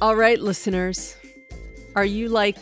All 0.01 0.15
right, 0.15 0.41
listeners. 0.41 1.15
Are 1.95 2.03
you 2.03 2.27
like, 2.27 2.57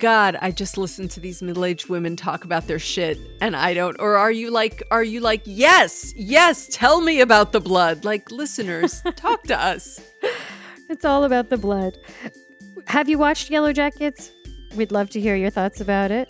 God, 0.00 0.36
I 0.42 0.50
just 0.50 0.76
listened 0.76 1.12
to 1.12 1.20
these 1.20 1.40
middle 1.40 1.64
aged 1.64 1.88
women 1.88 2.16
talk 2.16 2.44
about 2.44 2.66
their 2.66 2.80
shit 2.80 3.16
and 3.40 3.54
I 3.54 3.74
don't? 3.74 3.96
Or 4.00 4.16
are 4.16 4.32
you 4.32 4.50
like, 4.50 4.82
are 4.90 5.04
you 5.04 5.20
like, 5.20 5.42
yes, 5.44 6.12
yes, 6.16 6.66
tell 6.66 7.00
me 7.00 7.20
about 7.20 7.52
the 7.52 7.60
blood? 7.60 8.04
Like, 8.04 8.32
listeners, 8.32 9.02
talk 9.14 9.44
to 9.44 9.56
us. 9.56 10.00
It's 10.88 11.04
all 11.04 11.22
about 11.22 11.48
the 11.48 11.56
blood. 11.56 11.96
Have 12.88 13.08
you 13.08 13.18
watched 13.18 13.52
Yellowjackets? 13.52 14.32
We'd 14.74 14.90
love 14.90 15.10
to 15.10 15.20
hear 15.20 15.36
your 15.36 15.50
thoughts 15.50 15.80
about 15.80 16.10
it. 16.10 16.28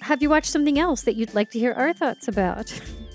Have 0.00 0.22
you 0.22 0.28
watched 0.28 0.50
something 0.50 0.80
else 0.80 1.02
that 1.02 1.14
you'd 1.14 1.34
like 1.34 1.52
to 1.52 1.58
hear 1.60 1.72
our 1.74 1.92
thoughts 1.92 2.26
about? 2.26 2.72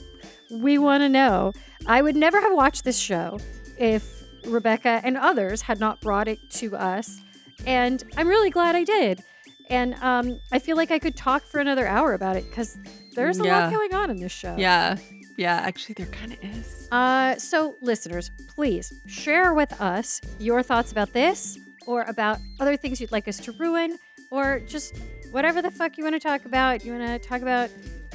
we 0.49 0.77
want 0.77 1.01
to 1.01 1.09
know. 1.09 1.51
I 1.87 2.01
would 2.01 2.15
never 2.15 2.39
have 2.39 2.53
watched 2.53 2.85
this 2.85 2.97
show 2.97 3.37
if 3.77 4.22
Rebecca 4.45 5.01
and 5.03 5.17
others 5.17 5.61
had 5.63 5.79
not 5.79 6.01
brought 6.01 6.27
it 6.27 6.39
to 6.51 6.75
us. 6.75 7.19
And 7.65 8.03
I'm 8.17 8.27
really 8.27 8.49
glad 8.49 8.75
I 8.75 8.83
did. 8.83 9.23
And 9.69 9.95
um, 9.95 10.39
I 10.51 10.59
feel 10.59 10.75
like 10.75 10.91
I 10.91 10.99
could 10.99 11.15
talk 11.15 11.43
for 11.43 11.59
another 11.59 11.87
hour 11.87 12.13
about 12.13 12.35
it 12.35 12.49
because 12.49 12.77
there's 13.15 13.39
a 13.39 13.45
Yeah. 13.45 13.59
lot 13.65 13.71
going 13.73 13.93
on 13.93 14.09
in 14.09 14.17
this 14.17 14.31
show. 14.31 14.55
Yeah. 14.57 14.97
Yeah. 15.37 15.55
Actually, 15.55 15.93
there 15.95 16.05
kind 16.07 16.33
of 16.33 16.43
is. 16.43 16.87
Uh, 16.91 17.35
so, 17.37 17.75
listeners, 17.81 18.29
please 18.55 18.93
share 19.07 19.53
with 19.53 19.79
us 19.81 20.19
your 20.39 20.61
thoughts 20.61 20.91
about 20.91 21.13
this 21.13 21.57
or 21.87 22.03
about 22.03 22.37
other 22.59 22.75
things 22.77 22.99
you'd 23.01 23.11
like 23.11 23.27
us 23.27 23.37
to 23.37 23.51
ruin 23.53 23.97
or 24.31 24.59
just 24.59 24.95
whatever 25.31 25.61
the 25.61 25.71
fuck 25.71 25.97
you 25.97 26.03
want 26.03 26.13
to 26.15 26.19
talk 26.19 26.45
about. 26.45 26.83
You 26.85 26.93
want 26.93 27.07
to 27.21 27.27
talk 27.27 27.41
about 27.41 27.69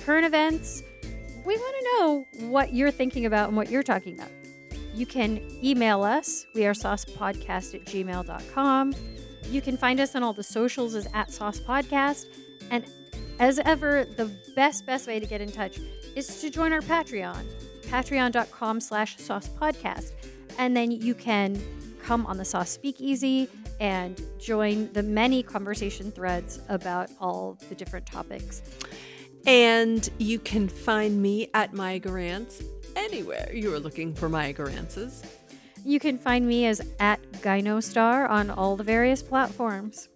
current 0.04 0.26
events? 0.26 0.82
We 1.44 1.56
want 1.56 1.76
to 1.76 1.84
know 2.42 2.48
what 2.50 2.74
you're 2.74 2.90
thinking 2.90 3.24
about 3.26 3.48
and 3.48 3.56
what 3.56 3.70
you're 3.70 3.82
talking 3.82 4.14
about. 4.18 4.30
You 4.94 5.06
can 5.06 5.40
email 5.62 6.02
us. 6.02 6.46
We 6.54 6.66
are 6.66 6.74
saucepodcast 6.74 7.74
at 7.74 7.84
gmail.com. 7.84 8.94
You 9.50 9.60
can 9.62 9.76
find 9.76 10.00
us 10.00 10.14
on 10.14 10.22
all 10.22 10.32
the 10.32 10.42
socials 10.42 10.94
as 10.94 11.08
at 11.14 11.30
Sauce 11.30 11.60
Podcast. 11.60 12.26
And 12.70 12.84
as 13.38 13.58
ever, 13.60 14.04
the 14.04 14.30
best, 14.54 14.84
best 14.86 15.06
way 15.06 15.20
to 15.20 15.26
get 15.26 15.40
in 15.40 15.50
touch 15.52 15.78
is 16.16 16.40
to 16.40 16.50
join 16.50 16.72
our 16.72 16.80
Patreon, 16.80 17.44
patreon.com 17.82 18.80
slash 18.80 19.18
sauce 19.18 19.48
podcast. 19.48 20.12
And 20.58 20.76
then 20.76 20.90
you 20.90 21.14
can 21.14 21.60
come 22.02 22.26
on 22.26 22.36
the 22.36 22.44
Sauce 22.44 22.70
Speakeasy 22.70 23.48
and 23.80 24.20
join 24.38 24.92
the 24.92 25.02
many 25.02 25.42
conversation 25.42 26.10
threads 26.10 26.60
about 26.68 27.10
all 27.20 27.56
the 27.68 27.74
different 27.74 28.06
topics. 28.06 28.62
And 29.46 30.08
you 30.18 30.38
can 30.38 30.68
find 30.68 31.22
me 31.22 31.48
at 31.54 31.72
my 31.72 32.00
Gurantz 32.00 32.62
anywhere 32.96 33.50
you 33.52 33.72
are 33.74 33.80
looking 33.80 34.14
for 34.14 34.28
Maya 34.28 34.52
Gurantzes. 34.54 35.24
You 35.84 36.00
can 36.00 36.18
find 36.18 36.46
me 36.46 36.66
as 36.66 36.80
at 36.98 37.20
Gynostar 37.40 38.28
on 38.28 38.50
all 38.50 38.76
the 38.76 38.84
various 38.84 39.22
platforms. 39.22 40.08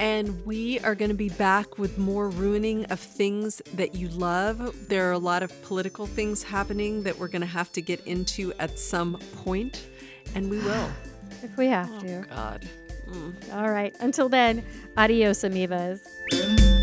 And 0.00 0.44
we 0.46 0.80
are 0.80 0.94
going 0.94 1.10
to 1.10 1.14
be 1.16 1.28
back 1.28 1.78
with 1.78 1.98
more 1.98 2.28
ruining 2.30 2.86
of 2.86 2.98
things 2.98 3.60
that 3.74 3.94
you 3.94 4.08
love. 4.08 4.88
There 4.88 5.08
are 5.08 5.12
a 5.12 5.18
lot 5.18 5.42
of 5.42 5.62
political 5.62 6.06
things 6.06 6.42
happening 6.42 7.02
that 7.02 7.18
we're 7.18 7.28
going 7.28 7.42
to 7.42 7.46
have 7.46 7.70
to 7.72 7.82
get 7.82 8.04
into 8.06 8.52
at 8.58 8.78
some 8.78 9.18
point, 9.44 9.86
and 10.34 10.50
we 10.50 10.58
will. 10.58 10.88
If 11.42 11.56
we 11.56 11.66
have 11.66 11.90
Oh, 11.92 12.00
to. 12.00 12.24
God. 12.30 12.68
Mm. 13.08 13.54
All 13.54 13.70
right. 13.70 13.94
Until 14.00 14.28
then, 14.28 14.64
adios, 14.96 15.40
amoebas. 15.42 16.81